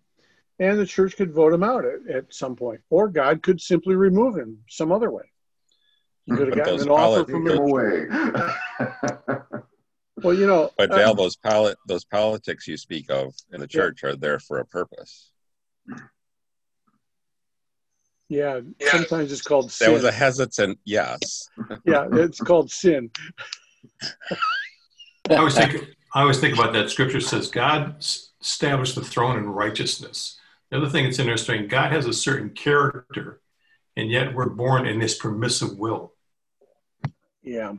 and 0.60 0.80
the 0.80 0.86
church 0.86 1.18
could 1.18 1.34
vote 1.34 1.54
him 1.54 1.64
out 1.64 1.84
at, 1.84 2.08
at 2.10 2.34
some 2.34 2.56
point, 2.56 2.82
or 2.90 3.10
God 3.10 3.44
could 3.44 3.60
simply 3.60 3.96
remove 3.96 4.38
him 4.38 4.60
some 4.70 4.92
other 4.92 5.12
way. 5.12 5.24
You 6.26 6.38
could 6.38 6.48
have 6.48 6.58
gotten 6.58 6.82
an 6.82 6.90
offer 6.90 7.30
from 7.30 7.48
him 7.48 7.58
away. 7.58 8.06
well, 10.24 10.34
you 10.34 10.48
know. 10.48 10.72
But 10.78 10.92
Dale, 10.92 11.12
um, 11.12 11.18
those 11.18 11.36
polit- 11.36 11.78
those 11.88 12.06
politics 12.06 12.68
you 12.68 12.78
speak 12.78 13.10
of 13.10 13.34
in 13.52 13.60
the 13.60 13.68
church 13.68 14.02
yeah. 14.04 14.10
are 14.10 14.16
there 14.16 14.40
for 14.40 14.60
a 14.60 14.66
purpose. 14.66 15.32
Yeah, 18.30 18.60
yeah. 18.80 18.92
sometimes 18.92 19.32
it's 19.32 19.42
called 19.42 19.72
sin. 19.72 19.88
That 19.88 19.94
was 19.94 20.04
a 20.04 20.12
hesitant 20.12 20.80
yes. 20.86 21.50
yeah, 21.86 22.08
it's 22.12 22.40
called 22.40 22.70
sin. 22.70 23.10
I 25.30 25.36
always 25.36 25.56
think 25.56 25.90
I 26.14 26.22
always 26.22 26.40
think 26.40 26.54
about 26.54 26.74
that 26.74 26.90
scripture 26.90 27.22
says 27.22 27.50
God 27.50 27.96
established 28.42 28.96
the 28.96 29.04
throne 29.04 29.38
in 29.38 29.48
righteousness. 29.48 30.40
The 30.70 30.78
other 30.78 30.90
thing 30.90 31.06
that's 31.06 31.20
interesting, 31.20 31.68
God 31.68 31.92
has 31.92 32.06
a 32.06 32.14
certain 32.14 32.52
character, 32.52 33.42
and 33.96 34.10
yet 34.12 34.36
we're 34.36 34.50
born 34.50 34.86
in 34.86 35.00
this 35.00 35.18
permissive 35.18 35.78
will. 35.78 36.14
Yeah. 37.42 37.74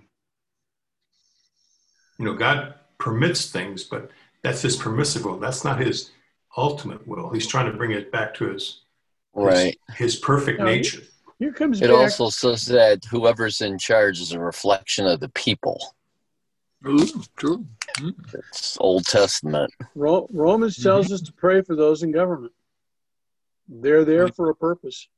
You 2.21 2.27
know, 2.27 2.35
God 2.35 2.75
permits 2.99 3.51
things, 3.51 3.83
but 3.83 4.11
that's 4.43 4.61
his 4.61 4.77
permissive 4.77 5.25
will. 5.25 5.39
That's 5.39 5.65
not 5.65 5.81
his 5.81 6.11
ultimate 6.55 7.09
will. 7.09 7.31
He's 7.31 7.47
trying 7.47 7.73
to 7.73 7.77
bring 7.77 7.93
it 7.93 8.13
back 8.13 8.35
to 8.35 8.51
his 8.51 8.83
right 9.33 9.79
his, 9.89 9.97
his 9.97 10.17
perfect 10.17 10.59
now, 10.59 10.67
nature. 10.67 11.01
Here 11.39 11.51
comes 11.51 11.81
it 11.81 11.89
back. 11.89 11.97
also 11.97 12.29
says 12.29 12.67
that 12.67 13.07
whoever's 13.07 13.63
in 13.63 13.79
charge 13.79 14.21
is 14.21 14.33
a 14.33 14.39
reflection 14.39 15.07
of 15.07 15.21
the 15.21 15.31
people. 15.31 15.95
Ooh, 16.87 17.09
true. 17.37 17.65
It's 18.51 18.77
Old 18.79 19.07
Testament. 19.07 19.73
Romans 19.95 20.77
tells 20.77 21.07
mm-hmm. 21.07 21.15
us 21.15 21.23
to 21.23 21.33
pray 21.33 21.63
for 21.63 21.75
those 21.75 22.03
in 22.03 22.13
government. 22.13 22.53
They're 23.67 24.05
there 24.05 24.29
for 24.29 24.51
a 24.51 24.55
purpose. 24.55 25.09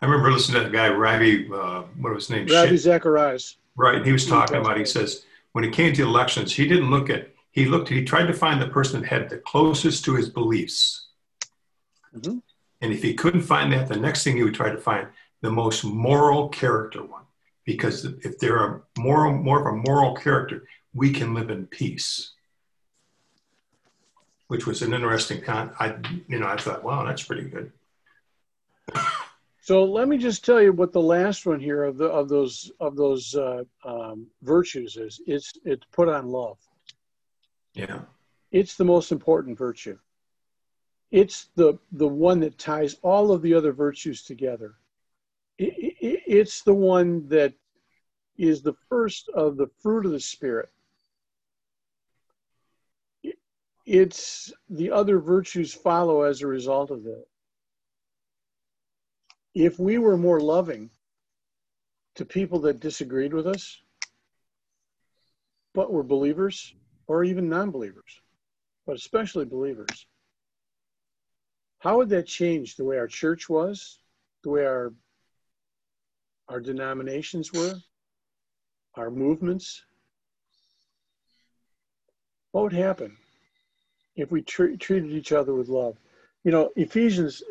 I 0.00 0.06
remember 0.06 0.30
listening 0.30 0.62
to 0.62 0.68
that 0.68 0.72
guy, 0.72 0.90
Ravi, 0.94 1.48
uh, 1.52 1.82
what 1.98 2.14
was 2.14 2.28
his 2.28 2.36
name? 2.36 2.46
Ravi 2.46 2.76
Zacharias. 2.76 3.56
Right. 3.74 4.06
He 4.06 4.12
was 4.12 4.26
talking 4.26 4.58
about, 4.58 4.78
he 4.78 4.84
says, 4.84 5.24
when 5.56 5.64
it 5.64 5.72
came 5.72 5.94
to 5.94 6.02
elections, 6.02 6.52
he 6.52 6.68
didn't 6.68 6.90
look 6.90 7.08
at, 7.08 7.30
he 7.50 7.64
looked, 7.64 7.88
he 7.88 8.04
tried 8.04 8.26
to 8.26 8.34
find 8.34 8.60
the 8.60 8.68
person 8.68 9.00
that 9.00 9.08
had 9.08 9.30
the 9.30 9.38
closest 9.38 10.04
to 10.04 10.14
his 10.14 10.28
beliefs. 10.28 11.06
Mm-hmm. 12.14 12.40
And 12.82 12.92
if 12.92 13.02
he 13.02 13.14
couldn't 13.14 13.40
find 13.40 13.72
that, 13.72 13.88
the 13.88 13.96
next 13.96 14.22
thing 14.22 14.36
he 14.36 14.42
would 14.42 14.54
try 14.54 14.68
to 14.68 14.76
find 14.76 15.08
the 15.40 15.50
most 15.50 15.82
moral 15.82 16.50
character 16.50 17.02
one. 17.02 17.22
Because 17.64 18.04
if 18.04 18.38
they're 18.38 18.66
a 18.66 18.82
moral, 18.98 19.32
more 19.32 19.66
of 19.66 19.74
a 19.74 19.78
moral 19.78 20.14
character, 20.14 20.68
we 20.92 21.10
can 21.10 21.32
live 21.32 21.48
in 21.48 21.66
peace. 21.66 22.32
Which 24.48 24.66
was 24.66 24.82
an 24.82 24.92
interesting 24.92 25.40
con. 25.40 25.70
I, 25.80 25.96
you 26.28 26.38
know, 26.38 26.48
I 26.48 26.58
thought, 26.58 26.84
wow, 26.84 27.06
that's 27.06 27.22
pretty 27.22 27.48
good. 27.48 27.72
So 29.66 29.82
let 29.82 30.06
me 30.06 30.16
just 30.16 30.44
tell 30.44 30.62
you 30.62 30.72
what 30.72 30.92
the 30.92 31.02
last 31.02 31.44
one 31.44 31.58
here 31.58 31.82
of 31.82 31.98
the 31.98 32.04
of 32.04 32.28
those 32.28 32.70
of 32.78 32.94
those 32.94 33.34
uh, 33.34 33.64
um, 33.84 34.28
virtues 34.42 34.96
is. 34.96 35.20
It's 35.26 35.54
it's 35.64 35.84
put 35.90 36.08
on 36.08 36.28
love. 36.28 36.56
Yeah. 37.74 38.02
It's 38.52 38.76
the 38.76 38.84
most 38.84 39.10
important 39.10 39.58
virtue. 39.58 39.98
It's 41.10 41.48
the 41.56 41.80
the 41.90 42.06
one 42.06 42.38
that 42.40 42.58
ties 42.58 42.94
all 43.02 43.32
of 43.32 43.42
the 43.42 43.54
other 43.54 43.72
virtues 43.72 44.22
together. 44.22 44.76
It, 45.58 45.74
it, 46.00 46.22
it's 46.28 46.62
the 46.62 46.74
one 46.74 47.26
that 47.26 47.52
is 48.38 48.62
the 48.62 48.76
first 48.88 49.28
of 49.30 49.56
the 49.56 49.66
fruit 49.82 50.06
of 50.06 50.12
the 50.12 50.20
spirit. 50.20 50.68
It's 53.84 54.52
the 54.70 54.92
other 54.92 55.18
virtues 55.18 55.74
follow 55.74 56.22
as 56.22 56.42
a 56.42 56.46
result 56.46 56.92
of 56.92 57.02
that 57.02 57.26
if 59.56 59.78
we 59.78 59.96
were 59.96 60.18
more 60.18 60.38
loving 60.38 60.90
to 62.14 62.26
people 62.26 62.58
that 62.58 62.78
disagreed 62.78 63.32
with 63.32 63.46
us, 63.46 63.80
but 65.72 65.90
were 65.90 66.02
believers 66.02 66.74
or 67.06 67.24
even 67.24 67.48
non 67.48 67.70
believers, 67.70 68.20
but 68.86 68.96
especially 68.96 69.46
believers, 69.46 70.06
how 71.78 71.96
would 71.96 72.10
that 72.10 72.26
change 72.26 72.76
the 72.76 72.84
way 72.84 72.98
our 72.98 73.06
church 73.06 73.48
was, 73.48 73.98
the 74.44 74.50
way 74.50 74.66
our, 74.66 74.92
our 76.50 76.60
denominations 76.60 77.50
were, 77.50 77.76
our 78.96 79.10
movements? 79.10 79.82
What 82.52 82.64
would 82.64 82.74
happen 82.74 83.16
if 84.16 84.30
we 84.30 84.42
tr- 84.42 84.76
treated 84.78 85.12
each 85.12 85.32
other 85.32 85.54
with 85.54 85.68
love? 85.68 85.96
You 86.44 86.50
know, 86.50 86.72
Ephesians 86.76 87.42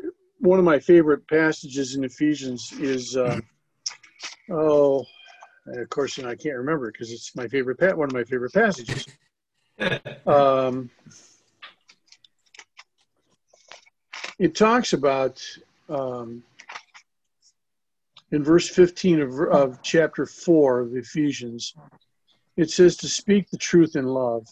one 0.45 0.59
of 0.59 0.65
my 0.65 0.79
favorite 0.79 1.27
passages 1.27 1.95
in 1.95 2.03
Ephesians 2.03 2.71
is, 2.73 3.17
uh, 3.17 3.39
oh, 4.51 5.03
of 5.67 5.89
course, 5.89 6.19
I 6.19 6.35
can't 6.35 6.57
remember 6.57 6.91
because 6.91 7.11
it's 7.11 7.35
my 7.35 7.47
favorite, 7.47 7.79
pa- 7.79 7.95
one 7.95 8.07
of 8.07 8.13
my 8.13 8.23
favorite 8.23 8.53
passages. 8.53 9.05
Um, 10.25 10.89
it 14.39 14.55
talks 14.55 14.93
about 14.93 15.45
um, 15.89 16.41
in 18.31 18.41
verse 18.41 18.69
15 18.69 19.21
of, 19.21 19.39
of 19.51 19.81
chapter 19.81 20.25
4 20.25 20.79
of 20.79 20.95
Ephesians, 20.95 21.75
it 22.55 22.71
says 22.71 22.95
to 22.97 23.07
speak 23.09 23.49
the 23.49 23.57
truth 23.57 23.97
in 23.97 24.05
love. 24.05 24.47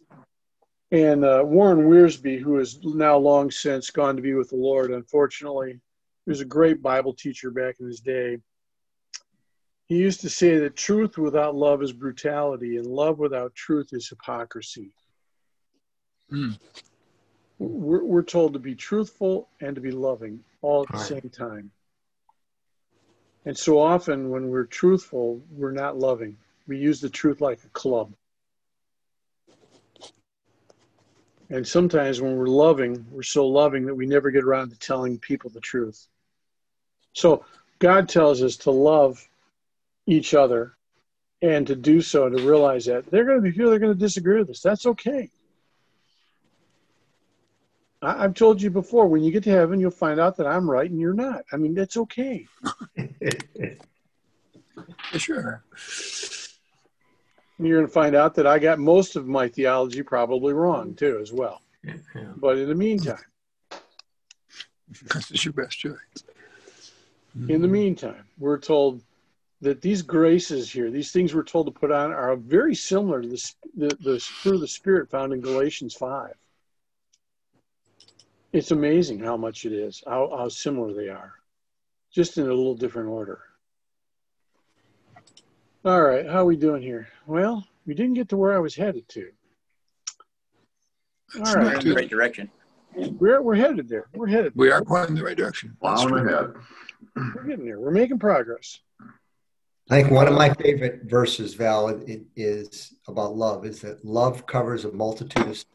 And 0.93 1.25
uh, 1.25 1.41
Warren 1.43 1.79
who 1.79 2.57
has 2.57 2.77
now 2.83 3.17
long 3.17 3.49
since 3.49 3.89
gone 3.89 4.15
to 4.15 4.21
be 4.21 4.35
with 4.35 4.51
the 4.51 4.57
Lord, 4.57 4.91
unfortunately, 4.91 5.79
he 6.23 6.29
was 6.29 6.39
a 6.39 6.45
great 6.45 6.83
Bible 6.83 7.13
teacher 7.13 7.49
back 7.49 7.79
in 7.79 7.87
his 7.87 7.99
day. 7.99 8.37
He 9.87 9.97
used 9.97 10.21
to 10.21 10.29
say 10.29 10.59
that 10.59 10.75
truth 10.75 11.17
without 11.17 11.55
love 11.55 11.81
is 11.81 11.91
brutality, 11.91 12.77
and 12.77 12.85
love 12.85 13.17
without 13.17 13.55
truth 13.55 13.89
is 13.91 14.07
hypocrisy. 14.07 14.93
Mm. 16.31 16.59
We're, 17.57 18.03
we're 18.03 18.21
told 18.21 18.53
to 18.53 18.59
be 18.59 18.75
truthful 18.75 19.49
and 19.61 19.73
to 19.73 19.81
be 19.81 19.91
loving 19.91 20.43
all 20.61 20.83
at 20.83 20.91
the 20.91 20.99
same 20.99 21.31
time. 21.35 21.71
And 23.45 23.57
so 23.57 23.79
often, 23.79 24.29
when 24.29 24.49
we're 24.49 24.65
truthful, 24.65 25.41
we're 25.49 25.71
not 25.71 25.97
loving. 25.97 26.37
We 26.67 26.77
use 26.77 27.01
the 27.01 27.09
truth 27.09 27.41
like 27.41 27.63
a 27.63 27.69
club. 27.69 28.13
And 31.53 31.67
sometimes 31.67 32.19
when 32.19 32.35
we're 32.35 32.47
loving, 32.47 33.05
we're 33.11 33.21
so 33.21 33.45
loving 33.45 33.85
that 33.85 33.93
we 33.93 34.07
never 34.07 34.31
get 34.31 34.43
around 34.43 34.71
to 34.71 34.79
telling 34.79 35.19
people 35.19 35.51
the 35.51 35.59
truth. 35.59 36.07
So 37.13 37.45
God 37.77 38.09
tells 38.09 38.41
us 38.41 38.57
to 38.57 38.71
love 38.71 39.23
each 40.07 40.33
other 40.33 40.73
and 41.43 41.67
to 41.67 41.75
do 41.75 42.01
so 42.01 42.27
to 42.27 42.43
realize 42.43 42.85
that 42.85 43.05
they're 43.05 43.25
going 43.25 43.37
to 43.37 43.43
be 43.43 43.51
people 43.51 43.69
they're 43.69 43.77
going 43.77 43.93
to 43.93 43.99
disagree 43.99 44.39
with 44.39 44.49
us. 44.49 44.61
That's 44.61 44.87
okay. 44.87 45.29
I, 48.01 48.23
have 48.23 48.33
told 48.33 48.59
you 48.59 48.71
before, 48.71 49.05
when 49.05 49.23
you 49.23 49.31
get 49.31 49.43
to 49.43 49.51
heaven, 49.51 49.79
you'll 49.79 49.91
find 49.91 50.19
out 50.19 50.37
that 50.37 50.47
I'm 50.47 50.67
right 50.67 50.89
and 50.89 50.99
you're 50.99 51.13
not. 51.13 51.43
I 51.51 51.57
mean, 51.57 51.75
that's 51.75 51.97
okay. 51.97 52.47
sure. 55.17 55.63
You're 57.59 57.77
going 57.77 57.87
to 57.87 57.93
find 57.93 58.15
out 58.15 58.35
that 58.35 58.47
I 58.47 58.59
got 58.59 58.79
most 58.79 59.15
of 59.15 59.27
my 59.27 59.47
theology 59.47 60.03
probably 60.03 60.53
wrong 60.53 60.95
too, 60.95 61.19
as 61.21 61.31
well. 61.31 61.61
Yeah. 61.83 61.95
But 62.37 62.57
in 62.57 62.67
the 62.67 62.75
meantime, 62.75 63.17
this 65.13 65.31
is 65.31 65.45
your 65.45 65.53
best 65.53 65.77
choice. 65.77 65.97
In 67.49 67.61
the 67.61 67.67
meantime, 67.67 68.25
we're 68.37 68.59
told 68.59 69.01
that 69.61 69.81
these 69.81 70.01
graces 70.01 70.71
here, 70.71 70.91
these 70.91 71.11
things 71.11 71.33
we're 71.33 71.43
told 71.43 71.65
to 71.67 71.71
put 71.71 71.91
on, 71.91 72.11
are 72.11 72.35
very 72.35 72.75
similar 72.75 73.21
to 73.21 73.27
the, 73.27 73.53
the, 73.75 73.97
the 74.01 74.19
fruit 74.19 74.55
of 74.55 74.61
the 74.61 74.67
Spirit 74.67 75.09
found 75.09 75.33
in 75.33 75.41
Galatians 75.41 75.95
5. 75.95 76.33
It's 78.51 78.71
amazing 78.71 79.19
how 79.19 79.35
much 79.35 79.65
it 79.65 79.73
is, 79.73 80.03
how, 80.05 80.31
how 80.37 80.47
similar 80.49 80.93
they 80.93 81.09
are, 81.09 81.33
just 82.11 82.37
in 82.37 82.45
a 82.45 82.53
little 82.53 82.75
different 82.75 83.09
order. 83.09 83.41
All 85.85 86.01
right, 86.01 86.25
how 86.25 86.39
are 86.39 86.45
we 86.45 86.55
doing 86.55 86.81
here? 86.81 87.09
Well, 87.27 87.67
we 87.85 87.93
didn't 87.93 88.13
get 88.13 88.29
to 88.29 88.37
where 88.37 88.53
I 88.53 88.59
was 88.59 88.73
headed 88.73 89.05
to. 89.09 89.31
All 91.35 91.53
right. 91.55 91.55
We're 91.55 91.79
in 91.79 91.89
the 91.89 91.95
right 91.95 92.09
direction. 92.09 92.49
We're, 92.95 93.41
we're 93.41 93.55
headed 93.55 93.89
there. 93.89 94.07
We're 94.13 94.27
headed. 94.27 94.53
We 94.55 94.71
are 94.71 94.79
going 94.79 95.09
in 95.09 95.15
the 95.15 95.23
right 95.23 95.35
direction. 95.35 95.75
Plowing 95.81 96.25
ahead. 96.25 96.53
We're 97.15 97.43
getting 97.43 97.65
there. 97.65 97.81
We're 97.81 97.91
making 97.91 98.19
progress. 98.19 98.79
I 99.89 100.01
think 100.01 100.11
one 100.11 100.29
of 100.29 100.35
my 100.35 100.53
favorite 100.53 101.01
verses, 101.03 101.53
Val, 101.55 101.89
it 101.89 102.21
is 102.37 102.93
about 103.09 103.35
love, 103.35 103.65
is 103.65 103.81
that 103.81 104.05
love 104.05 104.45
covers 104.45 104.85
a 104.85 104.91
multitude 104.91 105.47
of 105.47 105.65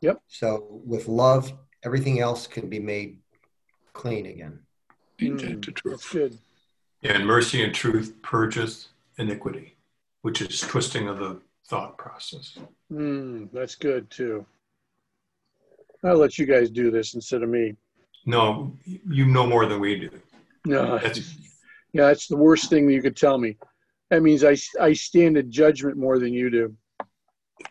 Yep. 0.00 0.22
So 0.28 0.80
with 0.86 1.08
love, 1.08 1.52
everything 1.82 2.20
else 2.20 2.46
can 2.46 2.68
be 2.68 2.78
made 2.78 3.18
clean 3.92 4.26
again. 4.26 4.60
Mm, 5.20 5.60
truth. 5.60 5.82
That's 5.84 6.12
good. 6.12 6.38
And 7.02 7.26
mercy 7.26 7.62
and 7.62 7.74
truth 7.74 8.14
purges 8.22 8.88
iniquity, 9.18 9.76
which 10.22 10.42
is 10.42 10.60
twisting 10.60 11.08
of 11.08 11.18
the 11.18 11.40
thought 11.68 11.96
process. 11.96 12.58
Mm, 12.92 13.50
that's 13.52 13.74
good 13.74 14.10
too. 14.10 14.44
I'll 16.04 16.16
let 16.16 16.38
you 16.38 16.46
guys 16.46 16.70
do 16.70 16.90
this 16.90 17.14
instead 17.14 17.42
of 17.42 17.48
me. 17.48 17.74
No, 18.26 18.72
you 18.84 19.26
know 19.26 19.46
more 19.46 19.66
than 19.66 19.80
we 19.80 19.98
do. 19.98 20.10
No, 20.64 20.98
that's, 20.98 21.34
yeah, 21.92 22.06
that's 22.06 22.26
the 22.26 22.36
worst 22.36 22.68
thing 22.68 22.86
that 22.86 22.92
you 22.92 23.02
could 23.02 23.16
tell 23.16 23.38
me. 23.38 23.56
That 24.10 24.22
means 24.22 24.44
I, 24.44 24.56
I 24.80 24.92
stand 24.92 25.36
in 25.36 25.50
judgment 25.50 25.96
more 25.96 26.18
than 26.18 26.32
you 26.32 26.50
do. 26.50 26.74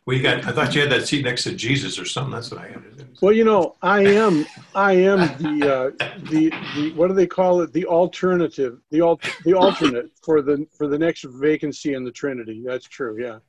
You 0.08 0.22
got. 0.22 0.46
I 0.46 0.52
thought 0.52 0.74
you 0.74 0.82
had 0.82 0.92
that 0.92 1.08
seat 1.08 1.26
next 1.26 1.44
to 1.44 1.54
Jesus 1.54 2.00
or 2.00 2.06
something. 2.06 2.32
That's 2.34 2.52
what 2.52 2.62
I 2.62 2.68
had. 2.68 2.84
Well, 3.22 3.34
you 3.34 3.44
know, 3.44 3.76
I 3.82 4.02
am. 4.02 4.46
I 4.76 4.94
am 4.94 5.20
the 5.38 5.94
uh, 6.00 6.06
the 6.30 6.50
the 6.76 6.94
what 6.96 7.08
do 7.08 7.14
they 7.14 7.28
call 7.28 7.62
it? 7.62 7.74
The 7.74 7.86
alternative. 7.86 8.80
The 8.92 9.02
alt 9.02 9.28
the 9.44 9.54
alternate 9.54 10.12
for 10.24 10.42
the 10.42 10.68
for 10.78 10.88
the 10.88 10.98
next 10.98 11.24
vacancy 11.24 11.94
in 11.94 12.04
the 12.04 12.12
Trinity. 12.12 12.64
That's 12.66 12.88
true. 12.88 13.18
Yeah, 13.20 13.40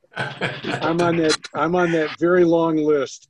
I'm 0.81 0.99
on 1.01 1.17
that. 1.17 1.37
I'm 1.53 1.75
on 1.75 1.91
that 1.91 2.17
very 2.19 2.43
long 2.43 2.77
list. 2.77 3.29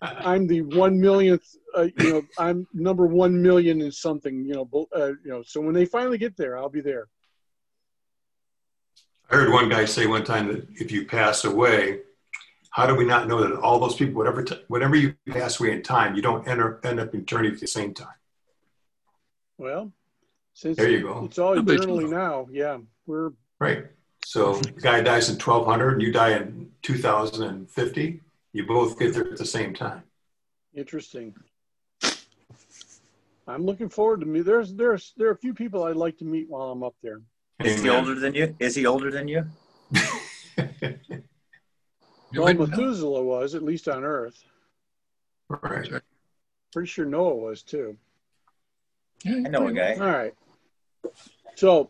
I'm 0.00 0.46
the 0.46 0.62
one 0.62 0.98
millionth. 0.98 1.44
Uh, 1.76 1.88
you 1.98 2.12
know, 2.12 2.22
I'm 2.38 2.66
number 2.72 3.06
one 3.06 3.40
million 3.40 3.82
in 3.82 3.92
something. 3.92 4.44
You 4.44 4.54
know, 4.54 4.86
uh, 4.96 5.08
you 5.08 5.30
know. 5.30 5.42
So 5.42 5.60
when 5.60 5.74
they 5.74 5.84
finally 5.84 6.18
get 6.18 6.36
there, 6.36 6.56
I'll 6.56 6.70
be 6.70 6.80
there. 6.80 7.08
I 9.30 9.34
heard 9.34 9.52
one 9.52 9.68
guy 9.68 9.84
say 9.84 10.06
one 10.06 10.24
time 10.24 10.48
that 10.48 10.66
if 10.74 10.92
you 10.92 11.04
pass 11.04 11.44
away, 11.44 12.00
how 12.70 12.86
do 12.86 12.94
we 12.94 13.04
not 13.04 13.26
know 13.26 13.42
that 13.42 13.58
all 13.58 13.78
those 13.78 13.96
people, 13.96 14.14
whatever, 14.14 14.44
t- 14.44 14.62
whenever 14.68 14.94
you 14.94 15.14
pass 15.28 15.58
away 15.58 15.72
in 15.72 15.82
time, 15.82 16.14
you 16.14 16.22
don't 16.22 16.46
enter, 16.46 16.80
end 16.84 17.00
up 17.00 17.12
in 17.14 17.22
eternity 17.22 17.54
at 17.54 17.60
the 17.60 17.66
same 17.66 17.92
time? 17.92 18.14
Well, 19.58 19.92
since 20.52 20.76
there 20.76 20.90
you 20.90 21.02
go. 21.02 21.24
It's 21.24 21.38
all 21.38 21.58
eternally 21.58 22.04
now. 22.04 22.46
Yeah, 22.50 22.78
we're 23.06 23.32
right. 23.58 23.86
So 24.24 24.54
the 24.54 24.80
guy 24.80 25.00
dies 25.00 25.28
in 25.28 25.36
1200 25.36 25.94
and 25.94 26.02
you 26.02 26.12
die 26.12 26.36
in 26.36 26.70
2050. 26.82 28.20
You 28.52 28.66
both 28.66 28.98
get 28.98 29.14
there 29.14 29.30
at 29.30 29.38
the 29.38 29.46
same 29.46 29.74
time. 29.74 30.02
Interesting. 30.74 31.34
I'm 33.48 33.64
looking 33.64 33.88
forward 33.88 34.20
to 34.20 34.26
me. 34.26 34.40
There's 34.40 34.74
there's 34.74 35.12
there 35.16 35.28
are 35.28 35.32
a 35.32 35.38
few 35.38 35.54
people 35.54 35.84
I'd 35.84 35.96
like 35.96 36.18
to 36.18 36.24
meet 36.24 36.48
while 36.48 36.70
I'm 36.70 36.82
up 36.82 36.94
there. 37.02 37.20
Is 37.64 37.82
he 37.82 37.88
older 37.88 38.14
than 38.14 38.34
you? 38.34 38.54
Is 38.58 38.74
he 38.74 38.86
older 38.86 39.10
than 39.10 39.28
you? 39.28 39.44
well, 42.34 42.54
Methuselah 42.54 43.22
was, 43.22 43.54
at 43.54 43.62
least 43.62 43.88
on 43.88 44.04
Earth. 44.04 44.44
Right. 45.48 45.88
Pretty 46.72 46.88
sure 46.88 47.06
Noah 47.06 47.36
was 47.36 47.62
too. 47.62 47.96
I 49.24 49.30
know 49.30 49.68
a 49.68 49.72
guy. 49.72 49.94
All 49.94 50.00
right. 50.00 50.34
So 51.54 51.88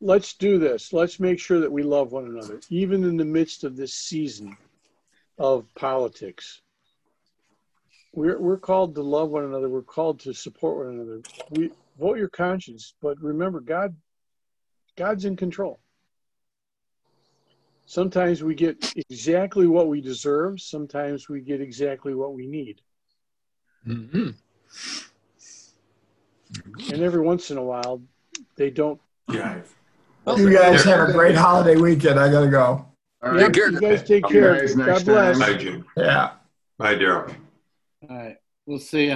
let's 0.00 0.34
do 0.34 0.58
this. 0.58 0.92
Let's 0.92 1.20
make 1.20 1.38
sure 1.38 1.60
that 1.60 1.70
we 1.70 1.82
love 1.82 2.12
one 2.12 2.26
another, 2.26 2.60
even 2.70 3.04
in 3.04 3.16
the 3.16 3.24
midst 3.24 3.62
of 3.62 3.76
this 3.76 3.94
season 3.94 4.56
of 5.38 5.72
politics. 5.74 6.62
We're, 8.12 8.40
we're 8.40 8.58
called 8.58 8.94
to 8.96 9.02
love 9.02 9.30
one 9.30 9.44
another. 9.44 9.68
We're 9.68 9.82
called 9.82 10.20
to 10.20 10.32
support 10.32 10.86
one 10.86 10.94
another. 10.94 11.22
We 11.50 11.70
vote 12.00 12.18
your 12.18 12.30
conscience, 12.30 12.94
but 13.00 13.20
remember, 13.20 13.60
God 13.60 13.94
God's 14.96 15.24
in 15.24 15.36
control. 15.36 15.80
Sometimes 17.86 18.42
we 18.42 18.54
get 18.54 18.92
exactly 19.10 19.66
what 19.66 19.88
we 19.88 20.00
deserve. 20.00 20.60
Sometimes 20.60 21.28
we 21.28 21.40
get 21.40 21.60
exactly 21.60 22.14
what 22.14 22.34
we 22.34 22.46
need. 22.46 22.80
Mm-hmm. 23.86 24.30
And 26.92 27.02
every 27.02 27.20
once 27.20 27.50
in 27.50 27.58
a 27.58 27.62
while, 27.62 28.02
they 28.56 28.70
don't. 28.70 29.00
Yeah. 29.30 29.60
You 30.36 30.52
guys 30.52 30.82
have 30.84 31.08
a 31.08 31.12
great 31.12 31.36
holiday 31.36 31.76
weekend. 31.76 32.18
I 32.18 32.28
gotta 32.30 32.48
go. 32.48 32.86
All 33.22 33.32
right. 33.32 33.54
You 33.54 33.80
guys 33.80 34.02
take 34.02 34.24
care. 34.24 34.66
God 34.74 35.04
bless. 35.04 35.38
Bye, 35.38 35.54
Jim. 35.54 35.84
Yeah. 35.96 36.32
Bye, 36.78 36.96
Daryl. 36.96 37.34
All 38.08 38.16
right. 38.16 38.36
We'll 38.66 38.80
see 38.80 39.06
you. 39.06 39.14